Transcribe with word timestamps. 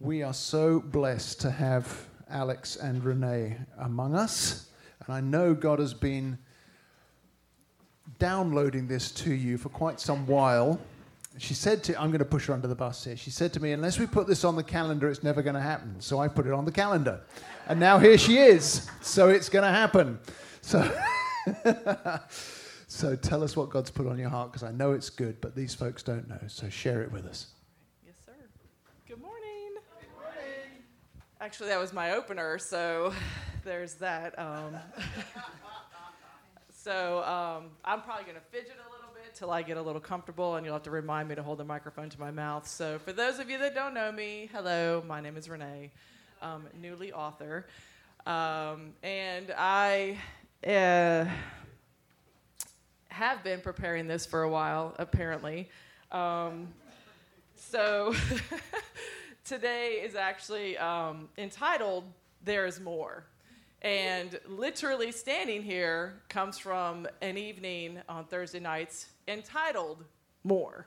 We 0.00 0.22
are 0.22 0.32
so 0.32 0.78
blessed 0.78 1.40
to 1.40 1.50
have 1.50 2.06
Alex 2.30 2.76
and 2.76 3.02
Renee 3.02 3.56
among 3.78 4.14
us. 4.14 4.70
And 5.04 5.12
I 5.12 5.20
know 5.20 5.54
God 5.54 5.80
has 5.80 5.92
been 5.92 6.38
downloading 8.20 8.86
this 8.86 9.10
to 9.12 9.32
you 9.32 9.58
for 9.58 9.70
quite 9.70 9.98
some 9.98 10.24
while. 10.28 10.78
She 11.36 11.52
said 11.52 11.82
to, 11.84 12.00
I'm 12.00 12.10
going 12.10 12.20
to 12.20 12.24
push 12.24 12.46
her 12.46 12.54
under 12.54 12.68
the 12.68 12.76
bus 12.76 13.04
here. 13.04 13.16
She 13.16 13.30
said 13.30 13.52
to 13.54 13.60
me, 13.60 13.72
unless 13.72 13.98
we 13.98 14.06
put 14.06 14.28
this 14.28 14.44
on 14.44 14.54
the 14.54 14.62
calendar, 14.62 15.10
it's 15.10 15.24
never 15.24 15.42
going 15.42 15.56
to 15.56 15.60
happen. 15.60 15.96
So 16.00 16.20
I 16.20 16.28
put 16.28 16.46
it 16.46 16.52
on 16.52 16.64
the 16.64 16.72
calendar. 16.72 17.20
And 17.66 17.80
now 17.80 17.98
here 17.98 18.18
she 18.18 18.38
is. 18.38 18.88
So 19.00 19.30
it's 19.30 19.48
going 19.48 19.64
to 19.64 19.70
happen. 19.70 20.20
So, 20.60 20.96
so 22.86 23.16
tell 23.16 23.42
us 23.42 23.56
what 23.56 23.70
God's 23.70 23.90
put 23.90 24.06
on 24.06 24.16
your 24.16 24.30
heart 24.30 24.52
because 24.52 24.62
I 24.62 24.70
know 24.70 24.92
it's 24.92 25.10
good, 25.10 25.40
but 25.40 25.56
these 25.56 25.74
folks 25.74 26.04
don't 26.04 26.28
know. 26.28 26.40
So 26.46 26.68
share 26.68 27.02
it 27.02 27.10
with 27.10 27.26
us. 27.26 27.48
Actually, 31.40 31.68
that 31.68 31.78
was 31.78 31.92
my 31.92 32.14
opener, 32.14 32.58
so 32.58 33.12
there's 33.64 33.94
that. 33.94 34.36
Um, 34.36 34.74
so 36.76 37.22
um, 37.22 37.66
I'm 37.84 38.02
probably 38.02 38.24
going 38.24 38.34
to 38.34 38.42
fidget 38.50 38.72
a 38.72 38.90
little 38.90 39.14
bit 39.14 39.36
till 39.36 39.52
I 39.52 39.62
get 39.62 39.76
a 39.76 39.82
little 39.82 40.00
comfortable, 40.00 40.56
and 40.56 40.66
you'll 40.66 40.74
have 40.74 40.82
to 40.82 40.90
remind 40.90 41.28
me 41.28 41.36
to 41.36 41.42
hold 41.44 41.58
the 41.58 41.64
microphone 41.64 42.10
to 42.10 42.18
my 42.18 42.32
mouth. 42.32 42.66
So 42.66 42.98
for 42.98 43.12
those 43.12 43.38
of 43.38 43.48
you 43.48 43.56
that 43.58 43.72
don't 43.72 43.94
know 43.94 44.10
me, 44.10 44.50
hello, 44.52 45.04
my 45.06 45.20
name 45.20 45.36
is 45.36 45.48
Renee, 45.48 45.92
um, 46.42 46.64
newly 46.82 47.12
author, 47.12 47.68
um, 48.26 48.94
and 49.04 49.54
I 49.56 50.18
uh, 50.66 51.24
have 53.10 53.44
been 53.44 53.60
preparing 53.60 54.08
this 54.08 54.26
for 54.26 54.42
a 54.42 54.50
while, 54.50 54.92
apparently. 54.98 55.68
Um, 56.10 56.66
so. 57.54 58.12
today 59.48 60.02
is 60.04 60.14
actually 60.14 60.76
um, 60.76 61.26
entitled 61.38 62.04
There 62.44 62.66
is 62.66 62.80
More. 62.80 63.24
And 63.80 64.38
literally 64.46 65.10
standing 65.10 65.62
here 65.62 66.20
comes 66.28 66.58
from 66.58 67.08
an 67.22 67.38
evening 67.38 67.98
on 68.10 68.26
Thursday 68.26 68.60
nights 68.60 69.06
entitled 69.26 70.04
More. 70.44 70.86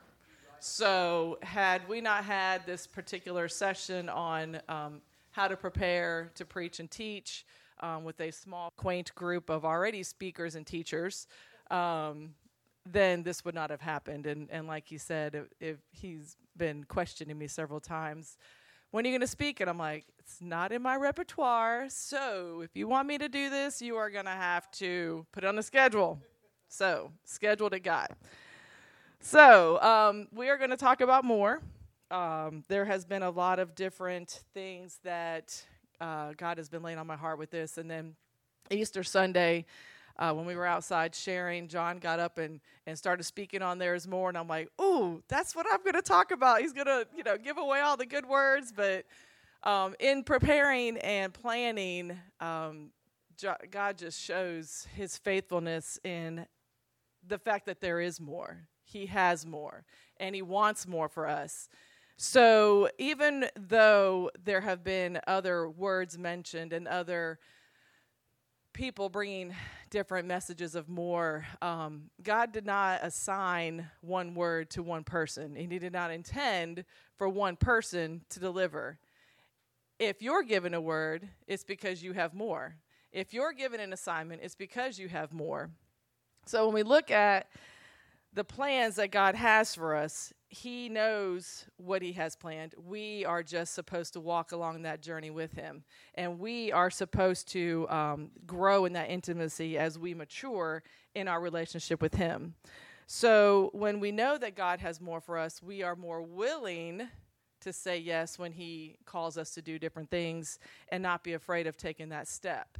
So, 0.60 1.40
had 1.42 1.88
we 1.88 2.00
not 2.00 2.24
had 2.24 2.64
this 2.64 2.86
particular 2.86 3.48
session 3.48 4.08
on 4.08 4.60
um, 4.68 5.00
how 5.32 5.48
to 5.48 5.56
prepare 5.56 6.30
to 6.36 6.44
preach 6.44 6.78
and 6.78 6.88
teach 6.88 7.44
um, 7.80 8.04
with 8.04 8.20
a 8.20 8.30
small, 8.30 8.70
quaint 8.76 9.12
group 9.16 9.50
of 9.50 9.64
already 9.64 10.04
speakers 10.04 10.54
and 10.54 10.64
teachers, 10.64 11.26
um, 11.72 12.34
then 12.84 13.22
this 13.22 13.44
would 13.44 13.54
not 13.54 13.70
have 13.70 13.80
happened. 13.80 14.26
And, 14.26 14.48
and 14.50 14.66
like 14.66 14.90
you 14.90 14.98
said, 14.98 15.34
if, 15.34 15.44
if 15.60 15.76
he's 15.90 16.36
been 16.56 16.84
questioning 16.84 17.38
me 17.38 17.46
several 17.46 17.80
times, 17.80 18.36
when 18.90 19.04
are 19.04 19.08
you 19.08 19.12
going 19.12 19.20
to 19.22 19.26
speak? 19.26 19.60
And 19.60 19.70
I'm 19.70 19.78
like, 19.78 20.04
it's 20.18 20.38
not 20.40 20.70
in 20.72 20.82
my 20.82 20.96
repertoire. 20.96 21.86
So 21.88 22.60
if 22.62 22.76
you 22.76 22.86
want 22.88 23.08
me 23.08 23.18
to 23.18 23.28
do 23.28 23.48
this, 23.48 23.80
you 23.80 23.96
are 23.96 24.10
going 24.10 24.26
to 24.26 24.30
have 24.30 24.70
to 24.72 25.26
put 25.32 25.44
it 25.44 25.46
on 25.46 25.56
the 25.56 25.62
schedule. 25.62 26.20
So 26.68 27.12
scheduled 27.24 27.72
it 27.74 27.80
got. 27.80 28.12
So 29.20 29.80
um, 29.80 30.28
we 30.32 30.48
are 30.48 30.58
going 30.58 30.70
to 30.70 30.76
talk 30.76 31.00
about 31.00 31.24
more. 31.24 31.62
Um, 32.10 32.64
there 32.68 32.84
has 32.84 33.04
been 33.04 33.22
a 33.22 33.30
lot 33.30 33.58
of 33.58 33.74
different 33.74 34.42
things 34.52 34.98
that 35.04 35.64
uh, 36.00 36.32
God 36.36 36.58
has 36.58 36.68
been 36.68 36.82
laying 36.82 36.98
on 36.98 37.06
my 37.06 37.16
heart 37.16 37.38
with 37.38 37.50
this. 37.50 37.78
And 37.78 37.90
then 37.90 38.16
Easter 38.70 39.02
Sunday, 39.02 39.64
uh, 40.18 40.32
when 40.32 40.44
we 40.44 40.54
were 40.54 40.66
outside 40.66 41.14
sharing, 41.14 41.68
John 41.68 41.98
got 41.98 42.20
up 42.20 42.38
and, 42.38 42.60
and 42.86 42.96
started 42.96 43.24
speaking 43.24 43.62
on 43.62 43.78
there's 43.78 44.06
more. 44.06 44.28
And 44.28 44.38
I'm 44.38 44.48
like, 44.48 44.68
ooh, 44.80 45.22
that's 45.28 45.54
what 45.54 45.66
I'm 45.70 45.82
going 45.82 45.94
to 45.94 46.02
talk 46.02 46.30
about. 46.30 46.60
He's 46.60 46.72
going 46.72 46.86
to, 46.86 47.06
you 47.16 47.22
know, 47.22 47.36
give 47.36 47.58
away 47.58 47.80
all 47.80 47.96
the 47.96 48.06
good 48.06 48.26
words. 48.26 48.72
But 48.74 49.04
um, 49.62 49.94
in 50.00 50.24
preparing 50.24 50.98
and 50.98 51.32
planning, 51.32 52.18
um, 52.40 52.90
God 53.70 53.98
just 53.98 54.20
shows 54.20 54.86
his 54.94 55.16
faithfulness 55.16 55.98
in 56.04 56.46
the 57.26 57.38
fact 57.38 57.66
that 57.66 57.80
there 57.80 58.00
is 58.00 58.20
more. 58.20 58.68
He 58.84 59.06
has 59.06 59.46
more, 59.46 59.84
and 60.18 60.34
he 60.34 60.42
wants 60.42 60.86
more 60.86 61.08
for 61.08 61.26
us. 61.26 61.68
So 62.16 62.88
even 62.98 63.46
though 63.56 64.30
there 64.44 64.60
have 64.60 64.84
been 64.84 65.18
other 65.26 65.68
words 65.68 66.18
mentioned 66.18 66.72
and 66.72 66.86
other 66.86 67.38
people 68.72 69.08
bringing 69.08 69.54
different 69.90 70.26
messages 70.26 70.74
of 70.74 70.88
more. 70.88 71.46
Um, 71.60 72.10
God 72.22 72.52
did 72.52 72.64
not 72.64 73.00
assign 73.02 73.90
one 74.00 74.34
word 74.34 74.70
to 74.70 74.82
one 74.82 75.04
person, 75.04 75.56
and 75.56 75.72
He 75.72 75.78
did 75.78 75.92
not 75.92 76.10
intend 76.10 76.84
for 77.16 77.28
one 77.28 77.56
person 77.56 78.22
to 78.30 78.40
deliver. 78.40 78.98
If 79.98 80.22
you're 80.22 80.42
given 80.42 80.74
a 80.74 80.80
word, 80.80 81.28
it's 81.46 81.64
because 81.64 82.02
you 82.02 82.12
have 82.12 82.34
more. 82.34 82.76
If 83.12 83.34
you're 83.34 83.52
given 83.52 83.80
an 83.80 83.92
assignment, 83.92 84.42
it's 84.42 84.54
because 84.54 84.98
you 84.98 85.08
have 85.08 85.32
more. 85.32 85.70
So 86.46 86.64
when 86.64 86.74
we 86.74 86.82
look 86.82 87.10
at 87.10 87.48
the 88.34 88.44
plans 88.44 88.96
that 88.96 89.10
God 89.10 89.34
has 89.34 89.74
for 89.74 89.94
us, 89.94 90.32
he 90.48 90.88
knows 90.88 91.66
what 91.76 92.02
he 92.02 92.12
has 92.12 92.36
planned. 92.36 92.74
We 92.82 93.24
are 93.24 93.42
just 93.42 93.74
supposed 93.74 94.12
to 94.14 94.20
walk 94.20 94.52
along 94.52 94.82
that 94.82 95.02
journey 95.02 95.30
with 95.30 95.52
him. 95.52 95.84
And 96.14 96.38
we 96.38 96.72
are 96.72 96.90
supposed 96.90 97.48
to 97.52 97.86
um, 97.88 98.30
grow 98.46 98.84
in 98.84 98.92
that 98.94 99.10
intimacy 99.10 99.78
as 99.78 99.98
we 99.98 100.14
mature 100.14 100.82
in 101.14 101.28
our 101.28 101.40
relationship 101.40 102.00
with 102.00 102.14
him. 102.14 102.54
So 103.06 103.70
when 103.72 104.00
we 104.00 104.12
know 104.12 104.38
that 104.38 104.56
God 104.56 104.80
has 104.80 105.00
more 105.00 105.20
for 105.20 105.36
us, 105.36 105.62
we 105.62 105.82
are 105.82 105.96
more 105.96 106.22
willing 106.22 107.08
to 107.60 107.72
say 107.72 107.98
yes 107.98 108.38
when 108.38 108.52
he 108.52 108.96
calls 109.04 109.38
us 109.38 109.52
to 109.54 109.62
do 109.62 109.78
different 109.78 110.10
things 110.10 110.58
and 110.88 111.02
not 111.02 111.22
be 111.22 111.34
afraid 111.34 111.66
of 111.66 111.76
taking 111.76 112.08
that 112.10 112.28
step. 112.28 112.78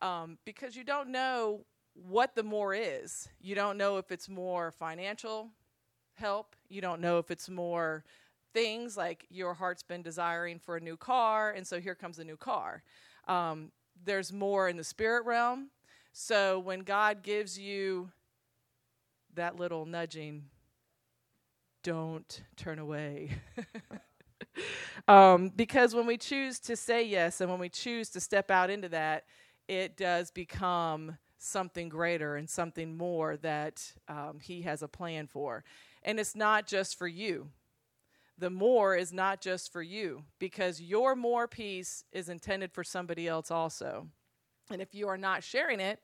Um, 0.00 0.38
because 0.44 0.76
you 0.76 0.84
don't 0.84 1.08
know 1.08 1.64
what 2.04 2.34
the 2.34 2.42
more 2.42 2.74
is. 2.74 3.28
You 3.40 3.54
don't 3.54 3.78
know 3.78 3.98
if 3.98 4.10
it's 4.10 4.28
more 4.28 4.70
financial 4.70 5.50
help. 6.14 6.54
You 6.68 6.80
don't 6.80 7.00
know 7.00 7.18
if 7.18 7.30
it's 7.30 7.48
more 7.48 8.04
things 8.52 8.96
like 8.96 9.26
your 9.28 9.54
heart's 9.54 9.82
been 9.82 10.02
desiring 10.02 10.58
for 10.58 10.76
a 10.76 10.80
new 10.80 10.96
car, 10.96 11.50
and 11.50 11.66
so 11.66 11.80
here 11.80 11.94
comes 11.94 12.18
a 12.18 12.24
new 12.24 12.36
car. 12.36 12.82
Um, 13.28 13.70
there's 14.04 14.32
more 14.32 14.68
in 14.68 14.76
the 14.76 14.84
spirit 14.84 15.24
realm. 15.24 15.70
So 16.12 16.58
when 16.58 16.80
God 16.80 17.22
gives 17.22 17.58
you 17.58 18.10
that 19.34 19.56
little 19.56 19.84
nudging, 19.84 20.44
don't 21.82 22.42
turn 22.56 22.78
away. 22.78 23.30
um, 25.08 25.52
because 25.54 25.94
when 25.94 26.06
we 26.06 26.16
choose 26.16 26.58
to 26.60 26.76
say 26.76 27.04
yes 27.04 27.40
and 27.40 27.50
when 27.50 27.60
we 27.60 27.68
choose 27.68 28.08
to 28.10 28.20
step 28.20 28.50
out 28.50 28.70
into 28.70 28.88
that, 28.88 29.24
it 29.68 29.96
does 29.96 30.30
become 30.30 31.18
something 31.38 31.88
greater 31.88 32.36
and 32.36 32.48
something 32.48 32.96
more 32.96 33.36
that 33.38 33.92
um, 34.08 34.38
He 34.40 34.62
has 34.62 34.82
a 34.82 34.88
plan 34.88 35.26
for. 35.26 35.64
And 36.02 36.18
it's 36.20 36.36
not 36.36 36.66
just 36.66 36.98
for 36.98 37.08
you. 37.08 37.48
The 38.38 38.50
more 38.50 38.94
is 38.94 39.12
not 39.12 39.40
just 39.40 39.72
for 39.72 39.82
you 39.82 40.24
because 40.38 40.80
your 40.80 41.16
more 41.16 41.48
peace 41.48 42.04
is 42.12 42.28
intended 42.28 42.72
for 42.72 42.84
somebody 42.84 43.26
else 43.26 43.50
also. 43.50 44.08
And 44.70 44.82
if 44.82 44.94
you 44.94 45.08
are 45.08 45.16
not 45.16 45.42
sharing 45.42 45.80
it, 45.80 46.00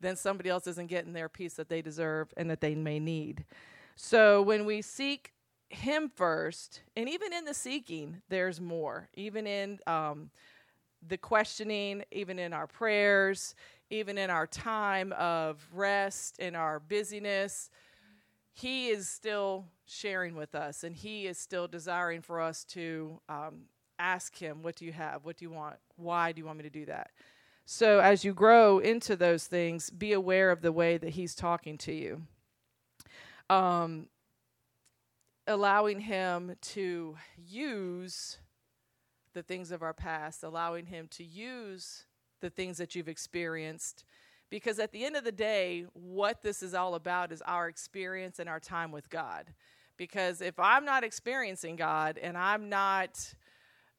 then 0.00 0.16
somebody 0.16 0.48
else 0.48 0.66
isn't 0.66 0.88
getting 0.88 1.12
their 1.12 1.28
peace 1.28 1.54
that 1.54 1.68
they 1.68 1.82
deserve 1.82 2.32
and 2.36 2.48
that 2.50 2.60
they 2.60 2.74
may 2.74 2.98
need. 2.98 3.44
So 3.94 4.42
when 4.42 4.64
we 4.64 4.82
seek 4.82 5.32
Him 5.68 6.10
first, 6.14 6.82
and 6.96 7.08
even 7.08 7.32
in 7.32 7.44
the 7.44 7.54
seeking, 7.54 8.22
there's 8.28 8.60
more. 8.60 9.08
Even 9.14 9.46
in 9.46 9.78
um, 9.86 10.30
the 11.06 11.16
questioning, 11.16 12.04
even 12.12 12.38
in 12.38 12.52
our 12.52 12.66
prayers, 12.66 13.54
even 13.90 14.18
in 14.18 14.30
our 14.30 14.46
time 14.46 15.12
of 15.12 15.66
rest, 15.72 16.38
in 16.38 16.54
our 16.54 16.80
busyness, 16.80 17.70
he 18.52 18.88
is 18.88 19.08
still 19.08 19.66
sharing 19.84 20.34
with 20.34 20.54
us 20.54 20.82
and 20.82 20.96
he 20.96 21.26
is 21.26 21.38
still 21.38 21.68
desiring 21.68 22.22
for 22.22 22.40
us 22.40 22.64
to 22.64 23.20
um, 23.28 23.62
ask 23.98 24.36
him, 24.36 24.62
What 24.62 24.76
do 24.76 24.84
you 24.84 24.92
have? 24.92 25.24
What 25.24 25.36
do 25.36 25.44
you 25.44 25.50
want? 25.50 25.76
Why 25.96 26.32
do 26.32 26.40
you 26.40 26.46
want 26.46 26.58
me 26.58 26.64
to 26.64 26.70
do 26.70 26.86
that? 26.86 27.10
So, 27.64 27.98
as 27.98 28.24
you 28.24 28.32
grow 28.32 28.78
into 28.78 29.16
those 29.16 29.46
things, 29.46 29.90
be 29.90 30.12
aware 30.12 30.50
of 30.50 30.62
the 30.62 30.72
way 30.72 30.98
that 30.98 31.10
he's 31.10 31.34
talking 31.34 31.76
to 31.78 31.92
you. 31.92 32.22
Um, 33.50 34.06
allowing 35.46 36.00
him 36.00 36.56
to 36.60 37.16
use 37.36 38.38
the 39.34 39.42
things 39.42 39.70
of 39.70 39.82
our 39.82 39.92
past, 39.92 40.42
allowing 40.42 40.86
him 40.86 41.08
to 41.12 41.24
use 41.24 42.04
the 42.40 42.50
things 42.50 42.78
that 42.78 42.94
you've 42.94 43.08
experienced 43.08 44.04
because 44.50 44.78
at 44.78 44.92
the 44.92 45.04
end 45.04 45.16
of 45.16 45.24
the 45.24 45.32
day, 45.32 45.86
what 45.92 46.42
this 46.42 46.62
is 46.62 46.74
all 46.74 46.94
about 46.94 47.32
is 47.32 47.42
our 47.42 47.68
experience 47.68 48.38
and 48.38 48.48
our 48.48 48.60
time 48.60 48.92
with 48.92 49.10
God. 49.10 49.52
Because 49.96 50.40
if 50.40 50.58
I'm 50.60 50.84
not 50.84 51.02
experiencing 51.02 51.76
God 51.76 52.18
and 52.18 52.36
I'm 52.36 52.68
not 52.68 53.34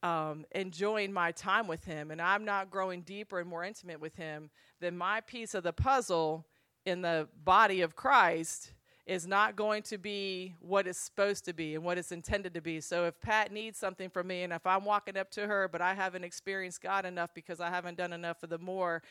um, 0.02 0.46
enjoying 0.52 1.12
my 1.12 1.32
time 1.32 1.66
with 1.66 1.84
Him 1.84 2.10
and 2.10 2.22
I'm 2.22 2.44
not 2.44 2.70
growing 2.70 3.02
deeper 3.02 3.40
and 3.40 3.48
more 3.48 3.64
intimate 3.64 4.00
with 4.00 4.14
Him, 4.16 4.50
then 4.80 4.96
my 4.96 5.20
piece 5.20 5.54
of 5.54 5.64
the 5.64 5.72
puzzle 5.72 6.46
in 6.86 7.02
the 7.02 7.28
body 7.44 7.82
of 7.82 7.94
Christ 7.94 8.72
is 9.08 9.26
not 9.26 9.56
going 9.56 9.82
to 9.82 9.96
be 9.96 10.54
what 10.60 10.86
it's 10.86 10.98
supposed 10.98 11.46
to 11.46 11.54
be 11.54 11.74
and 11.74 11.82
what 11.82 11.96
it's 11.96 12.12
intended 12.12 12.52
to 12.52 12.60
be. 12.60 12.78
So 12.78 13.06
if 13.06 13.18
Pat 13.22 13.50
needs 13.50 13.78
something 13.78 14.10
from 14.10 14.26
me 14.26 14.42
and 14.42 14.52
if 14.52 14.66
I'm 14.66 14.84
walking 14.84 15.16
up 15.16 15.30
to 15.30 15.46
her, 15.46 15.66
but 15.66 15.80
I 15.80 15.94
haven't 15.94 16.24
experienced 16.24 16.82
God 16.82 17.06
enough 17.06 17.30
because 17.32 17.58
I 17.58 17.70
haven't 17.70 17.96
done 17.96 18.12
enough 18.12 18.42
of 18.42 18.50
the 18.50 18.58
more, 18.58 19.02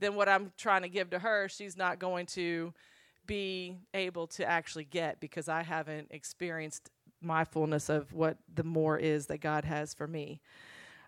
then 0.00 0.14
what 0.14 0.26
I'm 0.26 0.52
trying 0.56 0.82
to 0.82 0.88
give 0.88 1.10
to 1.10 1.18
her, 1.18 1.50
she's 1.50 1.76
not 1.76 1.98
going 1.98 2.24
to 2.26 2.72
be 3.26 3.76
able 3.92 4.26
to 4.28 4.44
actually 4.48 4.84
get 4.86 5.20
because 5.20 5.50
I 5.50 5.62
haven't 5.62 6.08
experienced 6.12 6.90
my 7.20 7.44
fullness 7.44 7.90
of 7.90 8.10
what 8.14 8.38
the 8.52 8.64
more 8.64 8.96
is 8.96 9.26
that 9.26 9.42
God 9.42 9.66
has 9.66 9.92
for 9.92 10.06
me. 10.06 10.40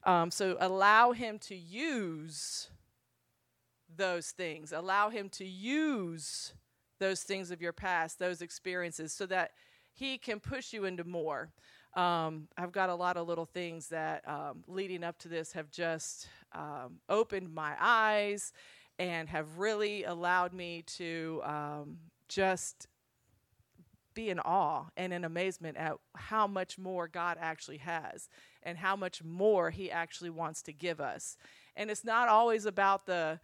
Um, 0.05 0.31
so 0.31 0.59
allow 0.61 1.13
Him 1.13 1.39
to 1.41 1.57
use 1.57 2.69
those 3.97 4.33
things. 4.33 4.71
Allow 4.71 5.09
Him 5.09 5.31
to 5.31 5.47
use 5.47 6.53
those 7.05 7.23
things 7.23 7.51
of 7.51 7.61
your 7.61 7.73
past, 7.75 8.19
those 8.19 8.41
experiences, 8.41 9.13
so 9.13 9.27
that 9.27 9.51
He 9.93 10.17
can 10.17 10.41
push 10.41 10.73
you 10.73 10.87
into 10.87 11.05
more. 11.05 11.51
Um, 11.95 12.49
I've 12.57 12.73
got 12.73 12.89
a 12.89 12.95
lot 12.95 13.19
of 13.19 13.29
little 13.29 13.45
things 13.45 13.89
that 13.89 14.27
um, 14.27 14.65
leading 14.67 15.05
up 15.05 15.19
to 15.19 15.29
this 15.29 15.53
have 15.53 15.71
just 15.71 16.27
um, 16.53 17.01
opened 17.11 17.53
my 17.53 17.75
eyes 17.79 18.53
and 18.99 19.29
have 19.29 19.59
really 19.59 20.05
allowed 20.05 20.55
me 20.55 20.83
to 20.97 21.43
um, 21.45 21.99
just 22.29 22.89
be 24.15 24.31
in 24.31 24.41
awe 24.41 24.85
and 24.97 25.13
in 25.13 25.25
amazement 25.25 25.77
at 25.77 25.95
how 26.15 26.47
much 26.47 26.79
more 26.79 27.07
God 27.07 27.37
actually 27.39 27.79
has 27.79 28.29
and 28.63 28.79
how 28.79 28.97
much 28.97 29.23
more 29.23 29.71
He 29.71 29.91
actually 29.91 30.31
wants 30.31 30.63
to 30.63 30.73
give 30.73 31.01
us. 31.01 31.37
And 31.77 31.91
it's 31.91 32.05
not 32.05 32.29
always 32.29 32.65
about 32.65 33.05
the, 33.05 33.41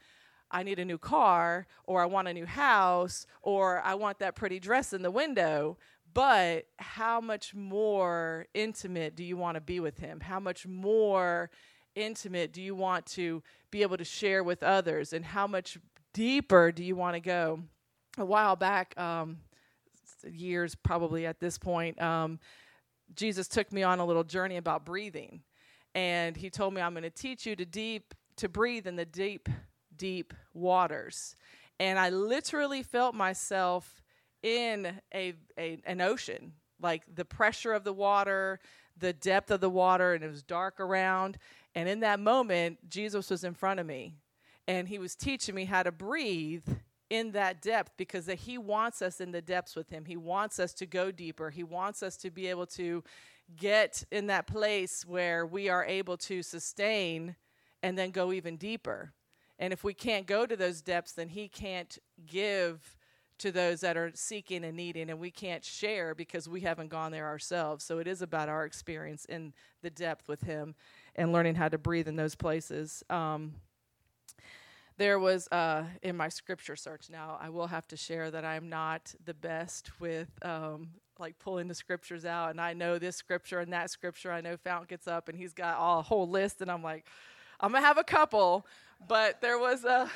I 0.51 0.63
need 0.63 0.79
a 0.79 0.85
new 0.85 0.99
car, 0.99 1.67
or 1.85 2.03
I 2.03 2.07
want 2.07 2.29
a 2.29 2.35
new 2.35 2.47
house, 2.47 3.27
or 3.43 3.81
I 3.81 3.95
want 3.95 4.19
that 4.19 4.35
pretty 4.35 4.59
dress 4.59 4.93
in 4.93 5.03
the 5.03 5.11
window. 5.11 5.79
But 6.13 6.67
how 6.79 7.21
much 7.21 7.55
more 7.55 8.47
intimate 8.53 9.15
do 9.15 9.23
you 9.23 9.37
want 9.37 9.55
to 9.55 9.61
be 9.61 9.79
with 9.79 9.99
Him? 9.99 10.21
How 10.21 10.41
much 10.41 10.67
more 10.67 11.51
intimate 11.95 12.53
do 12.53 12.61
you 12.61 12.75
want 12.75 13.07
to 13.07 13.43
be 13.71 13.83
able 13.83 13.97
to 13.97 14.05
share 14.05 14.43
with 14.43 14.63
others? 14.63 15.13
And 15.13 15.25
how 15.25 15.47
much 15.47 15.79
deeper 16.13 16.73
do 16.73 16.83
you 16.83 16.97
want 16.97 17.15
to 17.15 17.21
go? 17.21 17.61
A 18.19 18.25
while 18.25 18.57
back, 18.57 18.99
um, 18.99 19.39
years 20.29 20.75
probably 20.75 21.27
at 21.27 21.39
this 21.39 21.59
point, 21.59 22.01
um, 22.03 22.41
Jesus 23.15 23.49
took 23.49 23.73
me 23.73 23.83
on 23.83 24.01
a 24.01 24.05
little 24.05 24.25
journey 24.25 24.57
about 24.57 24.85
breathing. 24.85 25.43
And 25.95 26.37
he 26.37 26.51
told 26.51 26.75
me, 26.75 26.81
I'm 26.81 26.93
going 26.93 27.03
to 27.03 27.11
teach 27.11 27.47
you 27.47 27.57
to 27.57 27.65
deep 27.65 28.15
to 28.37 28.49
breathe 28.49 28.87
in 28.87 28.97
the 28.97 29.05
deep 29.05 29.49
deep 30.01 30.33
waters. 30.55 31.37
And 31.79 31.99
I 31.99 32.09
literally 32.09 32.83
felt 32.83 33.15
myself 33.15 34.03
in 34.43 34.87
a, 35.15 35.35
a, 35.59 35.79
an 35.85 36.01
ocean, 36.01 36.55
like 36.81 37.03
the 37.15 37.27
pressure 37.27 37.75
of 37.75 37.85
the 37.85 37.93
water, 37.93 38.61
the 38.97 39.13
depth 39.13 39.51
of 39.51 39.61
the 39.61 39.69
water, 39.69 40.15
and 40.15 40.25
it 40.25 40.31
was 40.31 40.43
dark 40.43 40.81
around. 40.81 41.37
And 41.75 41.87
in 41.87 42.01
that 42.01 42.19
moment, 42.19 42.89
Jesus 42.89 43.29
was 43.29 43.45
in 43.45 43.53
front 43.53 43.79
of 43.79 43.87
me, 43.87 44.15
and 44.67 44.89
he 44.89 44.99
was 44.99 45.15
teaching 45.15 45.55
me 45.55 45.67
how 45.67 45.83
to 45.83 45.93
breathe 45.93 46.67
in 47.11 47.33
that 47.33 47.61
depth 47.61 47.93
because 47.99 48.25
that 48.25 48.39
he 48.39 48.57
wants 48.57 49.03
us 49.03 49.21
in 49.21 49.33
the 49.33 49.43
depths 49.43 49.77
with 49.77 49.91
him. 49.91 50.07
He 50.07 50.17
wants 50.17 50.59
us 50.59 50.73
to 50.75 50.87
go 50.87 51.11
deeper. 51.11 51.51
He 51.51 51.65
wants 51.65 52.03
us 52.03 52.17
to 52.19 52.31
be 52.31 52.47
able 52.47 52.67
to 52.69 53.05
get 53.55 54.03
in 54.11 54.29
that 54.29 54.47
place 54.47 55.05
where 55.05 55.45
we 55.45 55.69
are 55.69 55.85
able 55.85 56.17
to 56.17 56.43
sustain 56.43 57.37
and 57.83 57.99
then 57.99 58.11
go 58.11 58.33
even 58.33 58.57
deeper. 58.57 59.13
And 59.61 59.73
if 59.73 59.85
we 59.85 59.95
can't 59.95 60.27
go 60.27 60.47
to 60.47 60.57
those 60.57 60.81
depths, 60.81 61.13
then 61.13 61.29
He 61.29 61.47
can't 61.47 61.97
give 62.27 62.97
to 63.39 63.53
those 63.53 63.81
that 63.81 63.97
are 63.97 64.11
seeking 64.15 64.65
and 64.65 64.77
needing, 64.77 65.09
and 65.09 65.21
we 65.21 65.31
can't 65.31 65.65
share 65.65 66.15
because 66.15 66.49
we 66.49 66.61
haven't 66.61 66.89
gone 66.89 67.13
there 67.13 67.27
ourselves. 67.27 67.85
So 67.85 67.99
it 67.99 68.09
is 68.09 68.21
about 68.21 68.49
our 68.49 68.65
experience 68.65 69.25
in 69.27 69.53
the 69.83 69.91
depth 69.91 70.29
with 70.29 70.43
Him 70.43 70.75
and 71.15 71.33
learning 71.33 71.55
how 71.55 71.69
to 71.69 71.79
breathe 71.79 72.09
in 72.09 72.17
those 72.17 72.35
places. 72.35 73.05
Um, 73.09 73.55
there 75.01 75.19
was 75.19 75.49
uh, 75.49 75.85
in 76.03 76.15
my 76.15 76.29
scripture 76.29 76.77
search 76.77 77.09
now 77.09 77.39
i 77.41 77.49
will 77.49 77.67
have 77.67 77.89
to 77.89 77.97
share 77.97 78.31
that 78.31 78.45
i'm 78.45 78.69
not 78.69 79.15
the 79.25 79.33
best 79.33 79.99
with 79.99 80.29
um, 80.43 80.91
like 81.19 81.39
pulling 81.39 81.69
the 81.69 81.75
scriptures 81.75 82.27
out 82.27 82.51
and 82.51 82.61
i 82.61 82.75
know 82.75 82.99
this 82.99 83.17
scripture 83.17 83.61
and 83.61 83.73
that 83.73 83.91
scripture 83.91 84.31
i 84.31 84.43
know 84.43 84.59
fount 84.59 84.89
gets 84.89 85.09
up 85.09 85.31
and 85.31 85.39
he's 85.39 85.55
got 85.55 85.79
all, 85.79 86.01
a 86.01 86.03
whole 86.03 86.29
list 86.29 86.61
and 86.61 86.71
i'm 86.71 86.83
like 86.83 87.07
i'm 87.61 87.73
gonna 87.73 87.85
have 87.85 87.97
a 87.97 88.05
couple 88.05 88.67
but 89.09 89.41
there 89.41 89.59
was 89.59 89.85
a 89.85 90.11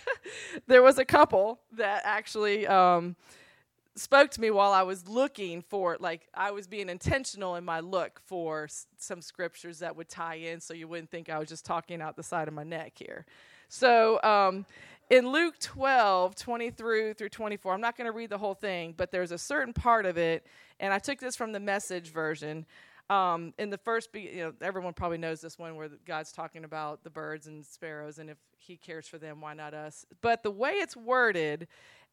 there 0.66 0.82
was 0.82 0.98
a 0.98 1.04
couple 1.04 1.60
that 1.72 2.02
actually 2.04 2.66
um, 2.66 3.16
spoke 3.94 4.30
to 4.32 4.40
me 4.40 4.50
while 4.50 4.72
I 4.72 4.82
was 4.82 5.08
looking 5.08 5.62
for 5.62 5.96
like 6.00 6.28
I 6.34 6.50
was 6.50 6.66
being 6.66 6.88
intentional 6.88 7.56
in 7.56 7.64
my 7.64 7.80
look 7.80 8.20
for 8.24 8.64
s- 8.64 8.86
some 8.98 9.22
scriptures 9.22 9.78
that 9.78 9.96
would 9.96 10.08
tie 10.08 10.36
in, 10.36 10.60
so 10.60 10.74
you 10.74 10.88
wouldn't 10.88 11.10
think 11.10 11.30
I 11.30 11.38
was 11.38 11.48
just 11.48 11.64
talking 11.64 12.00
out 12.02 12.16
the 12.16 12.22
side 12.22 12.48
of 12.48 12.54
my 12.54 12.64
neck 12.64 12.92
here. 12.96 13.24
So 13.68 14.22
um, 14.22 14.66
in 15.10 15.30
Luke 15.30 15.58
12, 15.60 16.34
20 16.34 16.70
through 16.70 17.14
through 17.14 17.28
24, 17.30 17.72
I'm 17.74 17.80
not 17.80 17.96
going 17.96 18.06
to 18.06 18.12
read 18.12 18.30
the 18.30 18.38
whole 18.38 18.54
thing, 18.54 18.94
but 18.96 19.10
there's 19.10 19.32
a 19.32 19.38
certain 19.38 19.72
part 19.72 20.04
of 20.04 20.18
it, 20.18 20.46
and 20.78 20.92
I 20.92 20.98
took 20.98 21.18
this 21.18 21.36
from 21.36 21.52
the 21.52 21.60
message 21.60 22.10
version. 22.10 22.66
Um, 23.08 23.54
in 23.58 23.70
the 23.70 23.78
first, 23.78 24.12
be- 24.12 24.32
you 24.34 24.44
know, 24.44 24.52
everyone 24.60 24.92
probably 24.92 25.18
knows 25.18 25.40
this 25.40 25.58
one 25.58 25.76
where 25.76 25.88
God's 26.04 26.32
talking 26.32 26.64
about 26.64 27.04
the 27.04 27.10
birds 27.10 27.46
and 27.46 27.64
sparrows, 27.64 28.18
and 28.18 28.28
if 28.28 28.38
He 28.58 28.76
cares 28.76 29.06
for 29.06 29.18
them, 29.18 29.40
why 29.40 29.54
not 29.54 29.74
us? 29.74 30.04
But 30.22 30.42
the 30.42 30.50
way 30.50 30.72
it's 30.72 30.96
worded, 30.96 31.68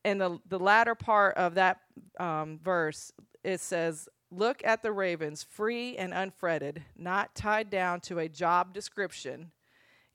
in 0.06 0.18
the 0.18 0.38
the 0.48 0.60
latter 0.60 0.96
part 0.96 1.36
of 1.36 1.56
that 1.56 1.80
um, 2.20 2.60
verse, 2.64 3.12
it 3.44 3.60
says, 3.60 4.08
"Look 4.30 4.62
at 4.64 4.84
the 4.84 4.92
ravens, 4.92 5.42
free 5.44 5.98
and 5.98 6.14
unfretted, 6.14 6.84
not 6.96 7.34
tied 7.34 7.70
down 7.70 8.02
to 8.02 8.20
a 8.20 8.30
job 8.30 8.74
description, 8.74 9.52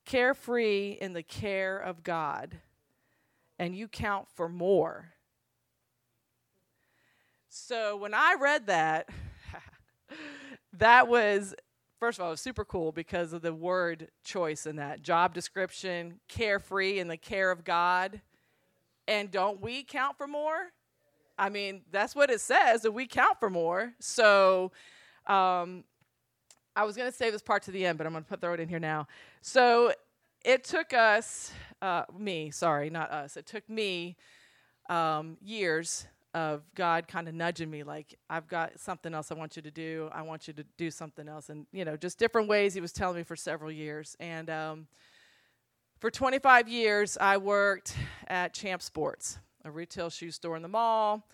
carefree 0.04 0.98
in 1.00 1.12
the 1.12 1.22
care 1.24 1.78
of 1.78 2.04
God, 2.04 2.58
and 3.58 3.74
you 3.74 3.88
count 3.88 4.28
for 4.28 4.48
more." 4.48 5.14
So 7.48 7.96
when 7.96 8.14
I 8.14 8.36
read 8.38 8.66
that 8.66 9.08
that 10.78 11.08
was 11.08 11.54
first 11.98 12.18
of 12.18 12.22
all, 12.22 12.28
it 12.28 12.32
was 12.32 12.40
super 12.40 12.64
cool 12.64 12.92
because 12.92 13.32
of 13.32 13.42
the 13.42 13.52
word 13.52 14.08
choice 14.24 14.66
in 14.66 14.76
that 14.76 15.02
job 15.02 15.34
description, 15.34 16.20
carefree 16.28 16.98
in 16.98 17.08
the 17.08 17.16
care 17.16 17.50
of 17.50 17.64
God. 17.64 18.20
And 19.06 19.30
don't 19.30 19.60
we 19.60 19.82
count 19.82 20.16
for 20.16 20.26
more? 20.26 20.72
I 21.38 21.48
mean, 21.48 21.82
that's 21.90 22.14
what 22.14 22.30
it 22.30 22.40
says 22.40 22.82
that 22.82 22.92
we 22.92 23.06
count 23.06 23.38
for 23.40 23.50
more. 23.50 23.94
So, 24.00 24.72
um, 25.26 25.84
I 26.74 26.84
was 26.84 26.96
going 26.96 27.10
to 27.10 27.16
save 27.16 27.32
this 27.32 27.42
part 27.42 27.64
to 27.64 27.70
the 27.72 27.84
end, 27.84 27.98
but 27.98 28.06
I'm 28.06 28.12
going 28.12 28.24
to 28.24 28.36
throw 28.36 28.54
it 28.54 28.60
in 28.60 28.68
here 28.68 28.78
now. 28.78 29.06
So, 29.40 29.92
it 30.44 30.64
took 30.64 30.92
us, 30.92 31.52
uh, 31.82 32.04
me, 32.16 32.50
sorry, 32.50 32.90
not 32.90 33.10
us. 33.10 33.36
It 33.36 33.46
took 33.46 33.68
me 33.68 34.16
um, 34.88 35.36
years 35.42 36.06
of 36.34 36.62
God 36.74 37.08
kind 37.08 37.28
of 37.28 37.34
nudging 37.34 37.70
me, 37.70 37.82
like, 37.82 38.14
I've 38.28 38.48
got 38.48 38.78
something 38.78 39.14
else 39.14 39.30
I 39.30 39.34
want 39.34 39.56
you 39.56 39.62
to 39.62 39.70
do. 39.70 40.08
I 40.12 40.22
want 40.22 40.46
you 40.46 40.54
to 40.54 40.64
do 40.76 40.90
something 40.90 41.28
else. 41.28 41.48
And, 41.48 41.66
you 41.72 41.84
know, 41.84 41.96
just 41.96 42.18
different 42.18 42.48
ways 42.48 42.74
He 42.74 42.80
was 42.80 42.92
telling 42.92 43.16
me 43.16 43.22
for 43.22 43.36
several 43.36 43.72
years. 43.72 44.16
And 44.20 44.50
um, 44.50 44.86
for 45.98 46.10
25 46.10 46.68
years, 46.68 47.16
I 47.20 47.36
worked 47.38 47.94
at 48.28 48.54
Champ 48.54 48.82
Sports, 48.82 49.38
a 49.64 49.70
retail 49.70 50.10
shoe 50.10 50.30
store 50.30 50.56
in 50.56 50.62
the 50.62 50.68
mall. 50.68 51.26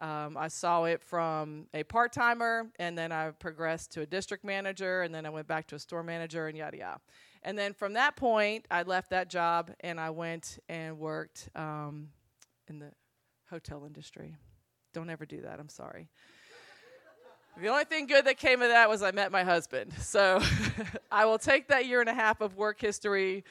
Um, 0.00 0.36
I 0.36 0.48
saw 0.48 0.84
it 0.84 1.02
from 1.02 1.66
a 1.74 1.82
part 1.82 2.12
timer, 2.12 2.70
and 2.78 2.96
then 2.96 3.12
I 3.12 3.30
progressed 3.32 3.92
to 3.92 4.00
a 4.00 4.06
district 4.06 4.44
manager, 4.44 5.02
and 5.02 5.14
then 5.14 5.26
I 5.26 5.30
went 5.30 5.46
back 5.46 5.66
to 5.68 5.74
a 5.74 5.78
store 5.78 6.02
manager, 6.02 6.46
and 6.46 6.56
yada 6.56 6.78
yada. 6.78 7.00
And 7.42 7.58
then 7.58 7.72
from 7.72 7.94
that 7.94 8.16
point, 8.16 8.66
I 8.70 8.82
left 8.82 9.10
that 9.10 9.30
job 9.30 9.70
and 9.80 9.98
I 9.98 10.10
went 10.10 10.58
and 10.68 10.98
worked 10.98 11.48
um, 11.54 12.08
in 12.68 12.78
the 12.78 12.92
hotel 13.50 13.84
industry. 13.84 14.36
Don't 14.92 15.10
ever 15.10 15.26
do 15.26 15.42
that. 15.42 15.60
I'm 15.60 15.68
sorry. 15.68 16.08
The 17.60 17.68
only 17.68 17.84
thing 17.84 18.06
good 18.06 18.24
that 18.24 18.38
came 18.38 18.62
of 18.62 18.68
that 18.68 18.88
was 18.88 19.02
I 19.02 19.10
met 19.10 19.32
my 19.32 19.44
husband. 19.44 19.92
So 20.00 20.40
I 21.12 21.24
will 21.26 21.38
take 21.38 21.68
that 21.68 21.86
year 21.86 22.00
and 22.00 22.08
a 22.08 22.14
half 22.14 22.40
of 22.40 22.56
work 22.56 22.80
history 22.80 23.44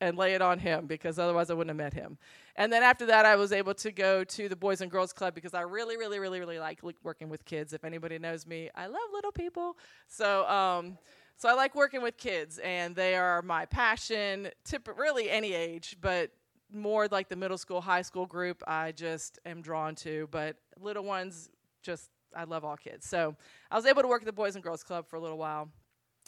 and 0.00 0.16
lay 0.16 0.34
it 0.34 0.42
on 0.42 0.58
him 0.58 0.86
because 0.86 1.18
otherwise 1.18 1.50
I 1.50 1.54
wouldn't 1.54 1.70
have 1.70 1.76
met 1.76 1.94
him. 1.94 2.18
And 2.56 2.72
then 2.72 2.82
after 2.82 3.06
that, 3.06 3.24
I 3.24 3.36
was 3.36 3.52
able 3.52 3.74
to 3.74 3.92
go 3.92 4.24
to 4.24 4.48
the 4.48 4.56
Boys 4.56 4.80
and 4.80 4.90
Girls 4.90 5.12
Club 5.12 5.34
because 5.34 5.54
I 5.54 5.60
really, 5.62 5.96
really, 5.96 6.18
really, 6.18 6.40
really 6.40 6.58
like 6.58 6.80
working 7.02 7.28
with 7.28 7.44
kids. 7.44 7.72
If 7.72 7.84
anybody 7.84 8.18
knows 8.18 8.46
me, 8.46 8.70
I 8.74 8.86
love 8.86 9.08
little 9.12 9.32
people. 9.32 9.76
So, 10.08 10.46
um, 10.48 10.98
so 11.36 11.48
I 11.48 11.52
like 11.52 11.74
working 11.74 12.00
with 12.00 12.16
kids, 12.16 12.58
and 12.58 12.96
they 12.96 13.14
are 13.14 13.42
my 13.42 13.66
passion. 13.66 14.48
Tip, 14.64 14.88
really 14.96 15.30
any 15.30 15.52
age, 15.52 15.98
but 16.00 16.30
more 16.72 17.08
like 17.08 17.28
the 17.28 17.36
middle 17.36 17.58
school, 17.58 17.80
high 17.80 18.02
school 18.02 18.26
group, 18.26 18.62
I 18.66 18.92
just 18.92 19.38
am 19.46 19.62
drawn 19.62 19.94
to. 19.96 20.28
But 20.30 20.56
little 20.80 21.04
ones, 21.04 21.50
just 21.82 22.10
I 22.34 22.44
love 22.44 22.64
all 22.64 22.76
kids. 22.76 23.06
So 23.08 23.36
I 23.70 23.76
was 23.76 23.86
able 23.86 24.02
to 24.02 24.08
work 24.08 24.22
at 24.22 24.26
the 24.26 24.32
Boys 24.32 24.54
and 24.56 24.64
Girls 24.64 24.82
Club 24.82 25.06
for 25.06 25.16
a 25.16 25.20
little 25.20 25.38
while, 25.38 25.68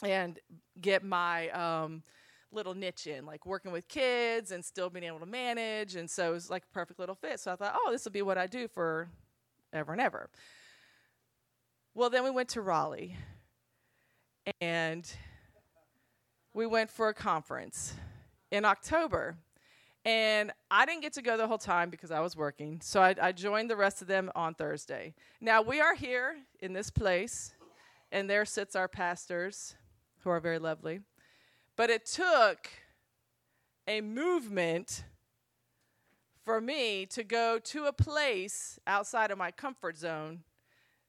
and 0.02 0.38
get 0.80 1.02
my 1.04 1.48
um, 1.50 2.02
little 2.52 2.74
niche 2.74 3.06
in, 3.06 3.26
like 3.26 3.44
working 3.44 3.72
with 3.72 3.88
kids 3.88 4.52
and 4.52 4.64
still 4.64 4.88
being 4.90 5.04
able 5.04 5.20
to 5.20 5.26
manage. 5.26 5.96
And 5.96 6.08
so 6.08 6.30
it 6.30 6.32
was 6.32 6.50
like 6.50 6.62
a 6.64 6.72
perfect 6.72 6.98
little 6.98 7.14
fit. 7.14 7.40
So 7.40 7.52
I 7.52 7.56
thought, 7.56 7.74
oh, 7.74 7.90
this 7.90 8.04
will 8.04 8.12
be 8.12 8.22
what 8.22 8.38
I 8.38 8.46
do 8.46 8.68
for 8.68 9.08
ever 9.72 9.92
and 9.92 10.00
ever. 10.00 10.30
Well, 11.94 12.10
then 12.10 12.24
we 12.24 12.30
went 12.30 12.48
to 12.50 12.62
Raleigh 12.62 13.16
and 14.60 15.10
we 16.54 16.66
went 16.66 16.90
for 16.90 17.08
a 17.08 17.14
conference 17.14 17.94
in 18.50 18.64
October. 18.64 19.36
And 20.08 20.52
I 20.70 20.86
didn't 20.86 21.02
get 21.02 21.12
to 21.14 21.22
go 21.22 21.36
the 21.36 21.46
whole 21.46 21.58
time 21.58 21.90
because 21.90 22.10
I 22.10 22.20
was 22.20 22.34
working. 22.34 22.80
So 22.80 23.02
I, 23.02 23.14
I, 23.20 23.30
joined 23.30 23.68
the 23.68 23.76
rest 23.76 24.00
of 24.00 24.08
them 24.08 24.30
on 24.34 24.54
Thursday. 24.54 25.12
Now 25.38 25.60
we 25.60 25.82
are 25.82 25.94
here 25.94 26.38
in 26.60 26.72
this 26.72 26.88
place, 26.88 27.52
and 28.10 28.30
there 28.30 28.46
sits 28.46 28.74
our 28.74 28.88
pastors, 28.88 29.74
who 30.20 30.30
are 30.30 30.40
very 30.40 30.58
lovely. 30.58 31.00
But 31.76 31.90
it 31.90 32.06
took 32.06 32.70
a 33.86 34.00
movement 34.00 35.04
for 36.42 36.58
me 36.58 37.04
to 37.10 37.22
go 37.22 37.58
to 37.64 37.84
a 37.84 37.92
place 37.92 38.78
outside 38.86 39.30
of 39.30 39.36
my 39.36 39.50
comfort 39.50 39.98
zone 39.98 40.40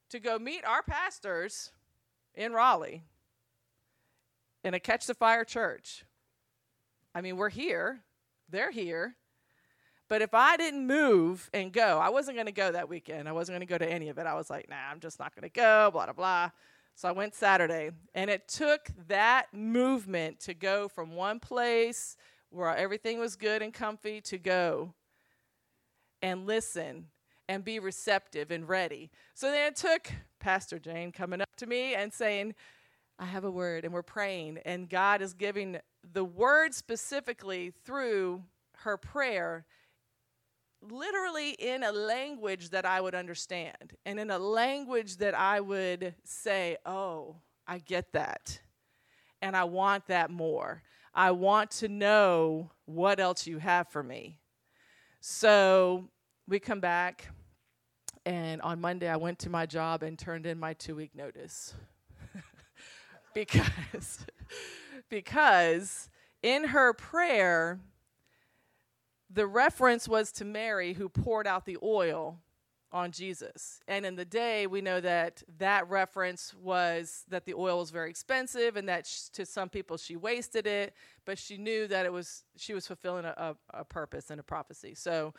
to 0.10 0.20
go 0.20 0.38
meet 0.38 0.66
our 0.66 0.84
pastors 0.84 1.72
in 2.36 2.52
Raleigh 2.52 3.04
in 4.66 4.74
a 4.74 4.80
Catch 4.82 5.06
the 5.06 5.14
Fire 5.14 5.46
church. 5.46 6.04
I 7.16 7.22
mean, 7.22 7.38
we're 7.38 7.48
here, 7.48 8.02
they're 8.52 8.72
here. 8.72 9.16
But 10.08 10.22
if 10.24 10.34
I 10.34 10.58
didn't 10.58 10.88
move 10.88 11.50
and 11.54 11.72
go, 11.72 12.00
I 12.00 12.10
wasn't 12.10 12.36
going 12.36 12.48
to 12.48 12.52
go 12.52 12.72
that 12.72 12.90
weekend. 12.90 13.30
I 13.30 13.32
wasn't 13.32 13.56
going 13.56 13.68
to 13.68 13.72
go 13.72 13.78
to 13.78 13.90
any 13.90 14.10
of 14.10 14.18
it. 14.18 14.26
I 14.26 14.34
was 14.34 14.50
like, 14.50 14.68
nah, 14.68 14.90
I'm 14.92 15.00
just 15.00 15.20
not 15.20 15.36
going 15.36 15.44
to 15.44 15.54
go, 15.54 15.92
blah, 15.94 16.06
blah, 16.06 16.14
blah. 16.14 16.50
So 16.96 17.08
I 17.08 17.12
went 17.12 17.36
Saturday. 17.36 17.92
And 18.16 18.30
it 18.30 18.48
took 18.48 18.90
that 19.08 19.54
movement 19.54 20.40
to 20.42 20.56
go 20.56 20.88
from 20.88 21.16
one 21.16 21.40
place 21.40 22.18
where 22.50 22.76
everything 22.76 23.20
was 23.20 23.36
good 23.36 23.62
and 23.62 23.72
comfy 23.72 24.20
to 24.22 24.40
go 24.40 24.96
and 26.22 26.48
listen 26.48 27.06
and 27.48 27.64
be 27.64 27.80
receptive 27.80 28.50
and 28.52 28.68
ready. 28.68 29.12
So 29.36 29.52
then 29.52 29.68
it 29.68 29.76
took 29.76 30.12
Pastor 30.40 30.80
Jane 30.80 31.12
coming 31.12 31.42
up 31.42 31.56
to 31.58 31.68
me 31.68 31.94
and 31.94 32.12
saying, 32.12 32.56
I 33.20 33.26
have 33.26 33.44
a 33.44 33.52
word, 33.52 33.84
and 33.84 33.94
we're 33.94 34.02
praying, 34.02 34.60
and 34.66 34.90
God 34.90 35.22
is 35.22 35.34
giving 35.34 35.78
the 36.14 36.24
word 36.24 36.74
specifically 36.74 37.72
through 37.86 38.44
her 38.78 38.98
prayer, 38.98 39.66
literally 40.82 41.52
in 41.52 41.84
a 41.84 41.92
language 41.92 42.70
that 42.70 42.86
I 42.86 43.02
would 43.02 43.16
understand, 43.16 43.96
and 44.06 44.20
in 44.20 44.32
a 44.32 44.40
language 44.40 45.18
that 45.18 45.34
I 45.36 45.60
would 45.60 46.16
say, 46.24 46.78
Oh, 46.86 47.38
I 47.68 47.80
get 47.80 48.14
that, 48.14 48.60
and 49.42 49.56
I 49.56 49.66
want 49.66 50.08
that 50.08 50.32
more. 50.32 50.84
I 51.14 51.32
want 51.32 51.72
to 51.72 51.88
know 51.88 52.72
what 52.86 53.20
else 53.20 53.46
you 53.46 53.58
have 53.58 53.90
for 53.90 54.04
me. 54.04 54.40
So 55.22 56.10
we 56.48 56.60
come 56.60 56.80
back, 56.80 57.28
and 58.26 58.62
on 58.62 58.80
Monday, 58.80 59.10
I 59.10 59.18
went 59.18 59.40
to 59.40 59.50
my 59.50 59.66
job 59.66 60.04
and 60.04 60.18
turned 60.18 60.46
in 60.46 60.60
my 60.60 60.74
two 60.74 60.96
week 60.96 61.16
notice 61.16 61.74
because 63.34 64.26
because 65.10 66.10
in 66.42 66.66
her 66.66 66.94
prayer 66.94 67.80
the 69.30 69.46
reference 69.46 70.08
was 70.08 70.32
to 70.32 70.46
Mary 70.46 70.94
who 70.94 71.08
poured 71.08 71.46
out 71.46 71.66
the 71.66 71.78
oil 71.84 72.40
on 72.92 73.12
Jesus. 73.12 73.80
And 73.88 74.06
in 74.06 74.16
the 74.16 74.26
day 74.26 74.66
we 74.66 74.82
know 74.82 75.00
that 75.00 75.44
that 75.60 75.88
reference 75.90 76.54
was 76.56 77.24
that 77.30 77.46
the 77.46 77.54
oil 77.54 77.78
was 77.78 77.92
very 77.92 78.10
expensive 78.10 78.76
and 78.76 78.90
that 78.90 79.06
sh- 79.06 79.30
to 79.34 79.46
some 79.46 79.70
people 79.70 79.98
she 79.98 80.16
wasted 80.16 80.66
it, 80.66 80.96
but 81.26 81.38
she 81.38 81.58
knew 81.58 81.88
that 81.88 82.06
it 82.08 82.12
was 82.12 82.44
she 82.58 82.74
was 82.74 82.88
fulfilling 82.88 83.26
a, 83.26 83.36
a, 83.38 83.56
a 83.82 83.86
purpose 83.86 84.32
and 84.32 84.40
a 84.40 84.44
prophecy. 84.44 84.96
So 84.96 85.34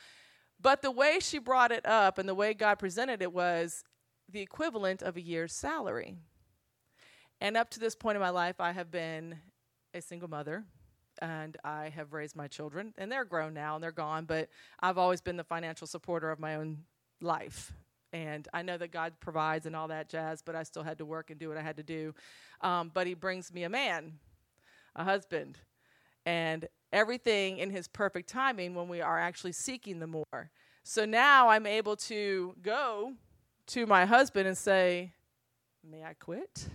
but 0.63 0.83
the 0.83 0.91
way 0.91 1.19
she 1.21 1.39
brought 1.39 1.73
it 1.73 1.85
up 1.87 2.19
and 2.19 2.29
the 2.29 2.35
way 2.35 2.55
God 2.55 2.79
presented 2.79 3.23
it 3.23 3.33
was 3.33 3.83
the 4.31 4.41
equivalent 4.41 5.03
of 5.03 5.17
a 5.17 5.21
year's 5.21 5.53
salary. 5.53 6.15
And 7.41 7.57
up 7.57 7.71
to 7.71 7.81
this 7.81 7.95
point 7.95 8.17
in 8.17 8.21
my 8.21 8.31
life, 8.31 8.61
I 8.61 8.73
have 8.73 8.91
been 8.91 9.39
a 9.95 10.01
single 10.01 10.29
mother 10.29 10.65
and 11.21 11.57
I 11.65 11.91
have 11.91 12.13
raised 12.13 12.37
my 12.37 12.49
children, 12.49 12.95
and 12.97 13.11
they're 13.11 13.25
grown 13.25 13.55
now 13.55 13.75
and 13.75 13.85
they're 13.85 13.93
gone, 13.93 14.25
but 14.25 14.49
I've 14.81 14.99
always 14.99 15.21
been 15.21 15.37
the 15.37 15.45
financial 15.45 15.87
supporter 15.87 16.31
of 16.31 16.39
my 16.39 16.57
own 16.57 16.85
life. 17.21 17.73
And 18.13 18.49
I 18.53 18.63
know 18.63 18.77
that 18.77 18.91
God 18.91 19.13
provides 19.21 19.67
and 19.67 19.77
all 19.77 19.89
that 19.89 20.09
jazz, 20.09 20.43
but 20.43 20.57
I 20.57 20.63
still 20.65 20.83
had 20.83 20.99
to 20.99 21.05
work 21.05 21.31
and 21.31 21.39
do 21.39 21.49
what 21.49 21.57
I 21.57 21.63
had 21.63 21.77
to 21.77 21.83
do. 21.83 22.15
Um, 22.61 22.91
but 22.93 23.07
He 23.07 23.15
brings 23.15 23.53
me 23.53 23.65
a 23.65 23.69
man, 23.69 24.15
a 24.97 25.05
husband, 25.05 25.59
and 26.27 26.67
everything 26.93 27.59
in 27.59 27.71
His 27.71 27.87
perfect 27.87 28.29
timing 28.29 28.75
when 28.75 28.89
we 28.89 29.01
are 29.01 29.19
actually 29.19 29.53
seeking 29.53 30.01
the 30.01 30.07
more. 30.07 30.51
So 30.83 31.05
now 31.05 31.49
I'm 31.51 31.67
able 31.67 31.97
to 31.97 32.55
go 32.63 33.13
to 33.69 33.87
my 33.87 34.07
husband 34.07 34.49
and 34.49 34.57
say, 34.59 35.13
May 35.89 36.03
I 36.03 36.15
quit? 36.15 36.69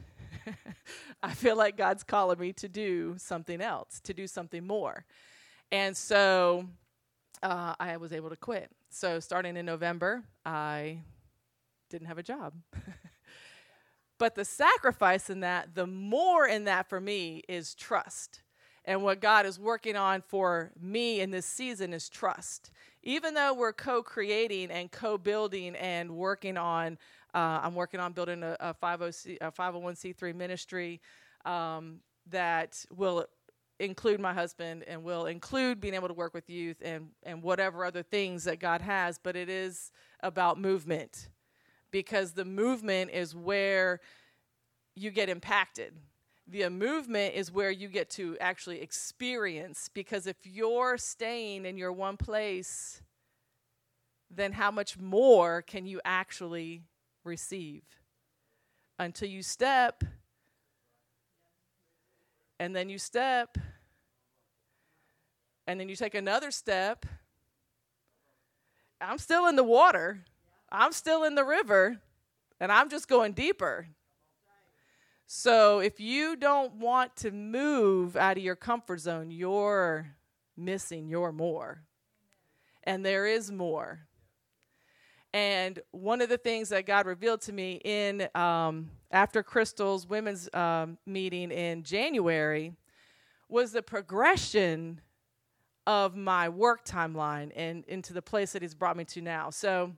I 1.24 1.34
feel 1.34 1.56
like 1.56 1.77
God's 1.77 2.04
calling 2.04 2.39
me 2.39 2.54
to 2.54 2.68
do 2.68 3.15
something 3.18 3.62
else, 3.62 4.00
to 4.01 4.13
do 4.13 4.27
something 4.27 4.65
more. 4.65 5.06
And 5.72 5.96
so 5.96 6.68
uh, 7.44 7.75
I 7.80 7.98
was 7.98 8.13
able 8.13 8.30
to 8.30 8.36
quit. 8.36 8.70
So 8.89 9.20
starting 9.20 9.58
in 9.58 9.65
November, 9.65 10.24
I 10.46 11.00
didn't 11.89 12.08
have 12.08 12.18
a 12.18 12.24
job. 12.24 12.54
but 14.18 14.36
the 14.36 14.46
sacrifice 14.46 15.30
in 15.30 15.42
that, 15.42 15.75
the 15.75 15.88
more 15.88 16.48
in 16.48 16.65
that 16.65 16.88
for 16.89 17.00
me 17.00 17.44
is 17.48 17.75
trust. 17.75 18.42
And 18.86 19.04
what 19.04 19.20
God 19.20 19.46
is 19.46 19.60
working 19.60 19.96
on 19.96 20.22
for 20.22 20.72
me 20.80 21.20
in 21.20 21.32
this 21.32 21.46
season 21.46 21.94
is 21.94 22.08
trust. 22.08 22.72
Even 23.01 23.34
though 23.34 23.54
we're 23.54 23.74
co 23.74 24.04
creating 24.04 24.72
and 24.72 24.92
co 24.92 25.18
building 25.18 25.75
and 25.75 26.12
working 26.12 26.58
on 26.58 26.98
uh, 27.36 27.60
I'm 27.62 27.75
working 27.75 28.00
on 28.00 28.13
building 28.13 28.44
a, 28.44 28.56
a, 28.62 28.74
50C, 28.74 29.38
a 29.42 29.51
501c3 29.51 30.34
ministry 30.34 31.01
um, 31.44 32.00
that 32.32 32.84
will 32.96 33.25
include 33.80 34.22
my 34.22 34.34
husband 34.34 34.86
and 34.88 35.04
will 35.04 35.25
include 35.25 35.82
being 35.82 35.94
able 35.94 36.08
to 36.08 36.13
work 36.13 36.34
with 36.34 36.50
youth 36.50 36.77
and, 36.82 37.10
and 37.24 37.44
whatever 37.44 37.84
other 37.84 38.04
things 38.04 38.46
that 38.46 38.62
God 38.62 38.80
has, 38.82 39.20
but 39.22 39.36
it 39.36 39.50
is 39.50 39.92
about 40.22 40.58
movement 40.58 41.27
because 41.92 42.32
the 42.32 42.46
movement 42.46 43.12
is 43.12 43.36
where 43.36 44.00
you 44.96 45.12
get 45.12 45.27
impacted. 45.27 45.94
The 46.48 46.70
movement 46.70 47.36
is 47.36 47.51
where 47.51 47.72
you 47.72 47.89
get 47.89 48.10
to 48.12 48.38
actually 48.39 48.82
experience 48.82 49.89
because 49.94 50.25
if 50.25 50.38
you're 50.44 50.98
staying 50.98 51.65
in 51.65 51.77
your 51.77 51.92
one 51.92 52.15
place, 52.15 53.01
then 54.32 54.54
how 54.54 54.72
much 54.72 54.98
more 54.98 55.62
can 55.62 55.86
you 55.86 56.00
actually 56.06 56.84
receive. 57.25 57.84
Until 58.98 59.27
you 59.27 59.44
step 59.44 60.03
and 62.60 62.74
then 62.75 62.89
you 62.89 62.98
step 62.98 63.58
and 65.67 65.79
then 65.79 65.89
you 65.89 65.96
take 65.96 66.15
another 66.15 66.51
step. 66.51 67.05
I'm 69.01 69.17
still 69.17 69.48
in 69.48 69.58
the 69.58 69.63
water. 69.63 70.24
I'm 70.72 70.94
still 70.94 71.24
in 71.25 71.36
the 71.36 71.44
river 71.44 72.00
and 72.60 72.72
i'm 72.72 72.89
just 72.89 73.08
going 73.08 73.34
deeper. 73.34 73.88
So 75.27 75.79
if 75.79 76.00
you 76.00 76.36
don't 76.36 76.75
want 76.75 77.15
to 77.17 77.32
move 77.32 78.15
out 78.15 78.38
of 78.38 78.44
your 78.44 78.55
comfort 78.55 79.00
zone 79.00 79.32
you're 79.32 80.15
missing 80.55 81.08
your 81.08 81.32
more. 81.32 81.82
And 82.84 83.05
there 83.05 83.25
is 83.25 83.51
more 83.51 84.04
and 85.36 85.82
one 85.92 86.22
of 86.22 86.30
the 86.30 86.38
things 86.38 86.70
that 86.70 86.86
God 86.86 87.06
revealed 87.06 87.42
to 87.42 87.51
me 87.51 87.82
in 87.84 88.30
um, 88.36 88.89
after 89.12 89.44
Crystal's 89.44 90.08
women's 90.08 90.48
um, 90.54 90.98
meeting 91.06 91.51
in 91.51 91.84
January 91.84 92.72
was 93.50 93.74
the 93.74 93.82
progression 93.82 95.01
of 95.86 96.15
my 96.15 96.48
work 96.48 96.86
timeline 96.86 97.51
and 97.54 97.84
into 97.89 98.13
the 98.13 98.22
place 98.22 98.54
that 98.54 98.62
He's 98.62 98.74
brought 98.74 98.96
me 98.96 99.04
to 99.04 99.22
now. 99.22 99.50
So 99.50 99.92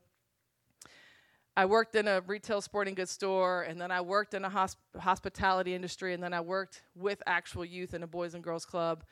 I 1.55 1.65
worked 1.65 1.93
in 1.93 2.07
a 2.07 2.21
retail 2.21 2.59
sporting 2.59 2.95
goods 2.95 3.11
store, 3.11 3.61
and 3.61 3.79
then 3.79 3.91
I 3.91 4.01
worked 4.01 4.33
in 4.33 4.43
a 4.43 4.49
hosp- 4.49 4.77
hospitality 4.99 5.75
industry, 5.75 6.15
and 6.15 6.23
then 6.23 6.33
I 6.33 6.41
worked 6.41 6.81
with 6.95 7.21
actual 7.27 7.63
youth 7.63 7.93
in 7.93 8.01
a 8.01 8.07
boys 8.07 8.33
and 8.33 8.43
girls 8.43 8.65
club. 8.65 9.03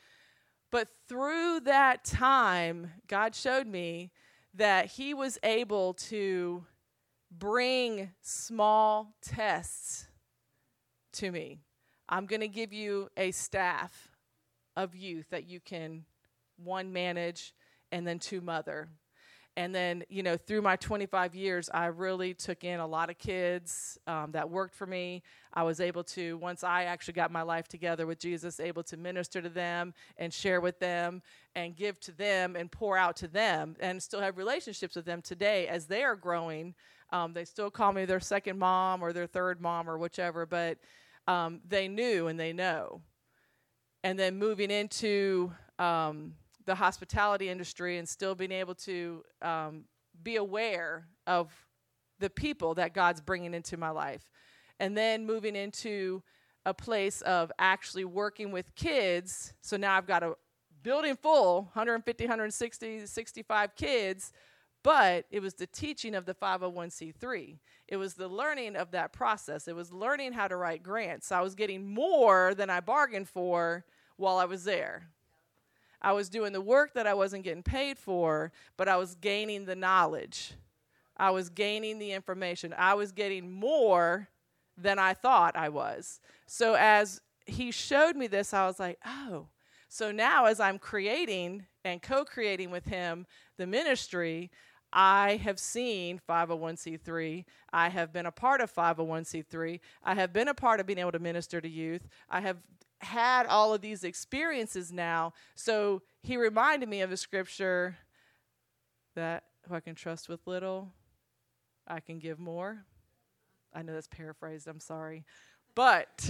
But 0.72 0.88
through 1.08 1.60
that 1.66 2.04
time, 2.04 2.94
God 3.08 3.36
showed 3.36 3.68
me 3.68 4.10
that 4.56 4.88
he 4.88 5.14
was 5.14 5.38
able 5.44 5.94
to 5.94 6.66
bring 7.32 8.12
small 8.22 9.14
tests 9.22 10.08
to 11.14 11.32
me. 11.32 11.60
I'm 12.08 12.26
going 12.26 12.42
to 12.42 12.48
give 12.48 12.72
you 12.72 13.10
a 13.18 13.32
staff 13.32 14.10
of 14.76 14.96
youth 14.96 15.28
that 15.32 15.48
you 15.48 15.60
can 15.60 16.06
one 16.58 16.94
manage 16.94 17.54
and 17.92 18.08
then 18.08 18.20
two 18.20 18.42
mother 18.42 18.90
and 19.58 19.74
then 19.74 20.04
you 20.10 20.24
know 20.24 20.36
through 20.38 20.62
my 20.62 20.76
25 20.76 21.36
years 21.36 21.70
i 21.74 21.86
really 21.86 22.34
took 22.34 22.64
in 22.64 22.80
a 22.80 22.88
lot 22.88 23.10
of 23.10 23.18
kids 23.18 23.98
um, 24.08 24.32
that 24.32 24.50
worked 24.50 24.76
for 24.76 24.86
me 24.86 25.24
i 25.54 25.64
was 25.64 25.80
able 25.80 26.04
to 26.04 26.38
once 26.38 26.64
i 26.64 26.84
actually 26.84 27.14
got 27.14 27.32
my 27.32 27.42
life 27.42 27.68
together 27.68 28.06
with 28.06 28.20
jesus 28.20 28.60
able 28.60 28.84
to 28.84 28.98
minister 28.98 29.42
to 29.42 29.50
them 29.50 29.94
and 30.18 30.34
share 30.34 30.62
with 30.62 30.80
them 30.80 31.22
and 31.56 31.76
give 31.76 32.00
to 32.00 32.12
them 32.12 32.56
and 32.56 32.72
pour 32.72 32.98
out 32.98 33.16
to 33.16 33.28
them 33.28 33.76
and 33.80 34.02
still 34.02 34.22
have 34.22 34.38
relationships 34.38 34.96
with 34.96 35.06
them 35.06 35.22
today 35.22 35.68
as 35.68 35.86
they 35.86 36.04
are 36.04 36.16
growing 36.16 36.74
Um, 37.12 37.34
they 37.34 37.46
still 37.46 37.70
call 37.70 37.94
me 37.94 38.06
their 38.06 38.20
second 38.20 38.58
mom 38.60 39.04
or 39.04 39.14
their 39.14 39.28
third 39.28 39.62
mom 39.62 39.90
or 39.90 39.98
whichever, 39.98 40.46
but 40.46 40.78
um, 41.28 41.62
they 41.68 41.88
knew 41.88 42.28
and 42.28 42.40
they 42.40 42.52
know. 42.52 43.02
And 44.04 44.18
then 44.20 44.38
moving 44.38 44.72
into 44.72 45.54
um, 45.80 46.34
the 46.66 46.76
hospitality 46.76 47.50
industry 47.50 47.98
and 47.98 48.08
still 48.08 48.36
being 48.36 48.52
able 48.52 48.76
to 48.76 49.24
um, 49.42 49.86
be 50.24 50.36
aware 50.36 51.08
of 51.28 51.52
the 52.20 52.30
people 52.30 52.74
that 52.76 52.94
God's 52.94 53.22
bringing 53.22 53.54
into 53.54 53.78
my 53.78 53.90
life. 53.90 54.30
And 54.80 54.98
then 54.98 55.26
moving 55.26 55.56
into 55.56 56.24
a 56.66 56.74
place 56.74 57.22
of 57.22 57.52
actually 57.60 58.06
working 58.06 58.52
with 58.52 58.76
kids. 58.76 59.54
So 59.62 59.78
now 59.78 59.96
I've 59.96 60.08
got 60.08 60.24
a 60.24 60.34
building 60.84 61.16
full 61.16 61.64
150, 61.74 62.24
160, 62.26 63.06
65 63.06 63.76
kids, 63.76 64.32
but 64.84 65.26
it 65.32 65.42
was 65.42 65.56
the 65.56 65.68
teaching 65.68 66.16
of 66.16 66.26
the 66.26 66.34
501c3. 66.34 67.58
It 67.88 67.98
was 67.98 68.16
the 68.16 68.28
learning 68.28 68.76
of 68.76 68.92
that 68.92 69.14
process. 69.14 69.68
It 69.68 69.76
was 69.76 69.92
learning 69.92 70.34
how 70.34 70.48
to 70.48 70.56
write 70.56 70.84
grants. 70.84 71.28
So 71.28 71.36
I 71.36 71.42
was 71.42 71.56
getting 71.56 71.88
more 71.88 72.54
than 72.56 72.70
I 72.70 72.80
bargained 72.82 73.30
for 73.30 73.86
while 74.18 74.38
I 74.38 74.46
was 74.46 74.64
there. 74.64 75.10
I 76.02 76.14
was 76.14 76.30
doing 76.30 76.54
the 76.54 76.62
work 76.62 76.94
that 76.94 77.08
I 77.08 77.14
wasn't 77.14 77.44
getting 77.44 77.64
paid 77.64 77.98
for, 77.98 78.52
but 78.78 78.88
I 78.88 78.98
was 78.98 79.16
gaining 79.16 79.66
the 79.66 79.76
knowledge. 79.76 80.54
I 81.18 81.32
was 81.32 81.50
gaining 81.50 82.00
the 82.00 82.12
information. 82.12 82.74
I 82.78 82.94
was 82.94 83.12
getting 83.12 83.52
more 83.52 84.30
than 84.78 85.00
I 85.00 85.14
thought 85.14 85.56
I 85.56 85.70
was. 85.70 86.20
So 86.46 86.76
as 86.76 87.22
he 87.46 87.72
showed 87.72 88.16
me 88.16 88.28
this, 88.28 88.54
I 88.54 88.66
was 88.66 88.80
like, 88.80 89.00
oh. 89.06 89.48
So 89.88 90.12
now 90.12 90.46
as 90.46 90.60
I'm 90.60 90.78
creating 90.78 91.66
and 91.86 92.02
co 92.02 92.26
creating 92.26 92.72
with 92.72 92.86
him 92.86 93.26
the 93.58 93.68
ministry, 93.68 94.52
I 94.92 95.38
have 95.44 95.60
seen 95.60 96.22
501c3. 96.28 97.46
I 97.74 97.90
have 97.90 98.14
been 98.14 98.26
a 98.26 98.32
part 98.32 98.62
of 98.62 98.74
501c3. 98.74 99.80
I 100.04 100.16
have 100.16 100.34
been 100.34 100.48
a 100.48 100.54
part 100.54 100.80
of 100.80 100.86
being 100.86 101.00
able 101.00 101.12
to 101.12 101.20
minister 101.20 101.60
to 101.60 101.68
youth. 101.68 102.08
I 102.30 102.42
have 102.42 102.58
had 103.06 103.46
all 103.46 103.74
of 103.74 103.82
these 103.82 104.04
experiences 104.04 104.92
now. 104.92 105.34
So 105.56 106.02
he 106.24 106.38
reminded 106.38 106.90
me 106.90 107.02
of 107.02 107.12
a 107.12 107.18
scripture 107.18 107.96
that 109.16 109.44
who 109.68 109.76
I 109.76 109.80
can 109.80 109.96
trust 109.96 110.28
with 110.28 110.46
little, 110.46 110.92
I 111.88 112.00
can 112.00 112.20
give 112.20 112.40
more. 112.40 112.86
I 113.74 113.82
know 113.82 113.94
that's 113.94 114.08
paraphrased, 114.08 114.68
I'm 114.68 114.80
sorry. 114.80 115.26
But 115.74 116.30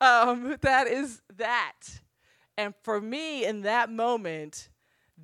um, 0.00 0.56
that 0.60 0.86
is 0.86 1.20
that. 1.36 1.82
And 2.56 2.74
for 2.82 3.00
me, 3.00 3.44
in 3.44 3.62
that 3.62 3.90
moment, 3.90 4.68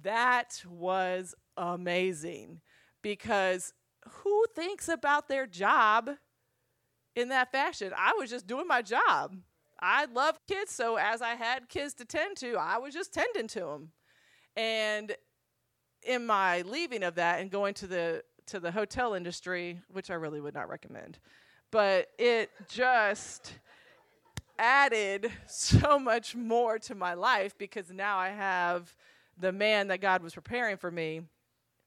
that 0.03 0.63
was 0.69 1.35
amazing 1.57 2.61
because 3.03 3.73
who 4.09 4.47
thinks 4.55 4.89
about 4.89 5.29
their 5.29 5.47
job 5.47 6.11
in 7.17 7.31
that 7.31 7.51
fashion? 7.51 7.93
I 7.97 8.13
was 8.17 8.31
just 8.31 8.47
doing 8.47 8.69
my 8.69 8.83
job. 8.83 9.37
I 9.81 10.07
love 10.07 10.39
kids, 10.47 10.71
so 10.71 10.97
as 10.97 11.21
I 11.21 11.35
had 11.35 11.69
kids 11.69 11.95
to 11.95 12.05
tend 12.05 12.37
to, 12.39 12.55
I 12.55 12.79
was 12.79 12.95
just 12.95 13.13
tending 13.13 13.49
to 13.49 13.61
them. 13.61 13.91
And 14.57 15.15
in 16.07 16.25
my 16.25 16.63
leaving 16.63 17.03
of 17.03 17.17
that 17.17 17.41
and 17.41 17.51
going 17.51 17.75
to 17.75 17.87
the 17.87 18.23
to 18.47 18.61
the 18.61 18.71
hotel 18.71 19.15
industry, 19.15 19.81
which 19.93 20.09
I 20.09 20.15
really 20.15 20.41
would 20.41 20.55
not 20.55 20.69
recommend, 20.69 21.19
but 21.73 22.07
it 22.17 22.51
just 22.69 23.59
added 24.59 25.31
so 25.47 25.99
much 25.99 26.37
more 26.37 26.79
to 26.79 26.95
my 26.95 27.15
life 27.15 27.59
because 27.59 27.91
now 27.91 28.19
I 28.19 28.29
have 28.29 28.95
the 29.39 29.53
man 29.53 29.89
that 29.89 30.01
God 30.01 30.23
was 30.23 30.33
preparing 30.33 30.77
for 30.77 30.91
me 30.91 31.23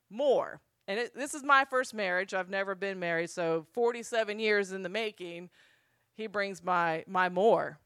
more. 0.09 0.59
And 0.89 0.98
it, 0.98 1.13
this 1.13 1.36
is 1.36 1.43
my 1.43 1.65
first 1.65 1.93
marriage. 1.93 2.34
I've 2.34 2.50
never 2.50 2.74
been 2.74 2.98
married, 2.98 3.29
so 3.29 3.67
47 3.74 4.39
years 4.39 4.72
in 4.72 4.81
the 4.81 4.89
making. 4.89 5.51
He 6.15 6.25
brings 6.25 6.63
my 6.63 7.03
my 7.08 7.29
more 7.29 7.77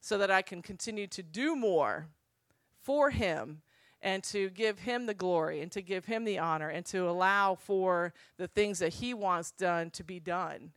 so 0.00 0.16
that 0.16 0.30
I 0.30 0.40
can 0.40 0.62
continue 0.62 1.06
to 1.08 1.22
do 1.22 1.54
more 1.54 2.06
for 2.80 3.10
him 3.10 3.60
and 4.00 4.24
to 4.24 4.48
give 4.48 4.78
him 4.78 5.04
the 5.04 5.12
glory 5.12 5.60
and 5.60 5.70
to 5.72 5.82
give 5.82 6.06
him 6.06 6.24
the 6.24 6.38
honor 6.38 6.70
and 6.70 6.86
to 6.86 7.10
allow 7.10 7.56
for 7.56 8.14
the 8.38 8.48
things 8.48 8.78
that 8.78 8.94
he 8.94 9.12
wants 9.12 9.50
done 9.50 9.90
to 9.90 10.02
be 10.02 10.18
done. 10.18 10.72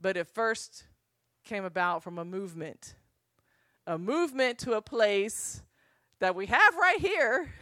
But 0.00 0.16
it 0.16 0.28
first 0.28 0.84
came 1.42 1.64
about 1.64 2.04
from 2.04 2.18
a 2.20 2.24
movement, 2.24 2.94
a 3.84 3.98
movement 3.98 4.60
to 4.60 4.74
a 4.74 4.80
place 4.80 5.64
that 6.20 6.36
we 6.36 6.46
have 6.46 6.76
right 6.76 7.00
here. 7.00 7.52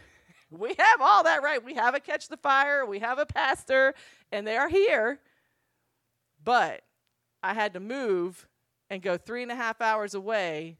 We 0.51 0.69
have 0.77 1.01
all 1.01 1.23
that 1.23 1.43
right. 1.43 1.63
We 1.63 1.73
have 1.75 1.95
a 1.95 1.99
catch 1.99 2.27
the 2.27 2.37
fire, 2.37 2.85
we 2.85 2.99
have 2.99 3.19
a 3.19 3.25
pastor, 3.25 3.93
and 4.31 4.45
they 4.45 4.57
are 4.57 4.69
here. 4.69 5.19
But 6.43 6.81
I 7.41 7.53
had 7.53 7.73
to 7.73 7.79
move 7.79 8.47
and 8.89 9.01
go 9.01 9.17
three 9.17 9.43
and 9.43 9.51
a 9.51 9.55
half 9.55 9.81
hours 9.81 10.13
away 10.13 10.77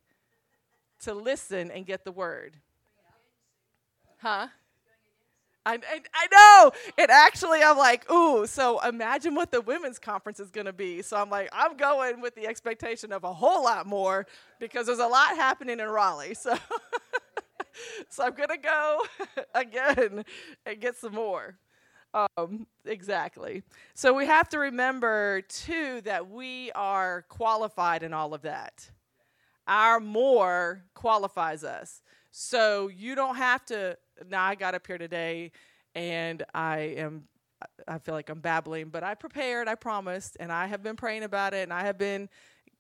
to 1.02 1.14
listen 1.14 1.72
and 1.72 1.86
get 1.86 2.06
the 2.06 2.12
word. 2.12 2.58
Huh? 4.18 4.48
I, 5.66 5.74
I, 5.74 6.02
I, 6.14 6.28
know. 6.32 6.72
And 6.98 7.10
actually, 7.10 7.64
I'm 7.64 7.78
like, 7.78 8.10
ooh, 8.12 8.46
so 8.46 8.80
imagine 8.82 9.34
what 9.34 9.52
the 9.52 9.62
women's 9.62 9.98
conference 9.98 10.40
is 10.40 10.52
going 10.52 10.68
to 10.68 10.74
be. 10.74 11.02
So 11.02 11.18
I'm 11.18 11.32
like, 11.32 11.50
I'm 11.52 11.76
going 11.76 12.22
with 12.22 12.36
the 12.36 12.46
expectation 12.46 13.12
of 13.12 13.24
a 13.24 13.34
whole 13.34 13.64
lot 13.64 13.88
more 13.88 14.28
because 14.60 14.86
there's 14.86 15.00
a 15.00 15.08
lot 15.08 15.36
happening 15.36 15.80
in 15.80 15.88
Raleigh. 15.88 16.36
So, 16.36 16.56
so 18.10 18.24
I'm 18.24 18.36
to 18.36 18.58
go 18.58 19.02
again 19.56 20.26
and 20.66 20.82
get 20.82 20.98
some 20.98 21.14
more. 21.14 21.58
Um, 22.14 22.66
exactly. 22.86 23.64
So 23.94 24.14
we 24.14 24.26
have 24.26 24.48
to 24.50 24.60
remember, 24.60 25.42
too, 25.50 26.02
that 26.06 26.30
we 26.30 26.72
are 26.72 27.24
qualified 27.28 28.04
in 28.04 28.14
all 28.14 28.34
of 28.34 28.44
that. 28.44 28.90
Our 29.68 30.00
more 30.00 30.84
qualifies 30.94 31.64
us. 31.64 32.02
So 32.32 32.90
you 32.90 33.16
don't 33.16 33.36
have 33.36 33.66
to 33.68 33.98
now 34.30 34.44
I 34.44 34.56
got 34.56 34.76
up 34.76 34.86
here 34.88 34.98
today 34.98 35.52
and 35.94 36.44
I 36.54 36.80
am 36.98 37.24
I 37.88 37.98
feel 37.98 38.14
like 38.14 38.30
I'm 38.30 38.42
babbling, 38.42 38.90
but 38.90 39.04
I 39.04 39.16
prepared, 39.16 39.68
I 39.68 39.76
promised, 39.76 40.38
and 40.40 40.52
I 40.52 40.68
have 40.68 40.84
been 40.84 40.96
praying 40.96 41.24
about 41.24 41.54
it 41.54 41.64
and 41.64 41.74
I 41.74 41.84
have 41.84 41.98
been 41.98 42.30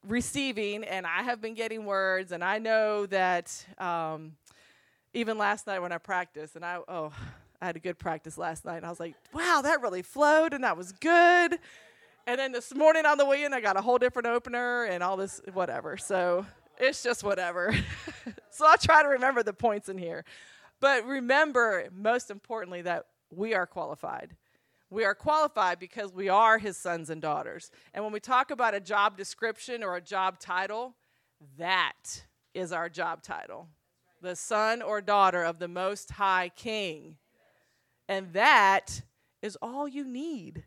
receiving 0.08 0.84
and 0.84 1.08
I 1.08 1.23
have 1.23 1.41
been 1.41 1.53
getting 1.53 1.86
words 1.86 2.31
and 2.31 2.43
I 2.43 2.60
know 2.60 3.05
that 3.08 3.65
um, 3.77 4.34
even 5.15 5.38
last 5.38 5.65
night 5.65 5.80
when 5.80 5.91
I 5.91 5.97
practiced 5.97 6.56
and 6.56 6.65
I 6.65 6.80
oh 6.88 7.12
I 7.62 7.67
had 7.67 7.78
a 7.78 7.80
good 7.80 7.97
practice 7.97 8.38
last 8.38 8.65
night 8.65 8.78
and 8.78 8.86
I 8.86 8.89
was 8.89 8.99
like, 8.99 9.15
wow, 9.34 9.62
that 9.63 9.82
really 9.82 10.01
flowed 10.01 10.54
and 10.54 10.63
that 10.65 10.75
was 10.78 10.91
good. 10.91 11.58
And 12.28 12.39
then 12.39 12.51
this 12.51 12.75
morning 12.75 13.06
on 13.06 13.17
the 13.17 13.25
way 13.25 13.43
in, 13.43 13.54
I 13.54 13.62
got 13.62 13.78
a 13.78 13.82
whole 13.82 13.97
different 13.97 14.28
opener 14.28 14.84
and 14.84 15.01
all 15.01 15.15
this 15.15 15.39
whatever. 15.54 15.95
So 15.95 16.45
it's 16.78 17.01
just 17.01 17.23
whatever. 17.23 17.73
so 18.49 18.67
I'll 18.67 18.78
try 18.78 19.04
to 19.04 19.10
remember 19.10 19.41
the 19.41 19.54
points 19.54 19.88
in 19.88 19.97
here. 19.97 20.25
But 20.82 21.06
remember, 21.06 21.88
most 21.93 22.30
importantly, 22.30 22.82
that 22.82 23.06
we 23.32 23.54
are 23.54 23.65
qualified. 23.65 24.36
We 24.89 25.06
are 25.06 25.15
qualified 25.15 25.80
because 25.80 26.13
we 26.13 26.28
are 26.28 26.58
his 26.58 26.78
sons 26.78 27.10
and 27.10 27.21
daughters. 27.21 27.71
And 27.93 28.04
when 28.04 28.12
we 28.12 28.19
talk 28.19 28.51
about 28.51 28.75
a 28.75 28.82
job 28.82 29.17
description 29.17 29.82
or 29.82 29.95
a 29.95 30.01
job 30.01 30.39
title, 30.39 30.93
that 31.58 32.25
is 32.54 32.73
our 32.73 32.89
job 32.89 33.23
title 33.23 33.69
the 34.25 34.35
son 34.35 34.81
or 34.81 35.01
daughter 35.01 35.43
of 35.43 35.59
the 35.59 35.67
Most 35.67 36.11
High 36.11 36.51
King. 36.55 37.17
And 38.09 38.33
that 38.33 39.03
is 39.41 39.57
all 39.61 39.88
you 39.88 40.03
need. 40.03 40.65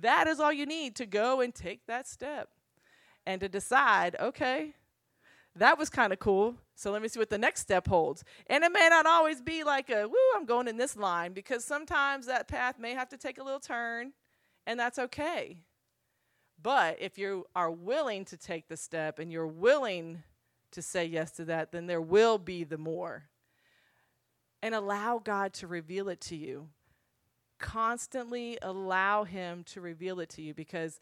That 0.00 0.26
is 0.26 0.40
all 0.40 0.52
you 0.52 0.66
need 0.66 0.96
to 0.96 1.06
go 1.06 1.40
and 1.40 1.54
take 1.54 1.86
that 1.86 2.06
step 2.06 2.48
and 3.26 3.40
to 3.40 3.48
decide 3.48 4.16
okay, 4.20 4.74
that 5.56 5.78
was 5.78 5.88
kind 5.90 6.12
of 6.12 6.18
cool. 6.18 6.54
So 6.74 6.92
let 6.92 7.02
me 7.02 7.08
see 7.08 7.18
what 7.18 7.30
the 7.30 7.38
next 7.38 7.62
step 7.62 7.88
holds. 7.88 8.22
And 8.46 8.62
it 8.62 8.70
may 8.70 8.88
not 8.90 9.06
always 9.06 9.40
be 9.40 9.64
like 9.64 9.88
a, 9.90 10.06
woo, 10.06 10.16
I'm 10.36 10.44
going 10.44 10.68
in 10.68 10.76
this 10.76 10.96
line, 10.96 11.32
because 11.32 11.64
sometimes 11.64 12.26
that 12.26 12.46
path 12.46 12.78
may 12.78 12.92
have 12.92 13.08
to 13.08 13.16
take 13.16 13.38
a 13.38 13.42
little 13.42 13.60
turn, 13.60 14.12
and 14.66 14.78
that's 14.78 14.98
okay. 14.98 15.56
But 16.62 16.98
if 17.00 17.16
you 17.16 17.46
are 17.54 17.70
willing 17.70 18.26
to 18.26 18.36
take 18.36 18.68
the 18.68 18.76
step 18.76 19.18
and 19.18 19.32
you're 19.32 19.46
willing 19.46 20.22
to 20.72 20.82
say 20.82 21.04
yes 21.04 21.30
to 21.32 21.44
that, 21.46 21.72
then 21.72 21.86
there 21.86 22.00
will 22.00 22.38
be 22.38 22.64
the 22.64 22.78
more. 22.78 23.24
And 24.62 24.74
allow 24.74 25.18
God 25.18 25.52
to 25.54 25.66
reveal 25.66 26.08
it 26.08 26.20
to 26.22 26.36
you. 26.36 26.68
Constantly 27.58 28.58
allow 28.62 29.24
Him 29.24 29.64
to 29.64 29.80
reveal 29.80 30.20
it 30.20 30.28
to 30.30 30.42
you 30.42 30.54
because 30.54 31.00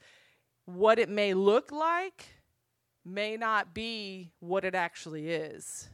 what 0.67 0.99
it 0.99 1.09
may 1.09 1.35
look 1.35 1.73
like 1.73 2.27
may 3.05 3.37
not 3.37 3.75
be 3.75 4.33
what 4.41 4.65
it 4.65 4.75
actually 4.75 5.31
is. 5.31 5.89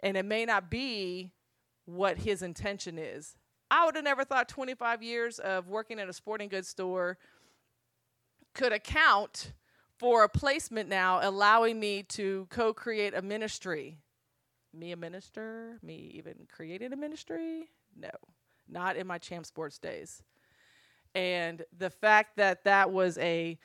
And 0.00 0.16
it 0.16 0.24
may 0.24 0.44
not 0.44 0.70
be 0.70 1.32
what 1.86 2.18
his 2.18 2.42
intention 2.42 2.98
is. 2.98 3.36
I 3.70 3.84
would 3.84 3.94
have 3.94 4.04
never 4.04 4.24
thought 4.24 4.48
25 4.48 5.02
years 5.02 5.38
of 5.38 5.68
working 5.68 5.98
in 5.98 6.08
a 6.08 6.12
sporting 6.12 6.48
goods 6.48 6.68
store 6.68 7.18
could 8.54 8.72
account 8.72 9.52
for 9.98 10.24
a 10.24 10.28
placement 10.28 10.88
now 10.88 11.20
allowing 11.22 11.80
me 11.80 12.02
to 12.04 12.46
co 12.50 12.72
create 12.74 13.14
a 13.14 13.22
ministry. 13.22 13.98
Me 14.74 14.92
a 14.92 14.96
minister? 14.96 15.78
Me 15.82 16.10
even 16.14 16.46
creating 16.52 16.92
a 16.92 16.96
ministry? 16.96 17.70
No. 17.98 18.10
not 18.68 18.96
in 18.96 19.06
my 19.06 19.18
champ 19.18 19.46
sports 19.46 19.78
days. 19.78 20.22
And 21.14 21.64
the 21.76 21.88
fact 21.90 22.36
that 22.36 22.64
that 22.64 22.90
was 22.90 23.16
a 23.18 23.58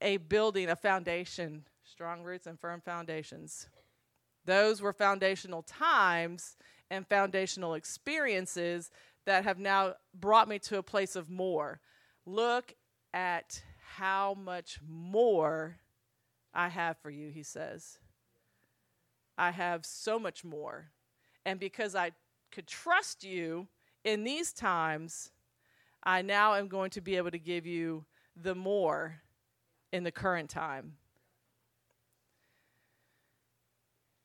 a 0.00 0.16
building, 0.16 0.68
a 0.68 0.76
foundation, 0.76 1.64
strong 1.84 2.22
roots 2.22 2.46
and 2.46 2.58
firm 2.58 2.80
foundations. 2.80 3.68
Those 4.44 4.82
were 4.82 4.92
foundational 4.92 5.62
times 5.62 6.56
and 6.90 7.06
foundational 7.06 7.74
experiences 7.74 8.90
that 9.26 9.44
have 9.44 9.58
now 9.58 9.94
brought 10.14 10.48
me 10.48 10.58
to 10.60 10.78
a 10.78 10.82
place 10.82 11.14
of 11.14 11.30
more. 11.30 11.80
Look 12.26 12.74
at 13.14 13.62
how 13.96 14.34
much 14.34 14.78
more 14.88 15.76
I 16.54 16.68
have 16.68 16.96
for 16.98 17.10
you, 17.10 17.28
he 17.28 17.42
says. 17.42 17.98
I 19.36 19.50
have 19.50 19.84
so 19.84 20.18
much 20.18 20.44
more. 20.44 20.90
And 21.44 21.60
because 21.60 21.94
I 21.94 22.12
could 22.50 22.66
trust 22.66 23.24
you 23.24 23.68
in 24.04 24.24
these 24.24 24.52
times, 24.52 25.30
I 26.02 26.22
now 26.22 26.54
am 26.54 26.68
going 26.68 26.90
to 26.90 27.00
be 27.00 27.16
able 27.16 27.30
to 27.32 27.38
give 27.38 27.66
you 27.66 28.04
the 28.34 28.54
more 28.54 29.20
in 29.92 30.04
the 30.04 30.12
current 30.12 30.48
time. 30.48 30.94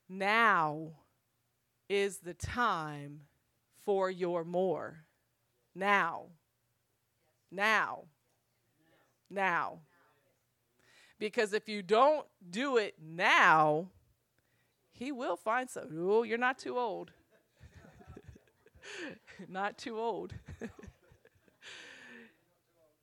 Now 0.08 0.92
is 1.90 2.18
the 2.18 2.34
time 2.34 3.20
for 3.84 4.10
your 4.10 4.44
more. 4.44 5.04
Now. 5.74 6.26
Now. 7.50 8.04
Now. 9.30 9.80
Because 11.18 11.52
if 11.52 11.68
you 11.68 11.82
don't 11.82 12.26
do 12.48 12.76
it 12.76 12.94
now, 13.00 13.88
he 14.92 15.12
will 15.12 15.36
find 15.36 15.68
some. 15.68 15.88
Oh, 15.96 16.22
you're 16.22 16.38
not 16.38 16.58
too 16.58 16.78
old. 16.78 17.12
not 19.48 19.78
too 19.78 19.98
old. 19.98 20.34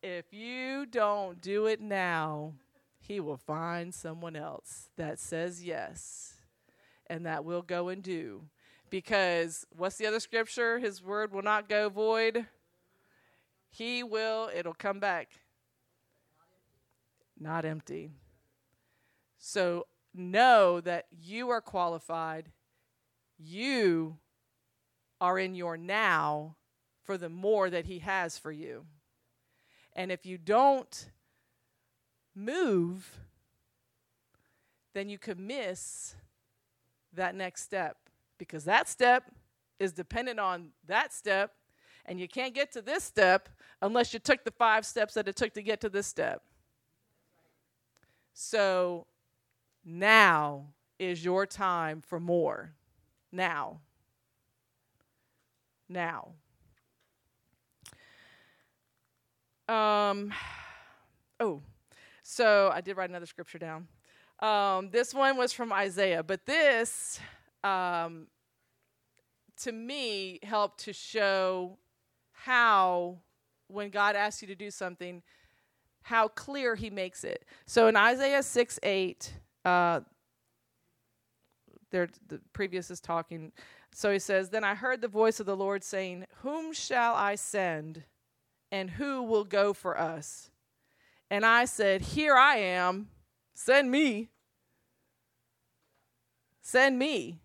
if 0.04 0.34
you 0.34 0.86
don't 0.86 1.42
do 1.42 1.68
it 1.68 1.82
now, 1.82 2.54
he 3.00 3.20
will 3.20 3.38
find 3.38 3.94
someone 3.94 4.36
else 4.36 4.90
that 4.98 5.20
says 5.20 5.64
yes 5.64 6.36
and 7.08 7.26
that 7.26 7.46
will 7.46 7.62
go 7.62 7.90
and 7.90 8.02
do. 8.02 8.44
Because 8.90 9.66
what's 9.76 9.98
the 9.98 10.08
other 10.08 10.20
scripture? 10.20 10.80
His 10.80 11.04
word 11.04 11.32
will 11.32 11.42
not 11.42 11.70
go 11.70 11.90
void. 11.90 12.46
He 13.70 14.04
will, 14.04 14.50
it'll 14.56 14.74
come 14.74 15.00
back. 15.00 15.30
Not 17.40 17.66
empty. 17.66 18.12
So 19.38 19.88
know 20.14 20.82
that 20.82 21.06
you 21.12 21.50
are 21.50 21.62
qualified. 21.62 22.52
You 23.38 24.18
are 25.20 25.38
in 25.38 25.56
your 25.56 25.78
now 25.78 26.56
for 27.04 27.18
the 27.18 27.30
more 27.30 27.70
that 27.70 27.86
He 27.86 28.00
has 28.00 28.38
for 28.38 28.52
you. 28.52 28.86
And 29.94 30.12
if 30.12 30.26
you 30.26 30.38
don't 30.38 31.10
move, 32.36 33.20
then 34.94 35.10
you 35.10 35.18
could 35.18 35.40
miss 35.40 36.16
that 37.14 37.36
next 37.36 37.64
step 37.64 37.98
because 38.38 38.66
that 38.66 38.90
step 38.90 39.32
is 39.80 39.94
dependent 39.94 40.40
on 40.40 40.70
that 40.88 41.14
step, 41.14 41.52
and 42.06 42.20
you 42.20 42.28
can't 42.28 42.54
get 42.54 42.72
to 42.74 42.82
this 42.82 43.04
step 43.04 43.50
unless 43.82 44.14
you 44.14 44.20
took 44.20 44.44
the 44.44 44.52
five 44.52 44.86
steps 44.86 45.14
that 45.14 45.28
it 45.28 45.36
took 45.36 45.54
to 45.54 45.62
get 45.62 45.82
to 45.82 45.90
this 45.90 46.08
step. 46.08 46.42
So 48.38 49.08
now 49.86 50.68
is 51.00 51.24
your 51.24 51.46
time 51.46 52.02
for 52.02 52.20
more. 52.20 52.74
Now. 53.32 53.80
Now. 55.88 56.34
Um, 59.70 60.34
oh, 61.40 61.62
so 62.24 62.70
I 62.74 62.82
did 62.82 62.98
write 62.98 63.10
another 63.10 63.26
scripture 63.26 63.58
down. 63.58 63.88
Um, 64.40 64.90
this 64.90 65.14
one 65.14 65.38
was 65.38 65.54
from 65.54 65.72
Isaiah, 65.72 66.22
but 66.22 66.46
this, 66.46 67.22
um, 67.64 68.28
to 69.62 69.72
me, 69.72 70.40
helped 70.44 70.82
to 70.82 70.94
show 70.94 71.78
how, 72.34 73.20
when 73.70 73.90
God 73.90 74.18
asks 74.18 74.42
you 74.42 74.50
to 74.50 74.56
do 74.56 74.70
something, 74.70 75.24
how 76.06 76.28
clear 76.30 76.76
He 76.76 76.90
makes 76.90 77.24
it. 77.24 77.46
So 77.66 77.88
in 77.88 77.96
Isaiah 77.96 78.44
6 78.44 78.80
8, 78.82 79.34
uh, 79.66 80.00
there, 81.92 82.10
the 82.28 82.40
previous 82.54 82.90
is 82.90 83.00
talking. 83.00 83.52
So 83.94 84.12
he 84.12 84.20
says, 84.20 84.50
Then 84.50 84.64
I 84.64 84.76
heard 84.76 85.02
the 85.02 85.08
voice 85.08 85.40
of 85.40 85.46
the 85.46 85.56
Lord 85.56 85.84
saying, 85.84 86.26
Whom 86.42 86.74
shall 86.74 87.16
I 87.16 87.36
send, 87.36 88.04
and 88.72 88.90
who 88.90 89.24
will 89.24 89.46
go 89.46 89.74
for 89.74 90.00
us? 90.00 90.50
And 91.30 91.46
I 91.46 91.66
said, 91.66 92.02
Here 92.02 92.36
I 92.36 92.58
am 92.58 93.08
Send 93.56 93.90
me. 93.90 94.30
Send 96.62 97.00
me. 97.00 97.40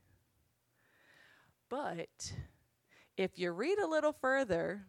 But 1.70 2.32
if 3.16 3.38
you 3.38 3.52
read 3.52 3.78
a 3.78 3.86
little 3.86 4.12
further, 4.12 4.86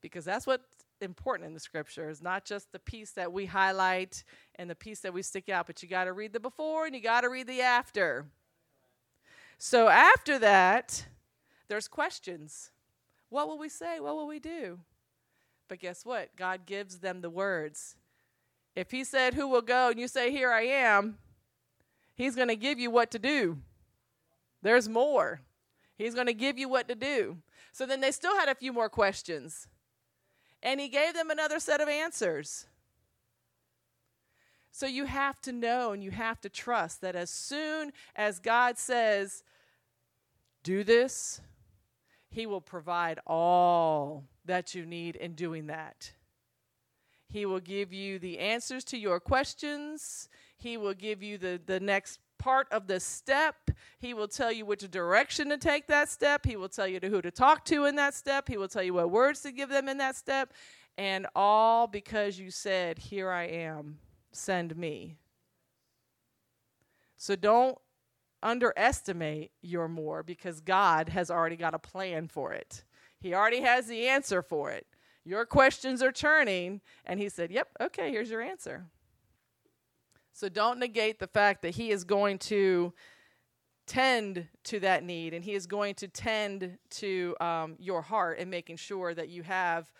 because 0.00 0.24
that's 0.24 0.46
what's 0.46 0.71
important 1.02 1.46
in 1.46 1.54
the 1.54 1.60
scriptures, 1.60 2.22
not 2.22 2.44
just 2.44 2.72
the 2.72 2.78
piece 2.78 3.12
that 3.12 3.32
we 3.32 3.46
highlight 3.46 4.24
and 4.56 4.70
the 4.70 4.74
piece 4.74 5.00
that 5.00 5.12
we 5.12 5.22
stick 5.22 5.48
out, 5.48 5.66
but 5.66 5.82
you 5.82 5.88
got 5.88 6.04
to 6.04 6.12
read 6.12 6.32
the 6.32 6.40
before 6.40 6.86
and 6.86 6.94
you 6.94 7.00
got 7.00 7.22
to 7.22 7.28
read 7.28 7.46
the 7.46 7.60
after. 7.60 8.26
So 9.58 9.88
after 9.88 10.38
that, 10.38 11.06
there's 11.68 11.88
questions. 11.88 12.70
What 13.28 13.48
will 13.48 13.58
we 13.58 13.68
say? 13.68 14.00
What 14.00 14.14
will 14.14 14.26
we 14.26 14.38
do? 14.38 14.80
But 15.68 15.80
guess 15.80 16.04
what? 16.04 16.34
God 16.36 16.66
gives 16.66 16.98
them 16.98 17.20
the 17.20 17.30
words. 17.30 17.96
If 18.74 18.90
he 18.90 19.04
said, 19.04 19.34
Who 19.34 19.48
will 19.48 19.62
go? 19.62 19.88
and 19.88 19.98
you 19.98 20.08
say, 20.08 20.30
Here 20.30 20.50
I 20.50 20.62
am, 20.62 21.18
he's 22.14 22.36
going 22.36 22.48
to 22.48 22.56
give 22.56 22.78
you 22.78 22.90
what 22.90 23.10
to 23.12 23.18
do. 23.18 23.58
There's 24.62 24.88
more. 24.88 25.40
He's 25.96 26.14
going 26.14 26.26
to 26.26 26.34
give 26.34 26.58
you 26.58 26.68
what 26.68 26.88
to 26.88 26.94
do. 26.94 27.38
So 27.72 27.86
then 27.86 28.00
they 28.00 28.10
still 28.10 28.36
had 28.36 28.48
a 28.48 28.54
few 28.54 28.72
more 28.72 28.88
questions. 28.88 29.66
And 30.62 30.80
he 30.80 30.88
gave 30.88 31.14
them 31.14 31.30
another 31.30 31.58
set 31.58 31.80
of 31.80 31.88
answers. 31.88 32.66
So 34.70 34.86
you 34.86 35.04
have 35.04 35.40
to 35.42 35.52
know 35.52 35.92
and 35.92 36.02
you 36.02 36.10
have 36.10 36.40
to 36.40 36.48
trust 36.48 37.02
that 37.02 37.14
as 37.14 37.30
soon 37.30 37.92
as 38.16 38.38
God 38.38 38.78
says, 38.78 39.42
do 40.62 40.82
this, 40.82 41.40
he 42.30 42.46
will 42.46 42.60
provide 42.60 43.18
all 43.26 44.24
that 44.46 44.74
you 44.74 44.86
need 44.86 45.16
in 45.16 45.34
doing 45.34 45.66
that. 45.66 46.12
He 47.28 47.44
will 47.44 47.60
give 47.60 47.92
you 47.92 48.18
the 48.18 48.38
answers 48.38 48.84
to 48.84 48.98
your 48.98 49.20
questions. 49.20 50.28
He 50.56 50.76
will 50.76 50.94
give 50.94 51.22
you 51.22 51.38
the, 51.38 51.60
the 51.64 51.80
next 51.80 52.18
part 52.42 52.66
of 52.72 52.88
the 52.88 52.98
step. 52.98 53.70
He 54.00 54.14
will 54.14 54.26
tell 54.26 54.50
you 54.50 54.66
which 54.66 54.90
direction 54.90 55.48
to 55.50 55.56
take 55.56 55.86
that 55.86 56.08
step. 56.08 56.44
He 56.44 56.56
will 56.56 56.68
tell 56.68 56.88
you 56.88 56.98
to 56.98 57.08
who 57.08 57.22
to 57.22 57.30
talk 57.30 57.64
to 57.66 57.84
in 57.84 57.94
that 57.96 58.14
step. 58.14 58.48
He 58.48 58.56
will 58.56 58.66
tell 58.66 58.82
you 58.82 58.94
what 58.94 59.12
words 59.12 59.42
to 59.42 59.52
give 59.52 59.68
them 59.68 59.88
in 59.88 59.98
that 59.98 60.16
step. 60.16 60.52
And 60.98 61.28
all 61.36 61.86
because 61.86 62.40
you 62.40 62.50
said, 62.50 62.98
Here 62.98 63.30
I 63.30 63.44
am, 63.44 63.98
send 64.32 64.76
me. 64.76 65.18
So 67.16 67.36
don't 67.36 67.78
underestimate 68.42 69.52
your 69.60 69.86
more 69.86 70.24
because 70.24 70.60
God 70.60 71.10
has 71.10 71.30
already 71.30 71.54
got 71.54 71.74
a 71.74 71.78
plan 71.78 72.26
for 72.26 72.52
it. 72.52 72.82
He 73.20 73.34
already 73.34 73.60
has 73.60 73.86
the 73.86 74.08
answer 74.08 74.42
for 74.42 74.72
it. 74.72 74.84
Your 75.24 75.46
questions 75.46 76.02
are 76.02 76.10
turning. 76.10 76.80
And 77.06 77.20
he 77.20 77.28
said, 77.28 77.52
Yep, 77.52 77.68
okay, 77.80 78.10
here's 78.10 78.30
your 78.30 78.42
answer. 78.42 78.86
So 80.32 80.48
don't 80.48 80.78
negate 80.78 81.18
the 81.18 81.26
fact 81.26 81.62
that 81.62 81.74
he 81.74 81.90
is 81.90 82.04
going 82.04 82.38
to 82.38 82.92
tend 83.86 84.48
to 84.64 84.80
that 84.80 85.04
need 85.04 85.34
and 85.34 85.44
he 85.44 85.52
is 85.54 85.66
going 85.66 85.94
to 85.96 86.08
tend 86.08 86.78
to 86.88 87.36
um, 87.40 87.76
your 87.78 88.00
heart 88.00 88.38
and 88.38 88.50
making 88.50 88.76
sure 88.76 89.12
that 89.14 89.28
you 89.28 89.42
have 89.42 89.92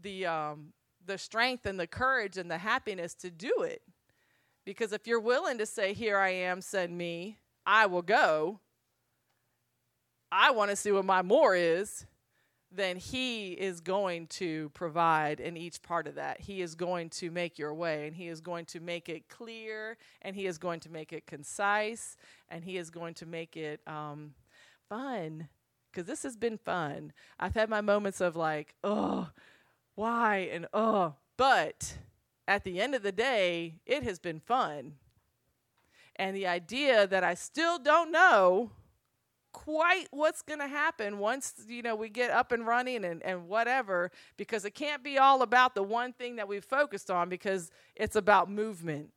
the, 0.00 0.26
um, 0.26 0.72
the 1.04 1.18
strength 1.18 1.66
and 1.66 1.78
the 1.78 1.86
courage 1.86 2.36
and 2.36 2.50
the 2.50 2.58
happiness 2.58 3.14
to 3.14 3.30
do 3.30 3.62
it. 3.62 3.82
Because 4.64 4.92
if 4.92 5.06
you're 5.06 5.20
willing 5.20 5.58
to 5.58 5.66
say, 5.66 5.92
Here 5.92 6.18
I 6.18 6.30
am, 6.30 6.60
send 6.60 6.96
me, 6.96 7.38
I 7.66 7.86
will 7.86 8.02
go, 8.02 8.60
I 10.30 10.52
want 10.52 10.70
to 10.70 10.76
see 10.76 10.92
what 10.92 11.04
my 11.04 11.22
more 11.22 11.56
is 11.56 12.06
then 12.74 12.96
He 12.96 13.52
is 13.52 13.80
going 13.80 14.26
to 14.28 14.70
provide 14.70 15.40
in 15.40 15.56
each 15.56 15.82
part 15.82 16.06
of 16.06 16.14
that. 16.16 16.40
He 16.40 16.62
is 16.62 16.74
going 16.74 17.10
to 17.10 17.30
make 17.30 17.58
your 17.58 17.74
way, 17.74 18.06
and 18.06 18.16
He 18.16 18.28
is 18.28 18.40
going 18.40 18.66
to 18.66 18.80
make 18.80 19.08
it 19.08 19.28
clear, 19.28 19.98
and 20.22 20.34
He 20.34 20.46
is 20.46 20.58
going 20.58 20.80
to 20.80 20.90
make 20.90 21.12
it 21.12 21.26
concise, 21.26 22.16
and 22.48 22.64
He 22.64 22.76
is 22.76 22.90
going 22.90 23.14
to 23.14 23.26
make 23.26 23.56
it 23.56 23.80
um, 23.86 24.34
fun. 24.88 25.48
Because 25.90 26.06
this 26.06 26.22
has 26.22 26.36
been 26.36 26.58
fun. 26.58 27.12
I've 27.38 27.54
had 27.54 27.68
my 27.68 27.82
moments 27.82 28.20
of 28.20 28.34
like, 28.34 28.74
oh, 28.82 29.28
why, 29.94 30.48
and 30.50 30.66
oh, 30.72 31.14
but 31.36 31.98
at 32.48 32.64
the 32.64 32.80
end 32.80 32.94
of 32.94 33.02
the 33.02 33.12
day, 33.12 33.76
it 33.84 34.02
has 34.02 34.18
been 34.18 34.40
fun. 34.40 34.94
And 36.16 36.36
the 36.36 36.46
idea 36.46 37.06
that 37.06 37.24
I 37.24 37.34
still 37.34 37.78
don't 37.78 38.10
know 38.10 38.70
quite 39.52 40.06
what's 40.10 40.42
going 40.42 40.58
to 40.58 40.66
happen 40.66 41.18
once 41.18 41.54
you 41.68 41.82
know 41.82 41.94
we 41.94 42.08
get 42.08 42.30
up 42.30 42.52
and 42.52 42.66
running 42.66 43.04
and, 43.04 43.22
and 43.22 43.48
whatever 43.48 44.10
because 44.36 44.64
it 44.64 44.72
can't 44.74 45.04
be 45.04 45.18
all 45.18 45.42
about 45.42 45.74
the 45.74 45.82
one 45.82 46.12
thing 46.12 46.36
that 46.36 46.48
we've 46.48 46.64
focused 46.64 47.10
on 47.10 47.28
because 47.28 47.70
it's 47.94 48.16
about 48.16 48.50
movement. 48.50 49.10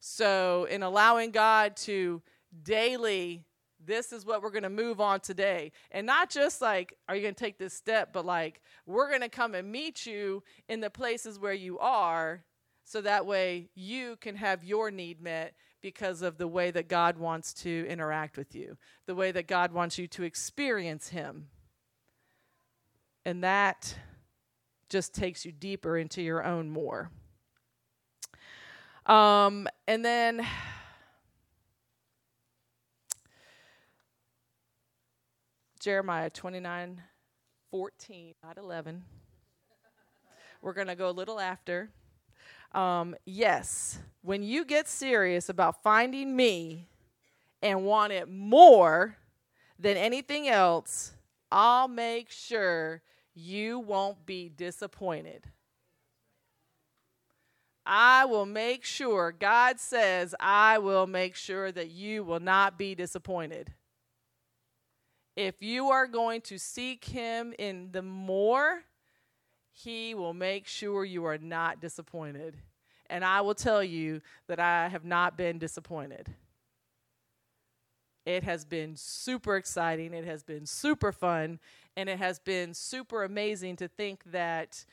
So 0.00 0.66
in 0.70 0.82
allowing 0.82 1.30
god 1.30 1.76
to 1.78 2.22
daily 2.62 3.44
this 3.82 4.12
is 4.12 4.26
what 4.26 4.42
we're 4.42 4.50
going 4.50 4.62
to 4.62 4.68
move 4.68 5.00
on 5.00 5.20
today. 5.20 5.72
And 5.90 6.06
not 6.06 6.30
just 6.30 6.60
like 6.60 6.94
are 7.08 7.16
you 7.16 7.22
going 7.22 7.34
to 7.34 7.44
take 7.44 7.58
this 7.58 7.74
step 7.74 8.12
but 8.12 8.24
like 8.24 8.60
we're 8.86 9.08
going 9.08 9.22
to 9.22 9.28
come 9.28 9.54
and 9.54 9.70
meet 9.70 10.06
you 10.06 10.42
in 10.68 10.80
the 10.80 10.90
places 10.90 11.38
where 11.38 11.52
you 11.52 11.78
are 11.78 12.44
so 12.84 13.00
that 13.00 13.26
way 13.26 13.68
you 13.74 14.16
can 14.16 14.36
have 14.36 14.64
your 14.64 14.90
need 14.90 15.20
met 15.20 15.54
because 15.82 16.22
of 16.22 16.38
the 16.38 16.48
way 16.48 16.70
that 16.70 16.88
God 16.88 17.18
wants 17.18 17.54
to 17.54 17.86
interact 17.88 18.36
with 18.36 18.54
you, 18.54 18.76
the 19.06 19.14
way 19.14 19.32
that 19.32 19.46
God 19.46 19.72
wants 19.72 19.98
you 19.98 20.06
to 20.08 20.22
experience 20.22 21.08
Him. 21.08 21.48
And 23.24 23.42
that 23.44 23.96
just 24.88 25.14
takes 25.14 25.44
you 25.44 25.52
deeper 25.52 25.96
into 25.96 26.22
your 26.22 26.44
own 26.44 26.70
more. 26.70 27.10
Um, 29.06 29.66
and 29.86 30.04
then 30.04 30.46
Jeremiah 35.80 36.28
29 36.28 37.02
14, 37.70 38.34
not 38.42 38.58
11. 38.58 39.04
We're 40.60 40.72
going 40.72 40.88
to 40.88 40.96
go 40.96 41.08
a 41.08 41.12
little 41.12 41.38
after. 41.38 41.90
Um, 42.72 43.16
yes, 43.24 43.98
when 44.22 44.42
you 44.42 44.64
get 44.64 44.88
serious 44.88 45.48
about 45.48 45.82
finding 45.82 46.36
me 46.36 46.88
and 47.62 47.84
want 47.84 48.12
it 48.12 48.28
more 48.28 49.16
than 49.78 49.96
anything 49.96 50.48
else, 50.48 51.12
I'll 51.50 51.88
make 51.88 52.30
sure 52.30 53.02
you 53.34 53.78
won't 53.78 54.24
be 54.26 54.48
disappointed. 54.48 55.44
I 57.84 58.24
will 58.26 58.46
make 58.46 58.84
sure, 58.84 59.32
God 59.32 59.80
says, 59.80 60.34
I 60.38 60.78
will 60.78 61.06
make 61.06 61.34
sure 61.34 61.72
that 61.72 61.90
you 61.90 62.22
will 62.22 62.38
not 62.38 62.78
be 62.78 62.94
disappointed. 62.94 63.72
If 65.34 65.62
you 65.62 65.88
are 65.88 66.06
going 66.06 66.42
to 66.42 66.58
seek 66.58 67.06
Him 67.06 67.54
in 67.58 67.90
the 67.92 68.02
more, 68.02 68.84
He 69.84 70.14
will 70.14 70.34
make 70.34 70.66
sure 70.66 71.04
you 71.04 71.24
are 71.24 71.38
not 71.38 71.80
disappointed. 71.80 72.56
And 73.08 73.24
I 73.24 73.40
will 73.40 73.54
tell 73.54 73.82
you 73.82 74.20
that 74.46 74.60
I 74.60 74.88
have 74.88 75.04
not 75.04 75.36
been 75.36 75.58
disappointed. 75.58 76.34
It 78.26 78.44
has 78.44 78.64
been 78.64 78.94
super 78.96 79.56
exciting. 79.56 80.12
It 80.14 80.24
has 80.24 80.42
been 80.42 80.66
super 80.66 81.12
fun. 81.12 81.58
And 81.96 82.08
it 82.08 82.18
has 82.18 82.38
been 82.38 82.74
super 82.74 83.24
amazing 83.24 83.76
to 83.76 83.88
think 83.88 84.22
that 84.26 84.84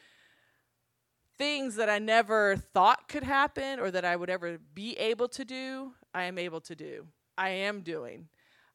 things 1.38 1.76
that 1.76 1.90
I 1.90 2.00
never 2.00 2.56
thought 2.56 3.08
could 3.08 3.24
happen 3.24 3.80
or 3.80 3.92
that 3.92 4.06
I 4.06 4.16
would 4.16 4.30
ever 4.30 4.58
be 4.74 4.94
able 4.94 5.28
to 5.30 5.46
do, 5.46 5.94
I 6.14 6.24
am 6.24 6.38
able 6.38 6.62
to 6.62 6.76
do. 6.76 7.08
I 7.38 7.50
am 7.50 7.82
doing. 7.82 8.30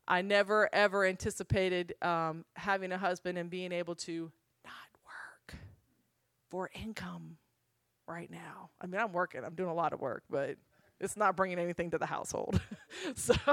I 0.06 0.22
never 0.22 0.68
ever 0.72 1.04
anticipated 1.04 1.94
um, 2.02 2.44
having 2.54 2.92
a 2.92 2.98
husband 2.98 3.38
and 3.38 3.50
being 3.50 3.72
able 3.72 3.94
to 3.96 4.30
for 6.52 6.70
income 6.74 7.38
right 8.06 8.30
now. 8.30 8.68
I 8.78 8.86
mean, 8.86 9.00
I'm 9.00 9.14
working, 9.14 9.42
I'm 9.42 9.54
doing 9.54 9.70
a 9.70 9.74
lot 9.74 9.94
of 9.94 10.00
work, 10.00 10.22
but 10.28 10.58
it's 11.00 11.16
not 11.16 11.34
bringing 11.34 11.58
anything 11.58 11.90
to 11.92 11.98
the 11.98 12.04
household. 12.04 12.60
so, 13.16 13.34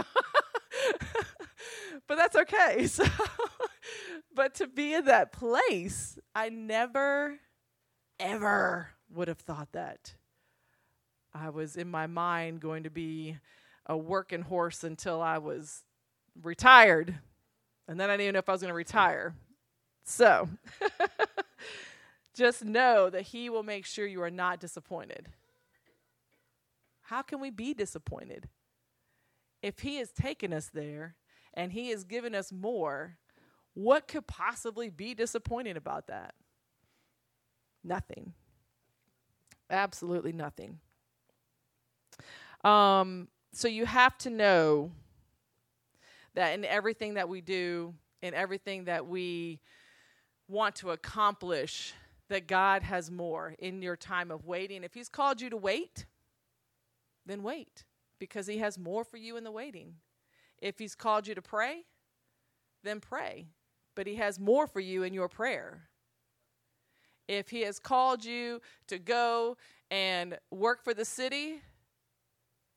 but 2.08 2.18
that's 2.18 2.36
okay. 2.36 2.88
So, 2.88 3.06
but 4.36 4.54
to 4.56 4.68
be 4.68 4.94
in 4.94 5.06
that 5.06 5.32
place, 5.32 6.20
I 6.36 6.50
never, 6.50 7.40
ever 8.20 8.90
would 9.14 9.30
have 9.30 9.40
thought 9.40 9.70
that. 9.72 10.16
I 11.34 11.50
was 11.52 11.78
in 11.78 11.90
my 11.90 12.08
mind 12.08 12.60
going 12.60 12.84
to 12.84 12.90
be 12.90 13.38
a 13.86 13.96
working 13.98 14.42
horse 14.42 14.84
until 14.84 15.22
I 15.22 15.38
was 15.38 15.84
retired. 16.42 17.18
And 17.88 17.98
then 17.98 18.10
I 18.10 18.14
didn't 18.14 18.24
even 18.24 18.34
know 18.34 18.40
if 18.40 18.50
I 18.50 18.52
was 18.52 18.62
going 18.62 18.72
to 18.72 18.76
retire. 18.76 19.36
So, 20.04 20.50
just 22.39 22.63
know 22.63 23.10
that 23.10 23.23
He 23.23 23.49
will 23.49 23.63
make 23.63 23.86
sure 23.86 24.08
you 24.08 24.23
are 24.23 24.32
not 24.32 24.60
disappointed. 24.60 25.28
How 27.02 27.21
can 27.21 27.39
we 27.39 27.49
be 27.49 27.73
disappointed? 27.73 28.47
If 29.62 29.80
He 29.80 29.97
has 29.97 30.12
taken 30.12 30.54
us 30.54 30.69
there 30.73 31.15
and 31.54 31.71
He 31.71 31.89
has 31.89 32.04
given 32.06 32.34
us 32.34 32.52
more, 32.52 33.17
what 33.73 34.08
could 34.08 34.25
possibly 34.25 34.89
be 34.89 35.13
disappointing 35.13 35.75
about 35.75 36.08
that? 36.08 36.34
Nothing. 37.84 38.34
Absolutely 39.69 40.32
nothing. 40.32 40.80
Um, 42.63 43.28
so 43.54 43.67
you 43.67 43.86
have 43.86 44.17
to 44.19 44.30
know 44.30 44.91
that 46.36 46.54
in 46.54 46.63
everything 46.63 47.15
that 47.15 47.28
we 47.28 47.41
do, 47.41 47.93
in 48.21 48.34
everything 48.34 48.86
that 48.86 49.08
we 49.08 49.60
want 50.47 50.75
to 50.75 50.91
accomplish, 50.91 51.93
that 52.30 52.48
God 52.48 52.84
has 52.84 53.12
more 53.12 53.56
in 53.60 53.82
your 53.82 53.96
time 53.96 54.32
of 54.32 54.46
waiting. 54.46 54.84
If 54.84 54.94
He's 54.94 55.10
called 55.10 55.42
you 55.42 55.50
to 55.50 55.58
wait, 55.58 56.06
then 57.26 57.44
wait 57.44 57.84
because 58.20 58.48
He 58.48 58.60
has 58.60 58.78
more 58.78 59.04
for 59.04 59.18
you 59.18 59.36
in 59.36 59.44
the 59.44 59.52
waiting. 59.52 59.96
If 60.60 60.78
He's 60.80 60.96
called 60.96 61.28
you 61.28 61.36
to 61.36 61.42
pray, 61.42 61.86
then 62.84 63.00
pray, 63.00 63.48
but 63.96 64.08
He 64.08 64.15
has 64.15 64.39
more 64.39 64.68
for 64.68 64.80
you 64.80 65.04
in 65.04 65.13
your 65.13 65.28
prayer. 65.28 65.89
If 67.28 67.50
He 67.50 67.62
has 67.62 67.80
called 67.80 68.24
you 68.24 68.62
to 68.88 69.00
go 69.00 69.58
and 69.89 70.38
work 70.52 70.84
for 70.84 70.94
the 70.94 71.06
city, 71.06 71.62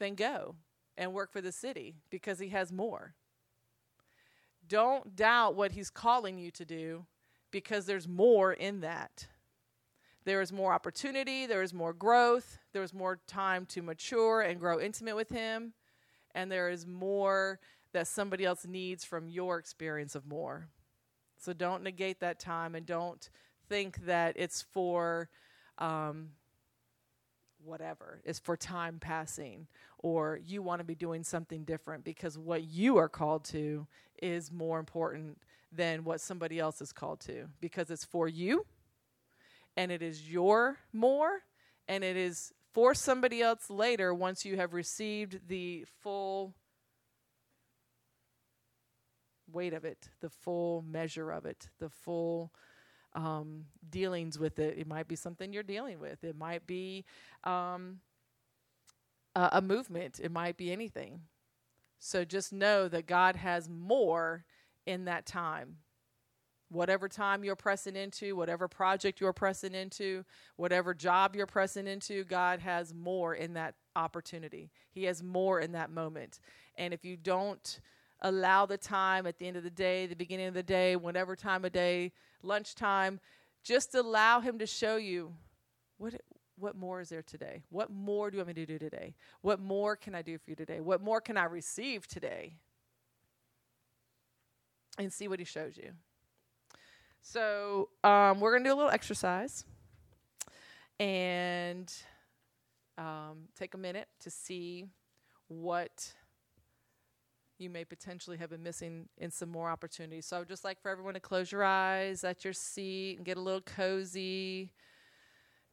then 0.01 0.15
go 0.15 0.57
and 0.97 1.13
work 1.13 1.31
for 1.31 1.43
the 1.43 1.53
city 1.53 1.97
because 2.11 2.39
He 2.39 2.49
has 2.49 2.73
more. 2.73 3.15
Don't 4.67 5.15
doubt 5.15 5.55
what 5.55 5.73
He's 5.73 5.91
calling 5.91 6.39
you 6.39 6.51
to 6.53 6.65
do 6.65 7.05
because 7.51 7.85
there's 7.85 8.09
more 8.09 8.55
in 8.55 8.81
that 8.81 9.27
there 10.25 10.41
is 10.41 10.53
more 10.53 10.73
opportunity, 10.73 11.47
there 11.47 11.63
is 11.63 11.75
more 11.75 11.93
growth, 11.93 12.59
there 12.73 12.83
is 12.83 12.95
more 12.95 13.19
time 13.27 13.67
to 13.67 13.83
mature 13.83 14.41
and 14.41 14.61
grow 14.61 14.81
intimate 14.81 15.17
with 15.17 15.31
Him, 15.31 15.73
and 16.35 16.51
there 16.51 16.69
is 16.71 16.87
more 16.87 17.59
that 17.93 18.07
somebody 18.07 18.45
else 18.45 18.67
needs 18.67 19.05
from 19.05 19.29
your 19.29 19.59
experience 19.59 20.15
of 20.15 20.27
more. 20.27 20.69
So 21.39 21.53
don't 21.53 21.83
negate 21.83 22.21
that 22.21 22.39
time 22.39 22.75
and 22.75 22.87
don't 22.87 23.29
think 23.69 24.07
that 24.07 24.35
it's 24.37 24.63
for 24.63 25.29
um, 25.79 26.29
whatever, 27.65 28.21
it's 28.25 28.39
for 28.39 28.57
time 28.57 28.99
passing 29.01 29.67
or 29.99 30.39
you 30.45 30.63
want 30.63 30.81
to 30.81 30.85
be 30.85 30.95
doing 30.95 31.23
something 31.25 31.65
different 31.65 32.05
because 32.05 32.37
what 32.39 32.65
you 32.65 32.97
are 32.97 33.09
called 33.09 33.45
to 33.45 33.87
is 34.21 34.53
more 34.53 34.79
important 34.79 35.39
than 35.71 36.05
what 36.05 36.21
somebody 36.21 36.59
else 36.59 36.81
is 36.81 36.93
called 36.93 37.21
to 37.21 37.47
because 37.61 37.91
it's 37.91 38.05
for 38.05 38.29
you 38.29 38.67
and 39.77 39.91
it 39.91 40.03
is 40.03 40.31
your 40.31 40.79
more 40.93 41.43
and 41.89 42.05
it 42.05 42.17
is 42.17 42.53
for 42.73 42.95
somebody 42.95 43.43
else 43.43 43.69
later 43.69 44.15
once 44.15 44.45
you 44.45 44.57
have 44.57 44.73
received 44.73 45.49
the 45.49 45.85
full 46.01 46.55
weight 49.53 49.75
of 49.75 49.85
it, 49.85 50.09
the 50.21 50.31
full 50.31 50.83
measure 50.89 51.31
of 51.31 51.45
it, 51.45 51.69
the 51.79 51.91
full 51.91 52.53
um, 53.15 53.67
dealings 53.91 54.39
with 54.39 54.59
it. 54.59 54.79
It 54.79 54.87
might 54.87 55.07
be 55.07 55.17
something 55.17 55.53
you're 55.53 55.63
dealing 55.63 56.01
with, 56.01 56.25
it 56.25 56.37
might 56.37 56.67
be 56.67 57.05
um, 57.45 58.01
a, 59.35 59.51
a 59.53 59.63
movement, 59.63 60.21
it 60.23 60.33
might 60.33 60.57
be 60.57 60.73
anything. 60.73 61.23
So 61.99 62.25
just 62.25 62.53
know 62.53 62.89
that 62.89 63.07
God 63.07 63.37
has 63.37 63.69
more 63.69 64.45
in 64.87 65.05
that 65.05 65.27
time 65.27 65.77
whatever 66.73 67.09
time 67.09 67.45
you're 67.45 67.55
pressing 67.55 67.97
into, 67.97 68.35
whatever 68.35 68.67
project 68.67 69.21
you're 69.21 69.33
pressing 69.33 69.75
into, 69.75 70.25
whatever 70.57 70.95
job 70.95 71.37
you're 71.37 71.47
pressing 71.47 71.87
into, 71.87 72.25
God 72.25 72.61
has 72.61 72.95
more 72.95 73.35
in 73.35 73.55
that 73.55 73.75
opportunity. 73.95 74.71
He 74.91 75.05
has 75.05 75.23
more 75.23 75.61
in 75.61 75.73
that 75.73 75.91
moment. 75.91 76.41
And 76.77 76.95
if 76.95 77.05
you 77.05 77.17
don't 77.17 77.81
allow 78.23 78.67
the 78.67 78.79
time 78.79 79.27
at 79.27 79.39
the 79.39 79.47
end 79.47 79.57
of 79.57 79.65
the 79.65 79.71
day, 79.71 80.07
the 80.07 80.17
beginning 80.17 80.47
of 80.47 80.55
the 80.55 80.63
day, 80.63 80.97
whatever 80.97 81.37
time 81.37 81.65
of 81.65 81.73
day, 81.73 82.13
lunchtime, 82.43 83.21
just 83.63 83.95
allow 83.95 84.41
him 84.41 84.59
to 84.59 84.67
show 84.67 84.97
you 84.97 85.35
what 85.99 86.15
what 86.59 86.77
more 86.77 87.01
is 87.01 87.09
there 87.09 87.23
today? 87.23 87.63
What 87.71 87.91
more 87.91 88.31
do 88.31 88.37
you 88.37 88.39
want 88.45 88.49
me 88.49 88.55
to 88.55 88.67
do 88.67 88.79
today? 88.79 89.15
What 89.41 89.59
more 89.59 89.97
can 89.97 90.15
I 90.15 90.23
do 90.23 90.39
for 90.39 90.51
you 90.51 90.55
today? 90.55 90.81
What 90.81 91.03
more 91.03 91.21
can 91.21 91.37
I 91.37 91.45
receive 91.45 92.07
today? 92.07 92.55
And 94.99 95.13
see 95.13 95.27
what 95.27 95.41
he 95.41 95.45
shows 95.45 95.77
you. 95.77 95.93
So 97.23 97.89
um, 98.03 98.41
we're 98.41 98.51
to 98.65 98.69
do 98.69 98.75
a 98.75 98.77
little 98.77 98.91
exercise 98.91 99.65
and 100.99 101.93
um, 102.99 103.49
take 103.57 103.75
a 103.75 103.79
minute 103.79 104.09
to 104.21 104.31
see 104.31 104.89
what 105.47 106.13
you 107.59 107.71
may 107.71 107.85
potentially 107.85 108.37
have 108.39 108.51
been 108.51 108.63
missing 108.63 109.09
in 109.19 109.31
some 109.31 109.49
more 109.49 109.71
opportunities. 109.71 110.27
So 110.27 110.37
I 110.37 110.39
would 110.41 110.49
just 110.49 110.65
like 110.65 110.83
for 110.83 110.91
everyone 110.91 111.15
to 111.15 111.21
close 111.21 111.53
your 111.53 111.63
eyes 111.63 112.25
at 112.25 112.45
your 112.45 112.53
seat 112.53 113.19
and 113.19 113.25
get 113.25 113.37
a 113.37 113.41
little 113.41 113.61
cozy. 113.61 114.73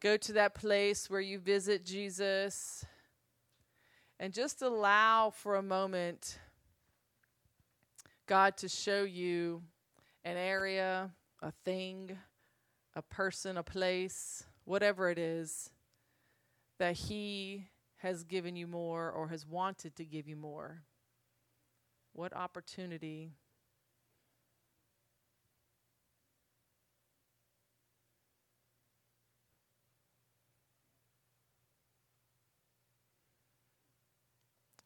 Go 0.02 0.18
to 0.18 0.34
that 0.34 0.54
place 0.54 1.10
where 1.10 1.20
you 1.20 1.40
visit 1.40 1.84
Jesus 1.84 2.86
and 4.20 4.34
just 4.34 4.62
allow 4.62 5.32
for 5.32 5.56
a 5.56 5.64
moment 5.64 6.38
God 8.28 8.56
to 8.58 8.70
show 8.70 9.04
you 9.04 9.64
an 10.24 10.38
area, 10.38 11.10
a 11.42 11.52
thing, 11.52 12.18
a 12.96 13.02
person, 13.02 13.58
a 13.58 13.64
place, 13.64 14.44
whatever 14.66 15.10
it 15.10 15.18
is 15.18 15.70
that 16.80 16.96
He 16.96 17.68
has 17.98 18.24
given 18.24 18.56
you 18.56 18.68
more 18.68 19.12
or 19.12 19.28
has 19.30 19.46
wanted 19.46 19.96
to 19.98 20.06
give 20.06 20.28
you 20.28 20.36
more. 20.36 20.84
What 22.14 22.36
opportunity 22.36 23.34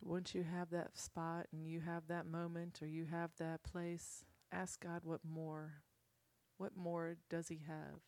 once 0.06 0.36
you 0.36 0.44
have 0.44 0.70
that 0.70 0.98
spot 0.98 1.48
and 1.52 1.68
you 1.68 1.80
have 1.80 2.08
that 2.08 2.26
moment 2.26 2.80
or 2.82 2.88
you 2.88 3.06
have 3.06 3.32
that 3.38 3.64
place, 3.64 4.24
ask 4.52 4.84
God 4.84 5.02
what 5.04 5.22
more. 5.24 5.76
What 6.64 6.78
more 6.78 7.18
does 7.30 7.50
He 7.50 7.60
have? 7.68 8.00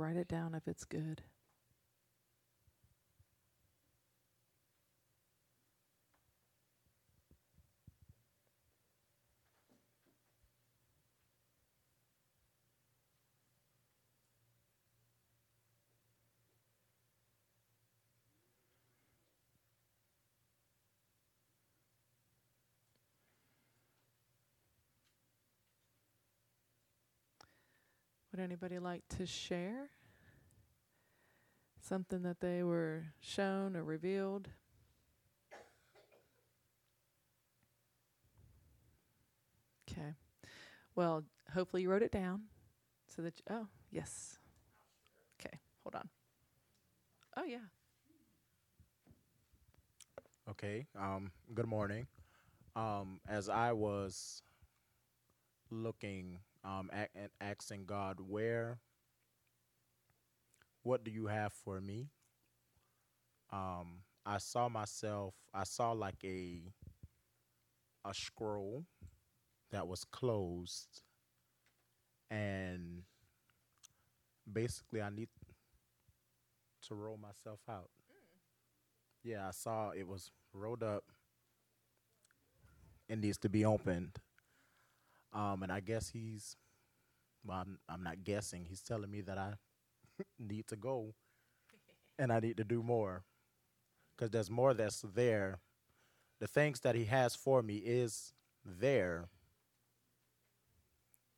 Write 0.00 0.16
it 0.16 0.28
down 0.28 0.54
if 0.54 0.66
it's 0.66 0.86
good. 0.86 1.20
Would 28.40 28.44
anybody 28.44 28.78
like 28.78 29.02
to 29.18 29.26
share 29.26 29.90
something 31.78 32.22
that 32.22 32.40
they 32.40 32.62
were 32.62 33.04
shown 33.20 33.76
or 33.76 33.84
revealed? 33.84 34.48
Okay. 39.90 40.14
Well, 40.94 41.24
hopefully 41.52 41.82
you 41.82 41.90
wrote 41.90 42.02
it 42.02 42.12
down 42.12 42.44
so 43.14 43.20
that 43.20 43.38
you, 43.38 43.44
oh, 43.54 43.66
yes. 43.90 44.38
Okay, 45.38 45.58
hold 45.82 45.96
on. 45.96 46.08
Oh, 47.36 47.44
yeah. 47.44 47.58
Okay. 50.48 50.86
Um, 50.98 51.30
good 51.54 51.66
morning. 51.66 52.06
Um, 52.74 53.20
as 53.28 53.50
I 53.50 53.72
was 53.72 54.42
looking 55.70 56.38
um, 56.64 56.90
and 56.92 57.30
asking 57.40 57.84
God, 57.86 58.18
where, 58.20 58.78
what 60.82 61.04
do 61.04 61.10
you 61.10 61.26
have 61.26 61.52
for 61.52 61.80
me? 61.80 62.08
Um, 63.52 64.02
I 64.24 64.38
saw 64.38 64.68
myself, 64.68 65.34
I 65.52 65.64
saw 65.64 65.92
like 65.92 66.22
a, 66.24 66.62
a 68.04 68.14
scroll 68.14 68.84
that 69.70 69.86
was 69.86 70.04
closed 70.04 71.02
and 72.30 73.02
basically 74.50 75.02
I 75.02 75.10
need 75.10 75.28
to 76.88 76.94
roll 76.94 77.16
myself 77.16 77.60
out. 77.68 77.90
Yeah, 79.22 79.48
I 79.48 79.50
saw 79.50 79.90
it 79.90 80.06
was 80.06 80.30
rolled 80.54 80.82
up. 80.82 81.04
It 83.08 83.18
needs 83.18 83.38
to 83.38 83.48
be 83.48 83.64
opened. 83.64 84.12
Um, 85.32 85.62
and 85.62 85.72
I 85.72 85.80
guess 85.80 86.10
he's, 86.10 86.56
well, 87.44 87.58
I'm, 87.58 87.78
I'm 87.88 88.02
not 88.02 88.24
guessing. 88.24 88.64
He's 88.68 88.82
telling 88.82 89.10
me 89.10 89.20
that 89.22 89.38
I 89.38 89.54
need 90.38 90.66
to 90.68 90.76
go 90.76 91.14
and 92.18 92.32
I 92.32 92.40
need 92.40 92.56
to 92.58 92.64
do 92.64 92.82
more 92.82 93.24
because 94.14 94.30
there's 94.30 94.50
more 94.50 94.74
that's 94.74 95.02
there. 95.14 95.58
The 96.40 96.46
things 96.46 96.80
that 96.80 96.94
he 96.94 97.04
has 97.06 97.34
for 97.34 97.62
me 97.62 97.76
is 97.76 98.32
there, 98.64 99.28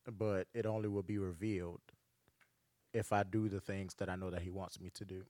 but 0.07 0.47
it 0.55 0.67
only 0.67 0.89
will 0.89 1.03
be 1.03 1.19
revealed 1.19 1.81
if 2.93 3.13
I 3.13 3.23
do 3.23 3.49
the 3.49 3.61
things 3.61 3.95
that 3.95 4.09
I 4.09 4.17
know 4.17 4.31
that 4.31 4.43
he 4.43 4.51
wants 4.51 4.81
me 4.81 4.91
to 4.95 5.05
do. 5.05 5.25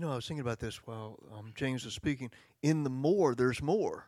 You 0.00 0.06
know, 0.06 0.12
I 0.12 0.16
was 0.16 0.26
thinking 0.26 0.40
about 0.40 0.60
this 0.60 0.86
while 0.86 1.18
um, 1.36 1.52
James 1.54 1.84
was 1.84 1.92
speaking. 1.92 2.30
In 2.62 2.84
the 2.84 2.88
more, 2.88 3.34
there's 3.34 3.60
more. 3.60 4.06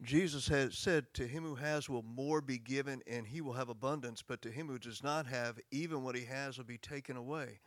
Jesus 0.00 0.46
has 0.46 0.78
said, 0.78 1.12
To 1.14 1.26
him 1.26 1.42
who 1.42 1.56
has 1.56 1.88
will 1.88 2.04
more 2.04 2.40
be 2.40 2.58
given, 2.58 3.02
and 3.08 3.26
he 3.26 3.40
will 3.40 3.54
have 3.54 3.68
abundance, 3.68 4.22
but 4.22 4.42
to 4.42 4.52
him 4.52 4.68
who 4.68 4.78
does 4.78 5.02
not 5.02 5.26
have, 5.26 5.58
even 5.72 6.04
what 6.04 6.14
he 6.14 6.24
has 6.26 6.56
will 6.56 6.66
be 6.66 6.78
taken 6.78 7.16
away. 7.16 7.58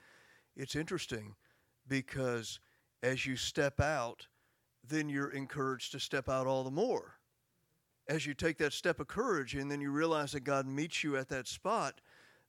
It's 0.55 0.77
interesting 0.77 1.35
because 1.89 2.61
as 3.03 3.25
you 3.25 3.35
step 3.35 3.81
out, 3.81 4.25
then 4.81 5.09
you're 5.09 5.31
encouraged 5.31 5.91
to 5.91 5.99
step 5.99 6.29
out 6.29 6.47
all 6.47 6.63
the 6.63 6.71
more. 6.71 7.15
As 8.07 8.25
you 8.25 8.33
take 8.33 8.59
that 8.59 8.71
step 8.71 9.01
of 9.01 9.09
courage 9.09 9.55
and 9.55 9.69
then 9.69 9.81
you 9.81 9.91
realize 9.91 10.31
that 10.31 10.45
God 10.45 10.65
meets 10.65 11.03
you 11.03 11.17
at 11.17 11.27
that 11.27 11.49
spot, 11.49 11.99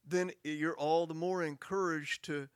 then 0.06 0.30
you're 0.44 0.78
all 0.78 1.08
the 1.08 1.12
more 1.14 1.42
encouraged 1.42 2.22
to 2.26 2.48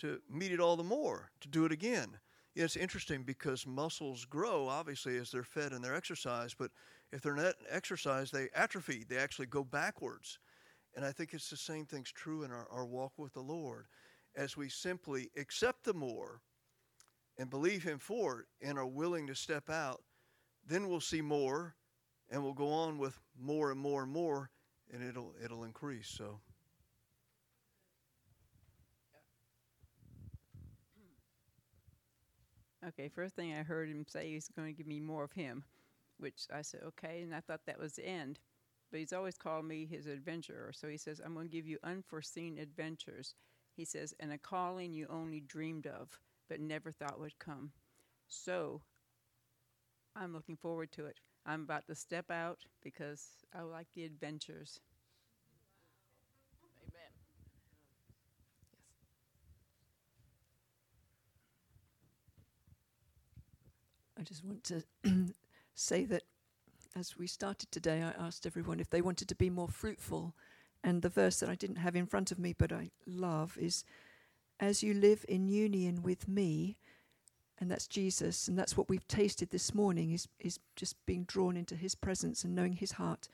to 0.00 0.20
meet 0.28 0.52
it 0.52 0.60
all 0.60 0.76
the 0.76 0.84
more, 0.84 1.30
to 1.40 1.48
do 1.48 1.64
it 1.64 1.72
again. 1.72 2.18
It's 2.54 2.76
interesting 2.76 3.22
because 3.22 3.66
muscles 3.66 4.24
grow, 4.24 4.68
obviously, 4.68 5.16
as 5.16 5.30
they're 5.30 5.44
fed 5.44 5.72
and 5.72 5.82
they're 5.82 5.94
exercised, 5.94 6.56
but 6.58 6.70
if 7.12 7.22
they're 7.22 7.34
not 7.34 7.54
exercised, 7.68 8.32
they 8.32 8.48
atrophy. 8.54 9.04
They 9.08 9.16
actually 9.16 9.46
go 9.46 9.64
backwards. 9.64 10.38
And 10.96 11.04
I 11.04 11.12
think 11.12 11.32
it's 11.32 11.50
the 11.50 11.56
same 11.56 11.86
thing's 11.86 12.10
true 12.10 12.42
in 12.42 12.50
our, 12.50 12.66
our 12.70 12.84
walk 12.84 13.12
with 13.18 13.32
the 13.34 13.40
Lord. 13.40 13.86
As 14.36 14.56
we 14.56 14.68
simply 14.68 15.30
accept 15.36 15.84
the 15.84 15.94
more 15.94 16.40
and 17.38 17.48
believe 17.48 17.82
Him 17.82 17.98
for 17.98 18.40
it 18.40 18.46
and 18.66 18.78
are 18.78 18.86
willing 18.86 19.26
to 19.28 19.34
step 19.34 19.70
out, 19.70 20.02
then 20.66 20.88
we'll 20.88 21.00
see 21.00 21.20
more 21.20 21.74
and 22.30 22.42
we'll 22.42 22.52
go 22.52 22.72
on 22.72 22.98
with 22.98 23.18
more 23.38 23.70
and 23.70 23.80
more 23.80 24.02
and 24.02 24.12
more 24.12 24.50
and 24.92 25.02
it'll 25.02 25.34
it'll 25.42 25.64
increase. 25.64 26.08
So 26.08 26.40
Okay, 32.86 33.08
first 33.08 33.34
thing 33.36 33.52
I 33.52 33.62
heard 33.62 33.88
him 33.88 34.06
say 34.08 34.30
he's 34.30 34.48
going 34.56 34.68
to 34.68 34.76
give 34.76 34.86
me 34.86 35.00
more 35.00 35.24
of 35.24 35.32
him, 35.32 35.64
which 36.18 36.46
I 36.52 36.62
said, 36.62 36.80
okay, 36.86 37.20
and 37.22 37.34
I 37.34 37.40
thought 37.40 37.66
that 37.66 37.78
was 37.78 37.94
the 37.94 38.06
end. 38.06 38.38
But 38.90 39.00
he's 39.00 39.12
always 39.12 39.36
called 39.36 39.66
me 39.66 39.86
his 39.86 40.06
adventurer. 40.06 40.72
So 40.72 40.88
he 40.88 40.96
says, 40.96 41.20
I'm 41.24 41.34
going 41.34 41.48
to 41.48 41.54
give 41.54 41.66
you 41.66 41.78
unforeseen 41.84 42.58
adventures. 42.58 43.34
He 43.76 43.84
says, 43.84 44.14
and 44.18 44.32
a 44.32 44.38
calling 44.38 44.92
you 44.92 45.06
only 45.10 45.40
dreamed 45.40 45.86
of, 45.86 46.18
but 46.48 46.60
never 46.60 46.90
thought 46.90 47.20
would 47.20 47.38
come. 47.38 47.70
So 48.28 48.80
I'm 50.16 50.32
looking 50.32 50.56
forward 50.56 50.90
to 50.92 51.06
it. 51.06 51.20
I'm 51.46 51.62
about 51.62 51.86
to 51.86 51.94
step 51.94 52.30
out 52.30 52.64
because 52.82 53.28
I 53.54 53.62
like 53.62 53.86
the 53.94 54.04
adventures. 54.04 54.80
I 64.20 64.22
just 64.22 64.44
want 64.44 64.62
to 64.64 64.82
say 65.74 66.04
that 66.04 66.24
as 66.94 67.16
we 67.16 67.26
started 67.26 67.70
today, 67.72 68.02
I 68.02 68.10
asked 68.22 68.46
everyone 68.46 68.78
if 68.78 68.90
they 68.90 69.00
wanted 69.00 69.28
to 69.28 69.34
be 69.34 69.48
more 69.48 69.68
fruitful. 69.68 70.34
And 70.84 71.00
the 71.00 71.08
verse 71.08 71.40
that 71.40 71.48
I 71.48 71.54
didn't 71.54 71.76
have 71.76 71.96
in 71.96 72.06
front 72.06 72.30
of 72.30 72.38
me, 72.38 72.54
but 72.56 72.72
I 72.72 72.90
love, 73.06 73.56
is 73.58 73.84
as 74.58 74.82
you 74.82 74.92
live 74.92 75.24
in 75.28 75.48
union 75.48 76.02
with 76.02 76.28
me, 76.28 76.76
and 77.58 77.70
that's 77.70 77.86
Jesus, 77.86 78.48
and 78.48 78.58
that's 78.58 78.76
what 78.76 78.88
we've 78.88 79.06
tasted 79.08 79.50
this 79.50 79.74
morning, 79.74 80.12
is, 80.12 80.28
is 80.38 80.58
just 80.76 80.96
being 81.06 81.24
drawn 81.24 81.56
into 81.56 81.76
his 81.76 81.94
presence 81.94 82.44
and 82.44 82.54
knowing 82.54 82.74
his 82.74 82.92
heart. 82.92 83.28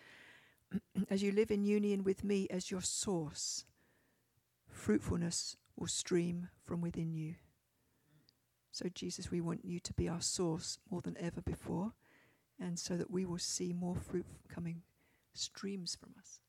as 1.10 1.22
you 1.22 1.32
live 1.32 1.50
in 1.50 1.64
union 1.64 2.04
with 2.04 2.22
me 2.22 2.46
as 2.50 2.70
your 2.70 2.80
source, 2.80 3.64
fruitfulness 4.68 5.56
will 5.76 5.86
stream 5.88 6.48
from 6.64 6.80
within 6.80 7.12
you. 7.12 7.36
So, 8.76 8.90
Jesus, 8.92 9.30
we 9.30 9.40
want 9.40 9.64
you 9.64 9.80
to 9.80 9.92
be 9.94 10.06
our 10.06 10.20
source 10.20 10.78
more 10.90 11.00
than 11.00 11.16
ever 11.18 11.40
before, 11.40 11.94
and 12.60 12.78
so 12.78 12.94
that 12.98 13.10
we 13.10 13.24
will 13.24 13.38
see 13.38 13.72
more 13.72 13.96
fruit 13.96 14.26
coming 14.50 14.82
streams 15.32 15.96
from 15.98 16.10
us. 16.18 16.40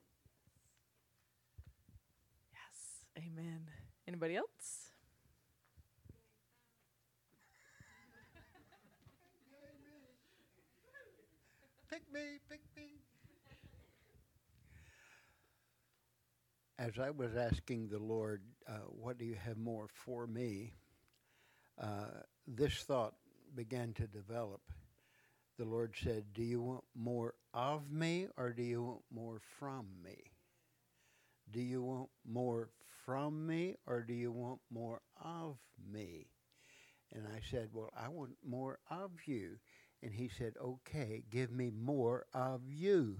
Yes. 2.51 3.23
Amen. 3.25 3.69
Anybody 4.05 4.35
else? 4.35 4.91
Pick 11.89 12.01
me, 12.13 12.39
pick 12.49 12.59
me. 12.75 12.87
As 16.77 16.99
I 16.99 17.09
was 17.09 17.37
asking 17.37 17.87
the 17.87 17.99
Lord, 17.99 18.41
uh, 18.67 18.79
what 18.89 19.17
do 19.17 19.23
you 19.23 19.35
have 19.35 19.57
more 19.57 19.87
for 19.87 20.27
me? 20.27 20.73
Uh, 21.79 22.21
this 22.47 22.83
thought 22.83 23.13
began 23.55 23.93
to 23.93 24.07
develop. 24.07 24.61
The 25.57 25.65
Lord 25.65 25.95
said, 26.01 26.25
Do 26.33 26.43
you 26.43 26.61
want 26.61 26.83
more 26.95 27.35
of 27.53 27.91
me 27.91 28.27
or 28.37 28.51
do 28.51 28.63
you 28.63 28.83
want 28.83 29.01
more 29.11 29.39
from 29.59 29.87
me? 30.03 30.31
Do 31.51 31.61
you 31.61 31.81
want 31.83 32.09
more 32.25 32.69
from 33.05 33.45
me 33.47 33.75
or 33.85 34.01
do 34.01 34.13
you 34.13 34.31
want 34.31 34.59
more 34.71 35.01
of 35.23 35.57
me? 35.91 36.27
And 37.13 37.23
I 37.27 37.39
said, 37.49 37.69
Well, 37.73 37.91
I 37.97 38.09
want 38.09 38.31
more 38.45 38.79
of 38.89 39.11
you. 39.25 39.57
And 40.03 40.13
he 40.13 40.29
said, 40.29 40.53
Okay, 40.63 41.23
give 41.31 41.51
me 41.51 41.71
more 41.71 42.25
of 42.33 42.61
you. 42.69 43.17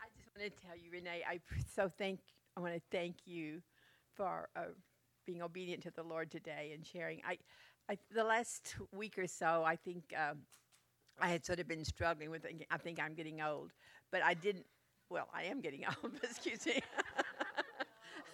I 0.00 0.06
just 0.16 0.28
want 0.36 0.54
to 0.54 0.66
tell 0.66 0.76
you, 0.76 0.90
Renee, 0.92 1.22
I 1.28 1.40
so 1.74 1.88
thank. 1.88 2.20
I 2.56 2.60
want 2.60 2.74
to 2.74 2.82
thank 2.90 3.14
you 3.26 3.62
for 4.14 4.48
uh, 4.56 4.72
being 5.26 5.42
obedient 5.42 5.82
to 5.84 5.90
the 5.90 6.02
Lord 6.02 6.30
today 6.30 6.72
and 6.74 6.84
sharing. 6.84 7.20
I, 7.26 7.38
I 7.88 7.98
the 8.14 8.24
last 8.24 8.76
week 8.92 9.18
or 9.18 9.26
so, 9.26 9.62
I 9.64 9.76
think 9.76 10.14
um, 10.16 10.38
I 11.20 11.28
had 11.28 11.44
sort 11.44 11.60
of 11.60 11.68
been 11.68 11.84
struggling 11.84 12.30
with. 12.30 12.42
thinking, 12.42 12.66
I 12.70 12.78
think 12.78 13.00
I'm 13.00 13.14
getting 13.14 13.40
old, 13.40 13.72
but 14.10 14.22
I 14.22 14.34
didn't. 14.34 14.66
Well, 15.10 15.28
I 15.34 15.44
am 15.44 15.60
getting 15.60 15.84
old. 16.04 16.12
excuse 16.22 16.64
me. 16.66 16.80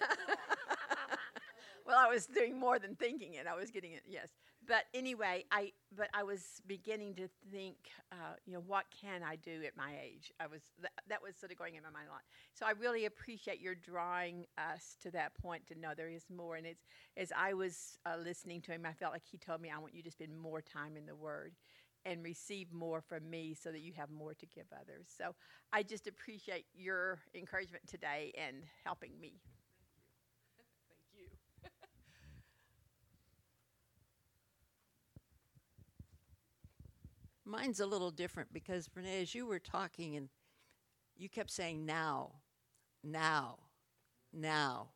well, 1.86 1.96
I 1.98 2.08
was 2.08 2.26
doing 2.26 2.58
more 2.58 2.78
than 2.78 2.94
thinking 2.94 3.34
it. 3.34 3.46
I 3.46 3.54
was 3.54 3.70
getting 3.70 3.92
it. 3.92 4.02
Yes, 4.06 4.28
but 4.66 4.84
anyway, 4.94 5.44
I 5.50 5.72
but 5.96 6.08
I 6.14 6.22
was 6.22 6.60
beginning 6.66 7.14
to 7.16 7.28
think, 7.50 7.76
uh, 8.12 8.34
you 8.46 8.52
know, 8.52 8.62
what 8.66 8.86
can 9.02 9.22
I 9.22 9.36
do 9.36 9.62
at 9.64 9.76
my 9.76 9.92
age? 10.02 10.32
I 10.40 10.46
was 10.46 10.62
th- 10.80 10.92
that 11.08 11.22
was 11.22 11.36
sort 11.36 11.52
of 11.52 11.58
going 11.58 11.74
in 11.74 11.82
my 11.82 11.90
mind 11.90 12.08
a 12.08 12.12
lot. 12.12 12.22
So 12.54 12.66
I 12.66 12.72
really 12.72 13.06
appreciate 13.06 13.60
your 13.60 13.74
drawing 13.74 14.46
us 14.58 14.96
to 15.02 15.10
that 15.12 15.34
point 15.40 15.66
to 15.68 15.78
know 15.78 15.90
there 15.96 16.08
is 16.08 16.24
more. 16.34 16.56
And 16.56 16.66
it's 16.66 16.84
as 17.16 17.32
I 17.36 17.54
was 17.54 17.98
uh, 18.06 18.16
listening 18.22 18.60
to 18.62 18.72
him, 18.72 18.84
I 18.86 18.92
felt 18.92 19.12
like 19.12 19.24
he 19.30 19.38
told 19.38 19.60
me, 19.60 19.70
"I 19.70 19.78
want 19.78 19.94
you 19.94 20.02
to 20.02 20.10
spend 20.10 20.36
more 20.36 20.60
time 20.60 20.96
in 20.96 21.06
the 21.06 21.16
Word." 21.16 21.54
And 22.04 22.22
receive 22.22 22.72
more 22.72 23.00
from 23.00 23.28
me 23.28 23.52
so 23.52 23.72
that 23.72 23.80
you 23.80 23.92
have 23.94 24.10
more 24.10 24.32
to 24.32 24.46
give 24.46 24.66
others. 24.80 25.08
So 25.08 25.34
I 25.72 25.82
just 25.82 26.06
appreciate 26.06 26.66
your 26.72 27.18
encouragement 27.34 27.84
today 27.88 28.32
and 28.38 28.62
helping 28.84 29.18
me. 29.20 29.40
Mine's 37.48 37.78
a 37.78 37.86
little 37.86 38.10
different 38.10 38.52
because, 38.52 38.90
Renee, 38.92 39.22
as 39.22 39.34
you 39.34 39.46
were 39.46 39.60
talking 39.60 40.16
and 40.16 40.28
you 41.16 41.28
kept 41.28 41.50
saying 41.50 41.86
now, 41.86 42.32
now, 43.04 43.58
now. 44.32 44.88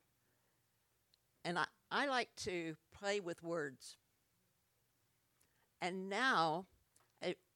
And 1.45 1.59
I, 1.59 1.67
I 1.93 2.07
like 2.09 2.35
to 2.39 2.75
play 2.93 3.21
with 3.21 3.45
words. 3.45 3.97
And 5.81 6.11
now, 6.11 6.67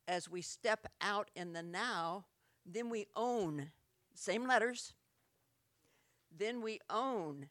as 0.07 0.29
we 0.29 0.43
step 0.43 0.87
out 1.01 1.31
in 1.35 1.55
the 1.55 1.63
now, 1.63 2.27
then 2.65 2.89
we 2.89 3.07
own, 3.17 3.73
same 4.15 4.47
letters, 4.47 4.95
then 6.37 6.63
we 6.63 6.79
own. 6.89 7.49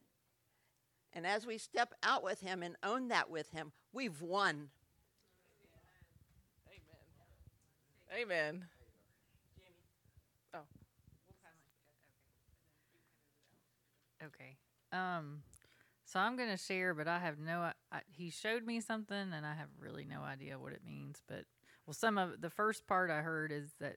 And 1.11 1.27
as 1.27 1.45
we 1.45 1.57
step 1.57 1.93
out 2.01 2.23
with 2.23 2.41
Him 2.41 2.63
and 2.63 2.75
own 2.83 3.09
that 3.09 3.29
with 3.29 3.51
Him, 3.51 3.73
we've 3.91 4.21
won. 4.21 4.69
Amen. 8.13 8.65
Oh. 10.53 10.59
Okay. 14.23 14.57
Um, 14.91 15.41
so 16.05 16.19
I'm 16.19 16.37
gonna 16.37 16.57
share, 16.57 16.93
but 16.93 17.07
I 17.07 17.17
have 17.17 17.39
no. 17.39 17.71
I, 17.91 18.01
he 18.11 18.29
showed 18.29 18.65
me 18.65 18.81
something, 18.81 19.33
and 19.33 19.45
I 19.45 19.55
have 19.55 19.69
really 19.79 20.05
no 20.05 20.21
idea 20.21 20.59
what 20.59 20.73
it 20.73 20.81
means. 20.85 21.23
But 21.27 21.45
well, 21.87 21.95
some 21.95 22.19
of 22.19 22.39
the 22.39 22.51
first 22.51 22.85
part 22.85 23.09
I 23.09 23.21
heard 23.21 23.51
is 23.51 23.71
that, 23.79 23.95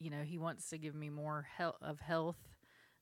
you 0.00 0.10
know, 0.10 0.22
he 0.22 0.38
wants 0.38 0.68
to 0.70 0.78
give 0.78 0.96
me 0.96 1.08
more 1.08 1.46
health 1.56 1.76
of 1.80 2.00
health 2.00 2.38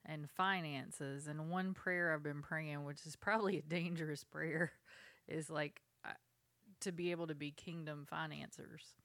and 0.05 0.29
finances. 0.29 1.29
And 1.29 1.51
one 1.51 1.73
prayer 1.73 2.13
I've 2.13 2.23
been 2.23 2.43
praying, 2.43 2.85
which 2.85 3.07
is 3.07 3.17
probably 3.17 3.59
a 3.59 3.63
dangerous 3.63 4.23
prayer, 4.23 4.73
is 5.29 5.49
like 5.49 5.81
to 6.81 6.93
be 6.93 7.11
able 7.11 7.27
to 7.27 7.35
be 7.35 7.53
kingdom 7.53 8.07
financiers. 8.09 9.00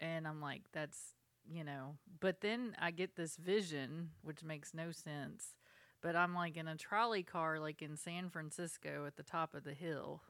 And 0.00 0.26
I'm 0.26 0.40
like, 0.40 0.62
that's 0.72 1.14
you 1.50 1.64
know. 1.64 1.96
But 2.20 2.40
then 2.40 2.76
I 2.78 2.90
get 2.90 3.16
this 3.16 3.36
vision, 3.36 4.10
which 4.22 4.44
makes 4.44 4.74
no 4.74 4.92
sense 4.92 5.54
but 6.00 6.16
I'm 6.16 6.34
like 6.34 6.56
in 6.56 6.68
a 6.68 6.76
trolley 6.76 7.22
car, 7.22 7.58
like 7.58 7.82
in 7.82 7.96
San 7.96 8.30
Francisco 8.30 9.04
at 9.06 9.16
the 9.16 9.22
top 9.22 9.54
of 9.54 9.64
the 9.64 9.74
hill, 9.74 10.22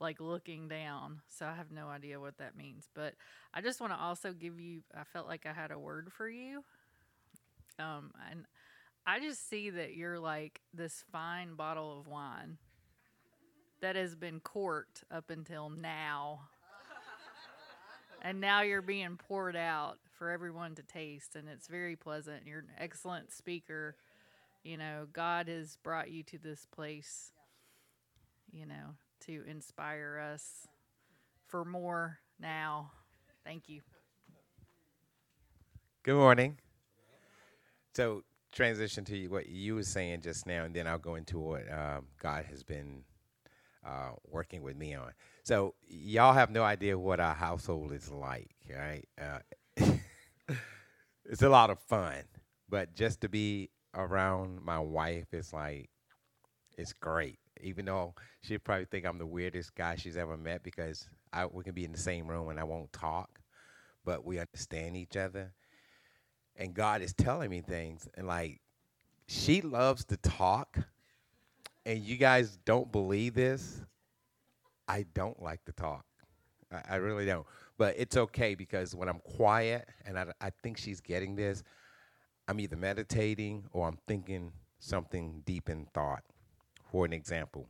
like 0.00 0.20
looking 0.20 0.68
down. 0.68 1.22
So 1.28 1.46
I 1.46 1.54
have 1.54 1.70
no 1.70 1.88
idea 1.88 2.20
what 2.20 2.38
that 2.38 2.56
means. 2.56 2.88
But 2.94 3.14
I 3.54 3.60
just 3.60 3.80
want 3.80 3.92
to 3.92 3.98
also 3.98 4.32
give 4.32 4.60
you, 4.60 4.82
I 4.94 5.04
felt 5.04 5.26
like 5.26 5.46
I 5.46 5.52
had 5.52 5.70
a 5.70 5.78
word 5.78 6.12
for 6.12 6.28
you. 6.28 6.62
Um, 7.78 8.10
and 8.30 8.44
I 9.06 9.20
just 9.20 9.48
see 9.48 9.70
that 9.70 9.94
you're 9.94 10.18
like 10.18 10.60
this 10.74 11.04
fine 11.10 11.54
bottle 11.54 11.98
of 11.98 12.06
wine 12.06 12.58
that 13.80 13.96
has 13.96 14.14
been 14.14 14.40
corked 14.40 15.04
up 15.10 15.30
until 15.30 15.70
now. 15.70 16.40
And 18.22 18.40
now 18.40 18.62
you're 18.62 18.82
being 18.82 19.16
poured 19.16 19.56
out 19.56 19.98
for 20.18 20.30
everyone 20.30 20.74
to 20.74 20.82
taste, 20.82 21.36
and 21.36 21.48
it's 21.48 21.68
very 21.68 21.96
pleasant. 21.96 22.46
You're 22.46 22.60
an 22.60 22.70
excellent 22.78 23.32
speaker 23.32 23.96
you 24.64 24.76
know 24.76 25.06
god 25.12 25.46
has 25.46 25.76
brought 25.84 26.10
you 26.10 26.24
to 26.24 26.36
this 26.36 26.66
place 26.66 27.30
you 28.52 28.66
know 28.66 28.96
to 29.20 29.44
inspire 29.48 30.20
us 30.32 30.66
for 31.46 31.64
more 31.64 32.18
now 32.40 32.90
thank 33.44 33.68
you 33.68 33.80
Good 36.04 36.16
morning. 36.16 36.56
So, 37.94 38.22
transition 38.50 39.04
to 39.04 39.26
what 39.26 39.46
you 39.46 39.74
were 39.74 39.82
saying 39.82 40.22
just 40.22 40.46
now, 40.46 40.64
and 40.64 40.74
then 40.74 40.86
I'll 40.86 40.96
go 40.96 41.16
into 41.16 41.38
what 41.38 41.70
um, 41.70 42.06
God 42.18 42.46
has 42.46 42.62
been 42.62 43.02
uh, 43.88 44.10
working 44.30 44.62
with 44.62 44.76
me 44.76 44.94
on. 44.94 45.12
So, 45.42 45.74
y'all 45.88 46.34
have 46.34 46.50
no 46.50 46.62
idea 46.62 46.98
what 46.98 47.20
our 47.20 47.34
household 47.34 47.92
is 47.92 48.10
like, 48.10 48.50
right? 48.70 49.08
Uh, 49.20 49.84
it's 51.24 51.42
a 51.42 51.48
lot 51.48 51.70
of 51.70 51.78
fun, 51.80 52.22
but 52.68 52.94
just 52.94 53.22
to 53.22 53.28
be 53.28 53.70
around 53.94 54.62
my 54.62 54.78
wife 54.78 55.32
is 55.32 55.52
like, 55.52 55.88
it's 56.76 56.92
great. 56.92 57.38
Even 57.60 57.86
though 57.86 58.14
she'd 58.42 58.62
probably 58.62 58.84
think 58.84 59.06
I'm 59.06 59.18
the 59.18 59.26
weirdest 59.26 59.74
guy 59.74 59.96
she's 59.96 60.16
ever 60.16 60.36
met 60.36 60.62
because 60.62 61.08
I, 61.32 61.46
we 61.46 61.64
can 61.64 61.74
be 61.74 61.84
in 61.84 61.92
the 61.92 61.98
same 61.98 62.28
room 62.28 62.50
and 62.50 62.60
I 62.60 62.64
won't 62.64 62.92
talk, 62.92 63.40
but 64.04 64.24
we 64.24 64.38
understand 64.38 64.96
each 64.96 65.16
other 65.16 65.54
and 66.58 66.74
God 66.74 67.00
is 67.00 67.14
telling 67.14 67.50
me 67.50 67.60
things, 67.60 68.08
and 68.14 68.26
like 68.26 68.60
she 69.26 69.62
loves 69.62 70.04
to 70.06 70.16
talk, 70.16 70.78
and 71.88 72.04
you 72.04 72.16
guys 72.16 72.58
don't 72.64 72.92
believe 72.92 73.34
this. 73.34 73.80
I 74.86 75.06
don't 75.14 75.42
like 75.42 75.64
to 75.64 75.72
talk. 75.72 76.04
I, 76.70 76.82
I 76.90 76.96
really 76.96 77.26
don't. 77.26 77.46
But 77.78 77.94
it's 77.96 78.16
okay 78.16 78.54
because 78.54 78.94
when 78.94 79.08
I'm 79.08 79.20
quiet, 79.20 79.88
and 80.04 80.18
I, 80.18 80.26
I 80.40 80.50
think 80.62 80.76
she's 80.76 81.00
getting 81.00 81.34
this, 81.34 81.62
I'm 82.46 82.60
either 82.60 82.76
meditating 82.76 83.64
or 83.72 83.88
I'm 83.88 83.98
thinking 84.06 84.52
something 84.78 85.42
deep 85.46 85.68
in 85.68 85.86
thought. 85.94 86.22
For 86.90 87.04
an 87.04 87.12
example, 87.12 87.68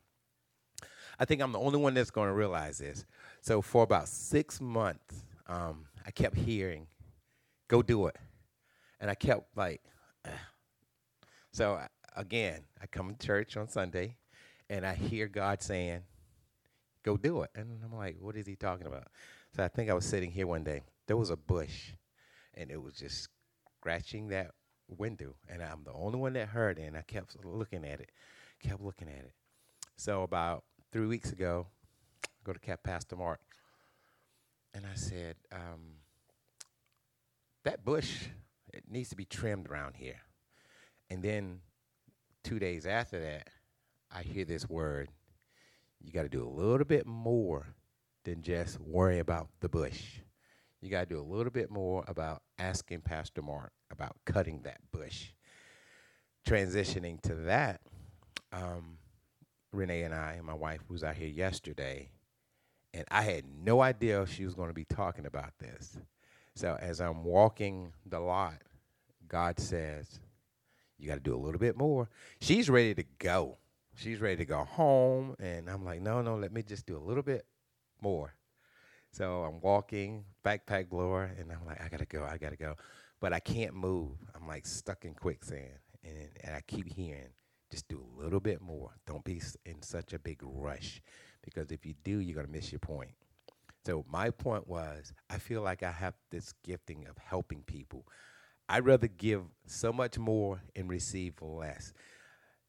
I 1.18 1.24
think 1.24 1.40
I'm 1.40 1.52
the 1.52 1.58
only 1.58 1.78
one 1.78 1.94
that's 1.94 2.10
going 2.10 2.28
to 2.28 2.34
realize 2.34 2.78
this. 2.78 3.04
So 3.40 3.62
for 3.62 3.82
about 3.82 4.08
six 4.08 4.60
months, 4.60 5.24
um, 5.46 5.86
I 6.06 6.10
kept 6.10 6.36
hearing, 6.36 6.86
"Go 7.68 7.82
do 7.82 8.06
it." 8.06 8.16
and 9.00 9.10
I 9.10 9.14
kept 9.14 9.56
like, 9.56 9.82
eh. 10.24 10.30
so 11.52 11.80
again, 12.18 12.64
I 12.82 12.86
come 12.86 13.14
to 13.14 13.26
church 13.26 13.56
on 13.56 13.68
Sunday, 13.68 14.16
and 14.68 14.84
I 14.84 14.94
hear 14.94 15.28
God 15.28 15.62
saying, 15.62 16.02
"Go 17.04 17.16
do 17.16 17.42
it," 17.42 17.50
and 17.54 17.82
I'm 17.82 17.94
like, 17.96 18.18
"What 18.20 18.36
is 18.36 18.46
He 18.46 18.56
talking 18.56 18.86
about?" 18.86 19.06
So 19.54 19.64
I 19.64 19.68
think 19.68 19.88
I 19.88 19.94
was 19.94 20.04
sitting 20.04 20.32
here 20.32 20.46
one 20.46 20.64
day. 20.64 20.82
There 21.06 21.16
was 21.16 21.30
a 21.30 21.36
bush, 21.36 21.92
and 22.54 22.70
it 22.70 22.82
was 22.82 22.94
just 22.94 23.28
scratching 23.78 24.28
that 24.28 24.54
window, 24.88 25.36
and 25.48 25.62
I'm 25.62 25.84
the 25.84 25.92
only 25.92 26.18
one 26.18 26.32
that 26.34 26.48
heard 26.48 26.78
it. 26.78 26.82
And 26.82 26.96
I 26.96 27.02
kept 27.02 27.42
looking 27.44 27.84
at 27.84 28.00
it, 28.00 28.10
kept 28.60 28.82
looking 28.82 29.08
at 29.08 29.24
it. 29.24 29.32
So 29.96 30.22
about 30.22 30.64
three 30.92 31.06
weeks 31.06 31.32
ago, 31.32 31.68
I 32.24 32.28
go 32.44 32.52
to 32.52 32.58
Cap 32.58 32.82
Pastor 32.82 33.16
Mark, 33.16 33.40
and 34.74 34.84
I 34.84 34.94
said, 34.94 35.36
um, 35.52 36.00
"That 37.62 37.84
bush, 37.84 38.28
it 38.74 38.90
needs 38.90 39.08
to 39.10 39.16
be 39.16 39.24
trimmed 39.24 39.68
around 39.68 39.96
here." 39.96 40.20
And 41.10 41.22
then 41.22 41.62
two 42.48 42.58
days 42.58 42.86
after 42.86 43.20
that, 43.20 43.48
I 44.10 44.22
hear 44.22 44.46
this 44.46 44.66
word. 44.66 45.10
You 46.00 46.12
got 46.12 46.22
to 46.22 46.30
do 46.30 46.42
a 46.42 46.48
little 46.48 46.86
bit 46.86 47.06
more 47.06 47.66
than 48.24 48.40
just 48.40 48.80
worry 48.80 49.18
about 49.18 49.48
the 49.60 49.68
bush. 49.68 50.20
You 50.80 50.88
got 50.88 51.10
to 51.10 51.14
do 51.14 51.20
a 51.20 51.30
little 51.30 51.52
bit 51.52 51.70
more 51.70 52.04
about 52.08 52.40
asking 52.58 53.02
Pastor 53.02 53.42
Mark 53.42 53.72
about 53.90 54.16
cutting 54.24 54.62
that 54.62 54.78
bush. 54.92 55.26
Transitioning 56.46 57.20
to 57.22 57.34
that, 57.34 57.82
um, 58.50 58.96
Renee 59.74 60.04
and 60.04 60.14
I 60.14 60.34
and 60.38 60.46
my 60.46 60.54
wife 60.54 60.80
was 60.88 61.04
out 61.04 61.16
here 61.16 61.28
yesterday, 61.28 62.08
and 62.94 63.04
I 63.10 63.24
had 63.24 63.44
no 63.62 63.82
idea 63.82 64.24
she 64.26 64.46
was 64.46 64.54
going 64.54 64.68
to 64.68 64.74
be 64.74 64.86
talking 64.86 65.26
about 65.26 65.52
this. 65.58 65.98
So 66.56 66.78
as 66.80 67.02
I'm 67.02 67.24
walking 67.24 67.92
the 68.06 68.20
lot, 68.20 68.62
God 69.28 69.60
says, 69.60 70.20
"You 70.98 71.08
got 71.08 71.14
to 71.14 71.20
do 71.20 71.34
a 71.34 71.38
little 71.38 71.60
bit 71.60 71.76
more." 71.76 72.08
She's 72.40 72.68
ready 72.68 72.94
to 72.94 73.04
go. 73.18 73.58
She's 73.94 74.20
ready 74.20 74.36
to 74.36 74.44
go 74.44 74.64
home, 74.64 75.36
and 75.38 75.68
I'm 75.68 75.84
like, 75.84 76.00
"No, 76.00 76.22
no, 76.22 76.36
let 76.36 76.52
me 76.52 76.62
just 76.62 76.86
do 76.86 76.96
a 76.96 77.04
little 77.04 77.22
bit 77.22 77.46
more." 78.00 78.34
So 79.12 79.42
I'm 79.42 79.60
walking, 79.60 80.24
backpack 80.44 80.88
blower, 80.88 81.30
and 81.38 81.50
I'm 81.50 81.64
like, 81.66 81.80
I 81.80 81.88
gotta 81.88 82.04
go, 82.04 82.24
I 82.24 82.36
gotta 82.38 82.56
go. 82.56 82.76
But 83.20 83.32
I 83.32 83.40
can't 83.40 83.74
move. 83.74 84.16
I'm 84.34 84.46
like 84.46 84.66
stuck 84.66 85.04
in 85.04 85.14
quicksand. 85.14 85.78
And, 86.04 86.28
and 86.44 86.54
I 86.54 86.60
keep 86.66 86.86
hearing, 86.86 87.30
just 87.70 87.88
do 87.88 88.00
a 88.00 88.22
little 88.22 88.40
bit 88.40 88.60
more. 88.60 88.90
Don't 89.06 89.24
be 89.24 89.42
in 89.66 89.82
such 89.82 90.12
a 90.12 90.18
big 90.18 90.40
rush. 90.42 91.02
Because 91.42 91.72
if 91.72 91.84
you 91.84 91.94
do, 92.04 92.18
you're 92.18 92.36
gonna 92.36 92.48
miss 92.48 92.70
your 92.70 92.78
point. 92.78 93.10
So 93.84 94.04
my 94.08 94.30
point 94.30 94.68
was, 94.68 95.12
I 95.30 95.38
feel 95.38 95.62
like 95.62 95.82
I 95.82 95.90
have 95.90 96.14
this 96.30 96.52
gifting 96.62 97.06
of 97.08 97.16
helping 97.18 97.62
people. 97.62 98.06
I'd 98.68 98.84
rather 98.84 99.08
give 99.08 99.42
so 99.66 99.92
much 99.92 100.18
more 100.18 100.60
and 100.76 100.88
receive 100.88 101.34
less. 101.40 101.92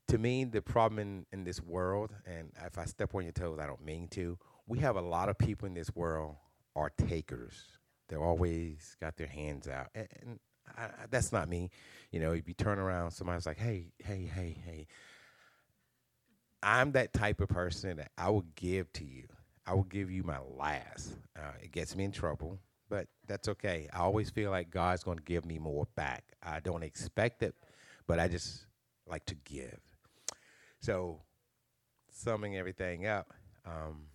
To 0.08 0.18
me, 0.18 0.44
the 0.46 0.62
problem 0.62 1.00
in, 1.00 1.26
in 1.32 1.44
this 1.44 1.62
world, 1.62 2.12
and 2.26 2.52
if 2.66 2.78
I 2.78 2.86
step 2.86 3.14
on 3.14 3.24
your 3.24 3.32
toes, 3.32 3.60
I 3.62 3.68
don't 3.68 3.84
mean 3.84 4.08
to, 4.10 4.38
we 4.66 4.80
have 4.80 4.96
a 4.96 5.02
lot 5.02 5.30
of 5.30 5.38
people 5.38 5.68
in 5.68 5.74
this 5.74 5.94
world 5.96 6.36
are 6.76 6.90
takers. 6.90 7.62
They're 8.08 8.24
always 8.24 8.96
got 9.00 9.18
their 9.18 9.28
hands 9.28 9.68
out, 9.68 9.88
and, 9.94 10.08
and 10.22 10.40
I, 10.76 10.84
I, 10.86 10.90
that's 11.12 11.32
not 11.32 11.48
me. 11.48 11.70
You 12.12 12.20
know, 12.20 12.32
if 12.32 12.48
you 12.48 12.54
turn 12.54 12.80
around, 12.80 13.12
somebody's 13.12 13.46
like, 13.46 13.60
"Hey, 13.60 13.92
hey, 14.00 14.30
hey, 14.34 14.58
hey." 14.66 14.88
I'm 16.62 16.92
that 16.94 17.14
type 17.14 17.40
of 17.40 17.50
person 17.50 17.98
that 17.98 18.12
I 18.18 18.30
will 18.30 18.46
give 18.56 18.92
to 18.94 19.06
you. 19.06 19.28
I 19.66 19.74
will 19.76 19.84
give 19.84 20.12
you 20.12 20.24
my 20.24 20.40
last. 20.58 21.14
Uh, 21.38 21.52
it 21.62 21.72
gets 21.72 21.96
me 21.96 22.04
in 22.04 22.12
trouble, 22.12 22.60
but 22.90 23.08
that's 23.28 23.48
okay. 23.48 23.88
I 23.94 24.00
always 24.00 24.30
feel 24.30 24.52
like 24.52 24.72
God's 24.72 25.04
going 25.04 25.18
to 25.18 25.24
give 25.24 25.46
me 25.46 25.60
more 25.60 25.88
back. 25.96 26.24
I 26.44 26.60
don't 26.60 26.84
expect 26.84 27.44
it, 27.44 27.56
but 28.08 28.20
I 28.20 28.28
just 28.28 28.66
like 29.08 29.26
to 29.26 29.36
give. 29.46 29.80
So, 30.80 31.22
summing 32.12 32.58
everything 32.58 33.06
up, 33.06 33.34
um, 33.66 34.06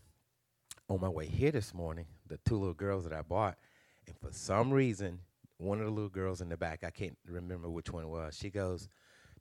on 0.89 1.01
my 1.01 1.09
way 1.09 1.27
here 1.27 1.53
this 1.53 1.73
morning, 1.73 2.07
the 2.27 2.39
two 2.45 2.57
little 2.57 2.75
girls 2.75 3.05
that 3.05 3.13
I 3.13 3.23
bought, 3.23 3.57
and 4.07 4.17
for 4.19 4.33
some 4.33 4.71
reason, 4.71 5.21
one 5.59 5.79
of 5.79 5.87
the 5.87 5.93
little 5.93 6.11
girls 6.11 6.41
in 6.41 6.49
the 6.49 6.57
back, 6.57 6.85
I 6.85 6.91
can't 6.91 7.17
remember 7.27 7.71
which 7.71 7.91
one 7.91 8.03
it 8.03 8.09
was, 8.09 8.37
she 8.37 8.51
goes, 8.51 8.89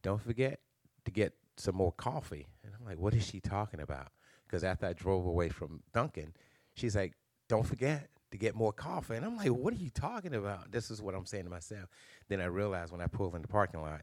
Don't 0.01 0.21
forget 0.21 0.59
to 1.05 1.11
get 1.11 1.33
some 1.57 1.75
more 1.75 1.91
coffee. 1.93 2.47
And 2.63 2.73
I'm 2.77 2.85
like, 2.85 2.99
What 2.99 3.13
is 3.13 3.25
she 3.25 3.39
talking 3.39 3.79
about? 3.79 4.09
Because 4.45 4.63
after 4.63 4.85
I 4.85 4.93
drove 4.93 5.25
away 5.25 5.49
from 5.49 5.81
Dunkin', 5.93 6.33
she's 6.75 6.95
like, 6.95 7.13
Don't 7.49 7.65
forget 7.65 8.09
to 8.33 8.37
get 8.37 8.55
more 8.55 8.73
coffee. 8.73 9.15
And 9.15 9.23
I'm 9.23 9.37
like, 9.37 9.49
What 9.49 9.73
are 9.73 9.77
you 9.77 9.91
talking 9.91 10.33
about? 10.33 10.71
This 10.71 10.89
is 10.89 11.01
what 11.01 11.13
I'm 11.13 11.25
saying 11.25 11.45
to 11.45 11.51
myself. 11.51 11.87
Then 12.29 12.41
I 12.41 12.45
realized 12.45 12.91
when 12.91 12.99
I 12.99 13.05
pulled 13.05 13.35
in 13.35 13.43
the 13.43 13.47
parking 13.47 13.79
lot, 13.79 14.01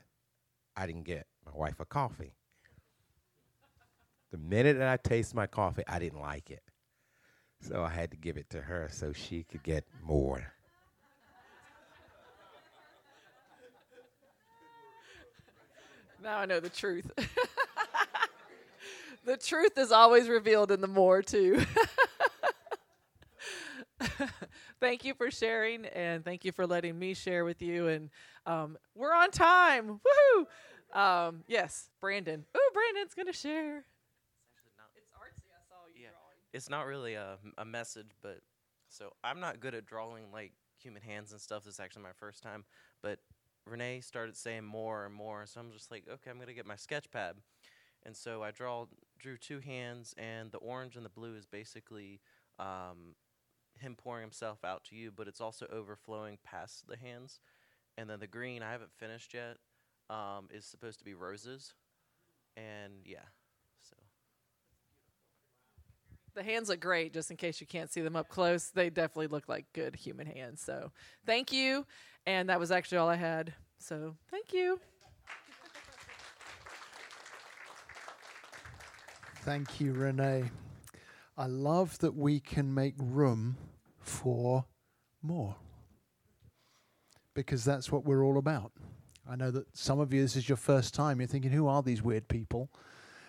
I 0.76 0.86
didn't 0.86 1.04
get 1.04 1.26
my 1.44 1.50
wife 1.52 1.80
a 1.80 1.84
coffee. 1.84 2.32
The 4.30 4.38
minute 4.38 4.78
that 4.78 4.88
I 4.88 4.96
taste 4.96 5.34
my 5.34 5.48
coffee, 5.48 5.82
I 5.88 5.98
didn't 5.98 6.20
like 6.20 6.50
it. 6.50 6.62
So 7.60 7.82
I 7.82 7.90
had 7.90 8.12
to 8.12 8.16
give 8.16 8.36
it 8.36 8.48
to 8.50 8.62
her 8.62 8.88
so 8.92 9.12
she 9.12 9.42
could 9.42 9.64
get 9.64 9.84
more. 10.00 10.52
Now 16.22 16.38
I 16.38 16.46
know 16.46 16.60
the 16.60 16.68
truth. 16.68 17.10
the 19.24 19.36
truth 19.36 19.76
is 19.76 19.90
always 19.90 20.28
revealed 20.28 20.70
in 20.70 20.80
the 20.80 20.86
more, 20.86 21.20
too. 21.20 21.64
thank 24.80 25.04
you 25.04 25.14
for 25.14 25.30
sharing, 25.30 25.86
and 25.86 26.24
thank 26.24 26.44
you 26.44 26.52
for 26.52 26.66
letting 26.66 26.98
me 26.98 27.14
share 27.14 27.44
with 27.44 27.62
you. 27.62 27.88
And 27.88 28.10
um, 28.46 28.78
we're 28.94 29.14
on 29.14 29.30
time. 29.30 30.00
Woohoo! 30.00 30.46
Um, 30.98 31.44
yes, 31.46 31.90
Brandon. 32.00 32.44
Oh, 32.54 32.70
Brandon's 32.72 33.14
going 33.14 33.26
to 33.26 33.32
share. 33.32 33.84
it's 34.96 35.12
artsy, 35.12 35.50
I 35.52 35.62
saw 35.68 35.86
you 35.94 36.06
drawing. 36.06 36.36
It's 36.52 36.68
not 36.68 36.86
really 36.86 37.14
a, 37.14 37.36
a 37.58 37.64
message, 37.64 38.10
but 38.22 38.40
so 38.88 39.12
I'm 39.22 39.38
not 39.38 39.60
good 39.60 39.74
at 39.74 39.86
drawing 39.86 40.32
like 40.32 40.52
human 40.82 41.02
hands 41.02 41.32
and 41.32 41.40
stuff. 41.40 41.64
This 41.64 41.74
is 41.74 41.80
actually 41.80 42.02
my 42.02 42.12
first 42.18 42.42
time, 42.42 42.64
but 43.02 43.20
Renee 43.66 44.00
started 44.00 44.36
saying 44.36 44.64
more 44.64 45.04
and 45.04 45.14
more, 45.14 45.46
so 45.46 45.60
I'm 45.60 45.70
just 45.70 45.90
like, 45.90 46.04
okay, 46.10 46.30
I'm 46.30 46.38
gonna 46.38 46.54
get 46.54 46.66
my 46.66 46.76
sketch 46.76 47.10
pad, 47.10 47.36
and 48.04 48.16
so 48.16 48.42
I 48.42 48.50
draw 48.50 48.86
drew 49.18 49.36
two 49.36 49.60
hands, 49.60 50.14
and 50.18 50.50
the 50.50 50.58
orange 50.58 50.96
and 50.96 51.04
the 51.04 51.10
blue 51.10 51.36
is 51.36 51.46
basically 51.46 52.20
um, 52.58 53.14
him 53.80 53.96
pouring 53.96 54.22
himself 54.22 54.64
out 54.64 54.84
to 54.84 54.96
you, 54.96 55.10
but 55.14 55.28
it's 55.28 55.40
also 55.40 55.66
overflowing 55.72 56.38
past 56.44 56.86
the 56.88 56.96
hands, 56.96 57.40
and 57.98 58.08
then 58.08 58.20
the 58.20 58.26
green 58.26 58.62
I 58.62 58.72
haven't 58.72 58.92
finished 58.96 59.34
yet 59.34 59.56
um, 60.08 60.48
is 60.50 60.64
supposed 60.64 60.98
to 60.98 61.04
be 61.04 61.14
roses, 61.14 61.74
and 62.56 62.92
yeah. 63.04 63.18
so. 63.82 63.96
The 66.34 66.42
hands 66.42 66.68
look 66.68 66.80
great, 66.80 67.12
just 67.12 67.30
in 67.30 67.36
case 67.36 67.60
you 67.60 67.66
can't 67.66 67.92
see 67.92 68.00
them 68.00 68.16
up 68.16 68.28
close. 68.28 68.70
They 68.70 68.88
definitely 68.88 69.26
look 69.26 69.48
like 69.48 69.66
good 69.72 69.96
human 69.96 70.26
hands. 70.26 70.62
So 70.62 70.92
thank 71.26 71.52
you. 71.52 71.86
And 72.26 72.48
that 72.48 72.60
was 72.60 72.70
actually 72.70 72.98
all 72.98 73.08
I 73.08 73.16
had. 73.16 73.52
So 73.78 74.14
thank 74.30 74.52
you. 74.52 74.78
Thank 79.42 79.80
you, 79.80 79.92
Renee. 79.92 80.50
I 81.36 81.46
love 81.46 81.98
that 82.00 82.14
we 82.14 82.40
can 82.40 82.74
make 82.74 82.94
room 82.98 83.56
for 84.00 84.64
more 85.22 85.56
because 87.34 87.64
that's 87.64 87.92
what 87.92 88.04
we're 88.04 88.24
all 88.24 88.38
about. 88.38 88.72
I 89.28 89.36
know 89.36 89.50
that 89.50 89.76
some 89.76 90.00
of 90.00 90.12
you, 90.12 90.22
this 90.22 90.36
is 90.36 90.48
your 90.48 90.56
first 90.56 90.94
time. 90.94 91.20
You're 91.20 91.28
thinking, 91.28 91.52
who 91.52 91.68
are 91.68 91.82
these 91.82 92.02
weird 92.02 92.28
people? 92.28 92.70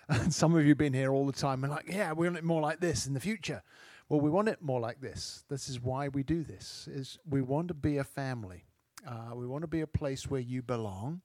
And 0.10 0.34
some 0.34 0.54
of 0.56 0.64
you 0.64 0.70
have 0.70 0.78
been 0.78 0.92
here 0.94 1.14
all 1.14 1.26
the 1.26 1.32
time 1.32 1.64
and 1.64 1.72
like, 1.72 1.86
yeah, 1.88 2.12
we 2.12 2.28
want 2.28 2.38
it 2.38 2.44
more 2.44 2.62
like 2.62 2.82
this 2.82 3.08
in 3.08 3.14
the 3.14 3.22
future. 3.22 3.64
Well, 4.10 4.20
we 4.20 4.30
want 4.30 4.50
it 4.50 4.62
more 4.62 4.82
like 4.82 5.00
this. 5.00 5.46
This 5.48 5.70
is 5.70 5.80
why 5.80 6.10
we 6.10 6.22
do 6.22 6.44
this. 6.44 6.90
Is 6.92 7.18
we 7.30 7.42
want 7.42 7.70
to 7.70 7.74
be 7.74 7.96
a 7.96 8.04
family. 8.04 8.66
Uh, 9.08 9.34
we 9.36 9.48
want 9.48 9.62
to 9.62 9.70
be 9.70 9.80
a 9.80 9.88
place 9.88 10.30
where 10.30 10.42
you 10.42 10.62
belong. 10.62 11.22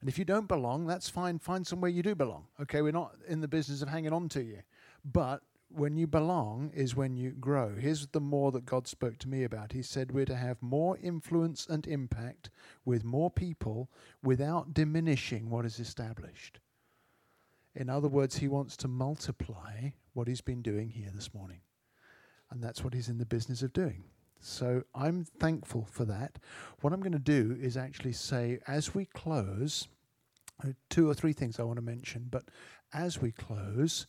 And 0.00 0.08
if 0.08 0.20
you 0.20 0.24
don't 0.24 0.46
belong, 0.46 0.86
that's 0.86 1.08
fine. 1.08 1.40
Find 1.40 1.66
somewhere 1.66 1.90
you 1.90 2.04
do 2.04 2.14
belong. 2.14 2.44
Okay, 2.60 2.80
we're 2.80 2.92
not 2.92 3.16
in 3.26 3.40
the 3.40 3.48
business 3.48 3.82
of 3.82 3.88
hanging 3.88 4.12
on 4.12 4.28
to 4.28 4.42
you. 4.42 4.58
But 5.04 5.42
when 5.74 5.96
you 5.96 6.06
belong 6.06 6.70
is 6.74 6.96
when 6.96 7.16
you 7.16 7.30
grow. 7.30 7.74
Here's 7.76 8.06
the 8.08 8.20
more 8.20 8.52
that 8.52 8.66
God 8.66 8.86
spoke 8.86 9.18
to 9.18 9.28
me 9.28 9.44
about. 9.44 9.72
He 9.72 9.82
said 9.82 10.12
we're 10.12 10.24
to 10.26 10.36
have 10.36 10.62
more 10.62 10.98
influence 11.02 11.66
and 11.66 11.86
impact 11.86 12.50
with 12.84 13.04
more 13.04 13.30
people 13.30 13.90
without 14.22 14.74
diminishing 14.74 15.50
what 15.50 15.64
is 15.64 15.78
established. 15.78 16.60
In 17.74 17.88
other 17.88 18.08
words, 18.08 18.36
he 18.36 18.48
wants 18.48 18.76
to 18.78 18.88
multiply 18.88 19.90
what 20.12 20.28
he's 20.28 20.42
been 20.42 20.62
doing 20.62 20.90
here 20.90 21.10
this 21.14 21.32
morning. 21.32 21.60
And 22.50 22.62
that's 22.62 22.84
what 22.84 22.92
he's 22.92 23.08
in 23.08 23.18
the 23.18 23.26
business 23.26 23.62
of 23.62 23.72
doing. 23.72 24.04
So 24.40 24.82
I'm 24.94 25.24
thankful 25.24 25.86
for 25.90 26.04
that. 26.04 26.38
What 26.80 26.92
I'm 26.92 27.00
going 27.00 27.12
to 27.12 27.18
do 27.18 27.56
is 27.60 27.76
actually 27.76 28.12
say, 28.12 28.58
as 28.66 28.94
we 28.94 29.06
close, 29.06 29.88
uh, 30.62 30.72
two 30.90 31.08
or 31.08 31.14
three 31.14 31.32
things 31.32 31.58
I 31.58 31.62
want 31.62 31.76
to 31.76 31.82
mention, 31.82 32.26
but 32.30 32.44
as 32.92 33.20
we 33.20 33.32
close, 33.32 34.06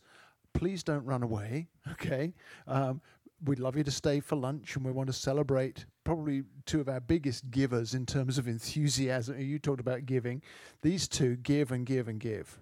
please 0.54 0.82
don't 0.82 1.04
run 1.04 1.22
away, 1.22 1.68
okay? 1.92 2.32
Um, 2.66 3.00
we'd 3.44 3.58
love 3.58 3.76
you 3.76 3.84
to 3.84 3.90
stay 3.90 4.20
for 4.20 4.36
lunch, 4.36 4.76
and 4.76 4.84
we 4.84 4.92
want 4.92 5.08
to 5.08 5.12
celebrate 5.12 5.84
probably 6.04 6.44
two 6.66 6.80
of 6.80 6.88
our 6.88 7.00
biggest 7.00 7.50
givers 7.50 7.94
in 7.94 8.06
terms 8.06 8.38
of 8.38 8.48
enthusiasm. 8.56 9.38
You 9.38 9.58
talked 9.58 9.80
about 9.80 10.06
giving; 10.06 10.42
these 10.82 11.06
two 11.06 11.36
give 11.36 11.72
and 11.72 11.84
give 11.84 12.08
and 12.08 12.18
give. 12.18 12.58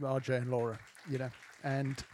RJ 0.00 0.42
and 0.42 0.50
Laura, 0.50 0.78
you 1.10 1.18
know, 1.18 1.30
and 1.64 2.04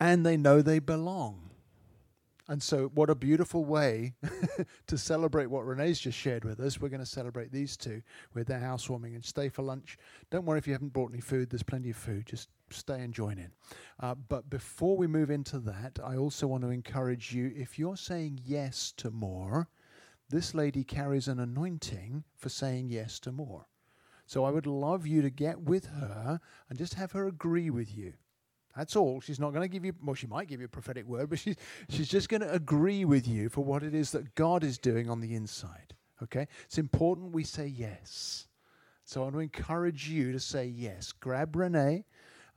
and 0.00 0.24
they 0.24 0.36
know 0.36 0.62
they 0.62 0.78
belong. 0.78 1.50
And 2.50 2.62
so, 2.62 2.90
what 2.94 3.10
a 3.10 3.14
beautiful 3.14 3.66
way 3.66 4.14
to 4.86 4.96
celebrate 4.96 5.46
what 5.46 5.66
Renee's 5.66 6.00
just 6.00 6.16
shared 6.16 6.44
with 6.44 6.60
us. 6.60 6.80
We're 6.80 6.88
going 6.88 7.00
to 7.00 7.06
celebrate 7.06 7.52
these 7.52 7.76
two 7.76 8.00
with 8.32 8.46
their 8.46 8.58
housewarming 8.58 9.14
and 9.14 9.22
stay 9.22 9.50
for 9.50 9.62
lunch. 9.62 9.98
Don't 10.30 10.46
worry 10.46 10.58
if 10.58 10.66
you 10.66 10.72
haven't 10.72 10.94
brought 10.94 11.12
any 11.12 11.20
food, 11.20 11.50
there's 11.50 11.62
plenty 11.62 11.90
of 11.90 11.96
food. 11.96 12.24
Just 12.24 12.48
stay 12.70 13.00
and 13.00 13.12
join 13.12 13.38
in. 13.38 13.50
Uh, 14.00 14.14
but 14.14 14.48
before 14.48 14.96
we 14.96 15.06
move 15.06 15.30
into 15.30 15.58
that, 15.58 15.98
I 16.02 16.16
also 16.16 16.46
want 16.46 16.62
to 16.62 16.70
encourage 16.70 17.34
you 17.34 17.52
if 17.54 17.78
you're 17.78 17.98
saying 17.98 18.40
yes 18.42 18.94
to 18.96 19.10
more, 19.10 19.68
this 20.30 20.54
lady 20.54 20.84
carries 20.84 21.28
an 21.28 21.40
anointing 21.40 22.24
for 22.34 22.48
saying 22.48 22.88
yes 22.88 23.18
to 23.20 23.32
more. 23.32 23.66
So 24.26 24.44
I 24.44 24.50
would 24.50 24.66
love 24.66 25.06
you 25.06 25.20
to 25.22 25.30
get 25.30 25.60
with 25.60 25.86
her 25.86 26.40
and 26.68 26.78
just 26.78 26.94
have 26.94 27.12
her 27.12 27.26
agree 27.26 27.70
with 27.70 27.94
you. 27.96 28.14
That's 28.78 28.94
all. 28.94 29.20
She's 29.20 29.40
not 29.40 29.50
going 29.50 29.62
to 29.62 29.68
give 29.68 29.84
you, 29.84 29.92
well, 30.04 30.14
she 30.14 30.28
might 30.28 30.46
give 30.46 30.60
you 30.60 30.66
a 30.66 30.68
prophetic 30.68 31.04
word, 31.04 31.30
but 31.30 31.40
she's, 31.40 31.56
she's 31.88 32.06
just 32.06 32.28
going 32.28 32.42
to 32.42 32.52
agree 32.52 33.04
with 33.04 33.26
you 33.26 33.48
for 33.48 33.64
what 33.64 33.82
it 33.82 33.92
is 33.92 34.12
that 34.12 34.36
God 34.36 34.62
is 34.62 34.78
doing 34.78 35.10
on 35.10 35.20
the 35.20 35.34
inside. 35.34 35.94
Okay? 36.22 36.46
It's 36.64 36.78
important 36.78 37.32
we 37.32 37.42
say 37.42 37.66
yes. 37.66 38.46
So 39.04 39.22
I 39.22 39.24
want 39.24 39.34
to 39.34 39.40
encourage 39.40 40.08
you 40.08 40.30
to 40.30 40.38
say 40.38 40.66
yes. 40.66 41.10
Grab 41.10 41.56
Renee, 41.56 42.04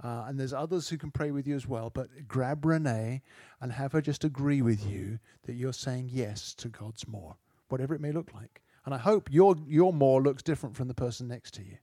uh, 0.04 0.26
and 0.28 0.40
there's 0.40 0.54
others 0.54 0.88
who 0.90 0.98
can 1.00 1.10
pray 1.10 1.32
with 1.32 1.48
you 1.48 1.56
as 1.56 1.68
well, 1.68 1.90
but 1.90 2.28
grab 2.28 2.68
Renee 2.68 3.24
and 3.60 3.72
have 3.72 3.94
her 3.94 4.02
just 4.02 4.24
agree 4.24 4.62
with 4.62 4.86
you 4.86 5.18
that 5.48 5.54
you're 5.54 5.74
saying 5.74 6.10
yes 6.12 6.54
to 6.56 6.68
God's 6.70 7.08
more, 7.08 7.36
whatever 7.70 7.96
it 7.96 8.02
may 8.02 8.12
look 8.12 8.32
like. 8.36 8.62
And 8.86 8.94
I 8.94 9.00
hope 9.00 9.28
your, 9.32 9.56
your 9.68 9.92
more 9.92 10.22
looks 10.22 10.44
different 10.44 10.76
from 10.76 10.88
the 10.88 10.94
person 10.94 11.28
next 11.28 11.56
to 11.56 11.64
you 11.64 11.78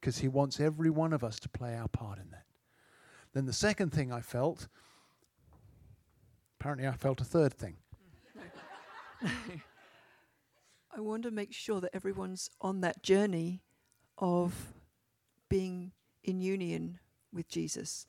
because 0.00 0.18
He 0.18 0.28
wants 0.28 0.60
every 0.60 0.90
one 0.90 1.12
of 1.12 1.24
us 1.24 1.40
to 1.40 1.48
play 1.48 1.74
our 1.74 1.88
part 1.88 2.18
in 2.18 2.30
that. 2.30 2.44
Then 3.32 3.46
the 3.46 3.52
second 3.52 3.90
thing 3.90 4.12
I 4.12 4.20
felt, 4.20 4.68
apparently 6.60 6.86
I 6.86 6.92
felt 6.92 7.20
a 7.20 7.24
third 7.24 7.54
thing. 7.54 7.76
I 10.94 11.00
want 11.00 11.22
to 11.22 11.30
make 11.30 11.52
sure 11.52 11.80
that 11.80 11.94
everyone's 11.94 12.50
on 12.60 12.82
that 12.82 13.02
journey 13.02 13.62
of 14.18 14.74
being 15.48 15.92
in 16.22 16.40
union 16.40 16.98
with 17.32 17.48
Jesus 17.48 18.06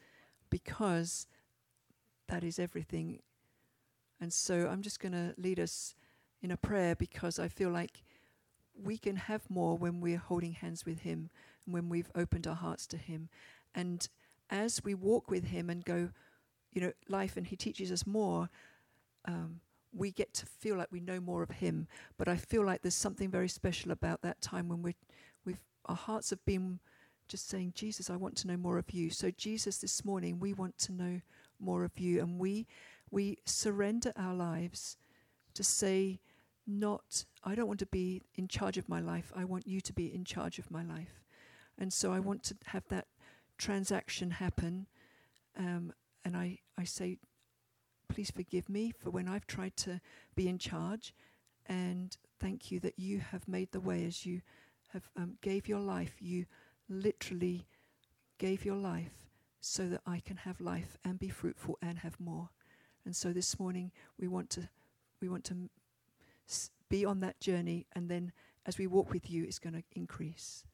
because 0.50 1.28
that 2.28 2.44
is 2.44 2.60
everything. 2.60 3.20
And 4.20 4.34
so 4.34 4.68
I'm 4.68 4.82
just 4.82 5.00
going 5.00 5.14
to 5.14 5.34
lead 5.38 5.60
us 5.60 5.96
in 6.42 6.52
a 6.52 6.58
prayer 6.58 6.96
because 6.96 7.40
I 7.40 7.48
feel 7.48 7.70
like 7.70 8.04
we 8.76 8.98
can 8.98 9.16
have 9.16 9.50
more 9.50 9.78
when 9.78 10.02
we're 10.02 10.18
holding 10.18 10.54
hands 10.54 10.86
with 10.86 11.00
Him 11.00 11.30
and 11.66 11.74
when 11.74 11.90
we've 11.90 12.12
opened 12.16 12.48
our 12.48 12.56
hearts 12.56 12.86
to 12.88 12.98
Him. 12.98 13.30
And 13.74 14.08
as 14.50 14.84
we 14.84 14.94
walk 14.94 15.30
with 15.30 15.46
Him 15.46 15.70
and 15.70 15.84
go, 15.84 16.10
you 16.72 16.82
know, 16.82 16.92
life, 17.08 17.38
and 17.38 17.48
He 17.48 17.56
teaches 17.56 17.92
us 17.92 18.06
more, 18.06 18.50
um, 19.26 19.60
we 19.96 20.12
get 20.12 20.34
to 20.34 20.46
feel 20.46 20.76
like 20.76 20.92
we 20.92 21.00
know 21.00 21.20
more 21.20 21.44
of 21.44 21.52
Him. 21.52 21.88
But 22.18 22.28
I 22.28 22.36
feel 22.36 22.66
like 22.66 22.82
there's 22.82 22.96
something 22.96 23.30
very 23.30 23.50
special 23.50 23.92
about 23.92 24.22
that 24.22 24.42
time 24.42 24.68
when 24.68 24.82
we're, 24.82 24.96
we've, 25.46 25.60
our 25.86 25.96
hearts 25.96 26.30
have 26.32 26.44
been 26.46 26.80
just 27.28 27.50
saying, 27.50 27.74
Jesus, 27.76 28.10
I 28.10 28.16
want 28.16 28.36
to 28.38 28.48
know 28.48 28.58
more 28.58 28.78
of 28.78 28.92
you. 28.92 29.10
So, 29.10 29.32
Jesus, 29.32 29.78
this 29.78 30.04
morning, 30.04 30.40
we 30.40 30.54
want 30.54 30.78
to 30.80 30.92
know 30.92 31.22
more 31.60 31.84
of 31.84 31.98
you. 32.00 32.20
And 32.20 32.38
we, 32.38 32.68
we 33.12 33.38
surrender 33.46 34.12
our 34.16 34.34
lives 34.34 34.98
to 35.54 35.64
say, 35.64 36.20
not, 36.66 37.26
I 37.44 37.56
don't 37.56 37.68
want 37.68 37.80
to 37.80 37.86
be 37.86 38.24
in 38.36 38.48
charge 38.48 38.78
of 38.78 38.90
my 38.90 39.00
life. 39.00 39.32
I 39.36 39.46
want 39.46 39.68
you 39.68 39.82
to 39.82 39.94
be 39.94 40.14
in 40.14 40.26
charge 40.26 40.60
of 40.60 40.72
my 40.72 40.84
life. 40.84 41.22
And 41.78 41.92
so 41.92 42.14
I 42.14 42.20
want 42.20 42.44
to 42.44 42.56
have 42.68 42.84
that 42.90 43.08
transaction 43.58 44.32
happen. 44.32 44.88
Um, 45.58 45.94
and 46.26 46.36
I, 46.36 46.60
I 46.78 46.84
say, 46.84 47.18
please 48.10 48.32
forgive 48.32 48.70
me 48.70 48.92
for 48.92 49.10
when 49.10 49.28
I've 49.28 49.48
tried 49.48 49.76
to 49.78 50.02
be 50.36 50.48
in 50.48 50.58
charge. 50.58 51.14
And 51.66 52.16
thank 52.40 52.72
you 52.72 52.80
that 52.82 52.98
you 52.98 53.20
have 53.20 53.48
made 53.48 53.72
the 53.72 53.80
way 53.80 54.06
as 54.06 54.26
you 54.26 54.42
have 54.92 55.10
um, 55.16 55.38
gave 55.42 55.68
your 55.68 55.80
life. 55.80 56.16
You 56.20 56.46
literally 56.90 57.68
gave 58.38 58.66
your 58.66 58.76
life 58.76 59.30
so 59.62 59.88
that 59.88 60.02
I 60.06 60.20
can 60.20 60.38
have 60.38 60.60
life 60.60 60.98
and 61.06 61.18
be 61.20 61.30
fruitful 61.30 61.78
and 61.82 62.00
have 62.00 62.20
more. 62.20 62.50
And 63.06 63.16
so 63.16 63.32
this 63.32 63.60
morning 63.60 63.92
we 64.20 64.28
want 64.28 64.50
to 64.52 64.70
we 65.22 65.30
want 65.30 65.46
to 65.46 65.70
be 66.90 67.06
on 67.06 67.22
that 67.22 67.40
journey, 67.40 67.88
and 67.94 68.10
then 68.10 68.34
as 68.66 68.78
we 68.78 68.88
walk 68.88 69.12
with 69.12 69.30
you, 69.30 69.46
it's 69.46 69.60
going 69.60 69.74
to 69.74 69.84
increase. 69.94 70.66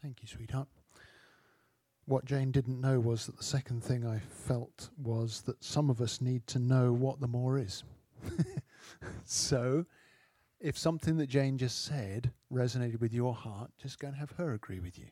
Thank 0.00 0.22
you, 0.22 0.28
sweetheart. 0.28 0.68
What 2.06 2.26
Jane 2.26 2.50
didn't 2.50 2.80
know 2.80 3.00
was 3.00 3.26
that 3.26 3.38
the 3.38 3.44
second 3.44 3.82
thing 3.82 4.06
I 4.06 4.18
felt 4.18 4.90
was 4.98 5.40
that 5.42 5.62
some 5.64 5.88
of 5.88 6.00
us 6.00 6.20
need 6.20 6.46
to 6.48 6.58
know 6.58 6.92
what 6.92 7.20
the 7.20 7.28
more 7.28 7.58
is. 7.58 7.82
so, 9.24 9.86
if 10.60 10.76
something 10.76 11.16
that 11.16 11.28
Jane 11.28 11.56
just 11.56 11.84
said 11.84 12.30
resonated 12.52 13.00
with 13.00 13.14
your 13.14 13.34
heart, 13.34 13.70
just 13.80 13.98
go 13.98 14.08
and 14.08 14.16
have 14.16 14.32
her 14.32 14.52
agree 14.52 14.80
with 14.80 14.98
you. 14.98 15.06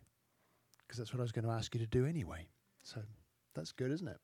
Because 0.86 0.99
that's 0.99 1.14
what 1.14 1.20
I 1.20 1.22
was 1.22 1.32
going 1.32 1.47
to 1.47 1.51
ask 1.51 1.74
you 1.74 1.80
to 1.80 1.86
do 1.86 2.05
anyway. 2.05 2.47
So, 2.82 3.01
that's 3.55 3.72
good, 3.72 3.90
isn't 3.90 4.09
it? 4.09 4.18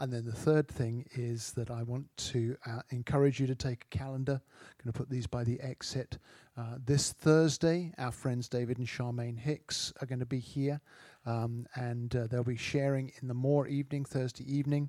And 0.00 0.12
then 0.12 0.24
the 0.24 0.32
third 0.32 0.68
thing 0.68 1.06
is 1.14 1.52
that 1.52 1.70
I 1.70 1.82
want 1.82 2.06
to 2.16 2.56
uh, 2.64 2.82
encourage 2.90 3.40
you 3.40 3.48
to 3.48 3.56
take 3.56 3.84
a 3.84 3.96
calendar. 3.96 4.40
I'm 4.40 4.84
going 4.84 4.92
to 4.92 4.96
put 4.98 5.10
these 5.10 5.26
by 5.26 5.42
the 5.42 5.60
exit. 5.60 6.18
Uh, 6.56 6.76
this 6.84 7.12
Thursday, 7.12 7.92
our 7.98 8.12
friends 8.12 8.48
David 8.48 8.78
and 8.78 8.86
Charmaine 8.86 9.38
Hicks 9.38 9.92
are 10.00 10.06
going 10.06 10.20
to 10.20 10.26
be 10.26 10.38
here, 10.38 10.80
um, 11.28 11.66
and 11.74 12.14
uh, 12.16 12.26
they'll 12.26 12.42
be 12.42 12.56
sharing 12.56 13.12
in 13.20 13.28
the 13.28 13.34
more 13.34 13.66
evening, 13.68 14.04
Thursday 14.04 14.44
evening. 14.52 14.88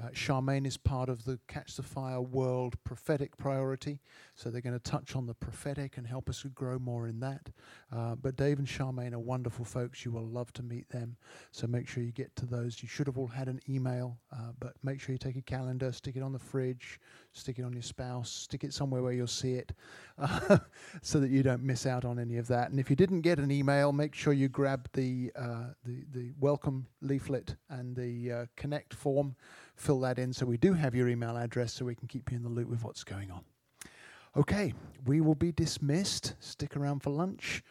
Uh, 0.00 0.08
Charmaine 0.10 0.66
is 0.66 0.76
part 0.78 1.10
of 1.10 1.24
the 1.24 1.38
Catch 1.46 1.76
the 1.76 1.82
Fire 1.82 2.22
World 2.22 2.82
prophetic 2.84 3.36
priority, 3.36 4.00
so 4.34 4.48
they're 4.48 4.62
going 4.62 4.78
to 4.78 4.90
touch 4.90 5.14
on 5.14 5.26
the 5.26 5.34
prophetic 5.34 5.98
and 5.98 6.06
help 6.06 6.30
us 6.30 6.42
grow 6.54 6.78
more 6.78 7.06
in 7.06 7.20
that. 7.20 7.50
Uh, 7.94 8.14
but 8.14 8.36
Dave 8.36 8.58
and 8.58 8.66
Charmaine 8.66 9.12
are 9.12 9.18
wonderful 9.18 9.64
folks. 9.64 10.04
You 10.04 10.12
will 10.12 10.26
love 10.26 10.52
to 10.54 10.62
meet 10.62 10.88
them, 10.88 11.16
so 11.50 11.66
make 11.66 11.86
sure 11.86 12.02
you 12.02 12.12
get 12.12 12.34
to 12.36 12.46
those. 12.46 12.82
You 12.82 12.88
should 12.88 13.08
have 13.08 13.18
all 13.18 13.26
had 13.26 13.48
an 13.48 13.60
email, 13.68 14.16
uh, 14.32 14.52
but 14.58 14.72
make 14.82 15.00
sure 15.00 15.12
you 15.12 15.18
take 15.18 15.36
a 15.36 15.42
calendar, 15.42 15.92
stick 15.92 16.16
it 16.16 16.22
on 16.22 16.32
the 16.32 16.38
fridge, 16.38 16.98
stick 17.32 17.58
it 17.58 17.62
on 17.62 17.74
your 17.74 17.82
spouse, 17.82 18.30
stick 18.30 18.64
it 18.64 18.72
somewhere 18.72 19.02
where 19.02 19.12
you'll 19.12 19.26
see 19.26 19.54
it, 19.54 19.72
so 21.02 21.20
that 21.20 21.30
you 21.30 21.42
don't 21.42 21.62
miss 21.62 21.84
out 21.84 22.06
on 22.06 22.18
any 22.18 22.38
of 22.38 22.46
that. 22.48 22.70
And 22.70 22.80
if 22.80 22.88
you 22.88 22.96
didn't 22.96 23.20
get 23.20 23.38
an 23.38 23.50
email, 23.50 23.92
make 23.92 24.14
sure 24.14 24.32
you 24.32 24.48
grab 24.48 24.88
the 24.94 25.30
uh, 25.36 25.74
the, 25.84 26.04
the 26.12 26.32
welcome 26.40 26.86
leaflet 27.02 27.56
and 27.68 27.94
the 27.94 28.32
uh, 28.32 28.46
connect 28.56 28.94
form 28.94 29.36
fill 29.80 30.00
that 30.00 30.18
in 30.18 30.32
so 30.32 30.44
we 30.44 30.58
do 30.58 30.74
have 30.74 30.94
your 30.94 31.08
email 31.08 31.36
address 31.36 31.72
so 31.72 31.84
we 31.84 31.94
can 31.94 32.06
keep 32.06 32.30
you 32.30 32.36
in 32.36 32.42
the 32.42 32.48
loop 32.48 32.68
with 32.68 32.84
what's 32.84 33.02
going 33.02 33.30
on. 33.30 33.42
Okay, 34.36 34.74
we 35.06 35.20
will 35.20 35.34
be 35.34 35.50
dismissed. 35.50 36.34
Stick 36.38 36.76
around 36.76 37.02
for 37.02 37.10
lunch. 37.10 37.64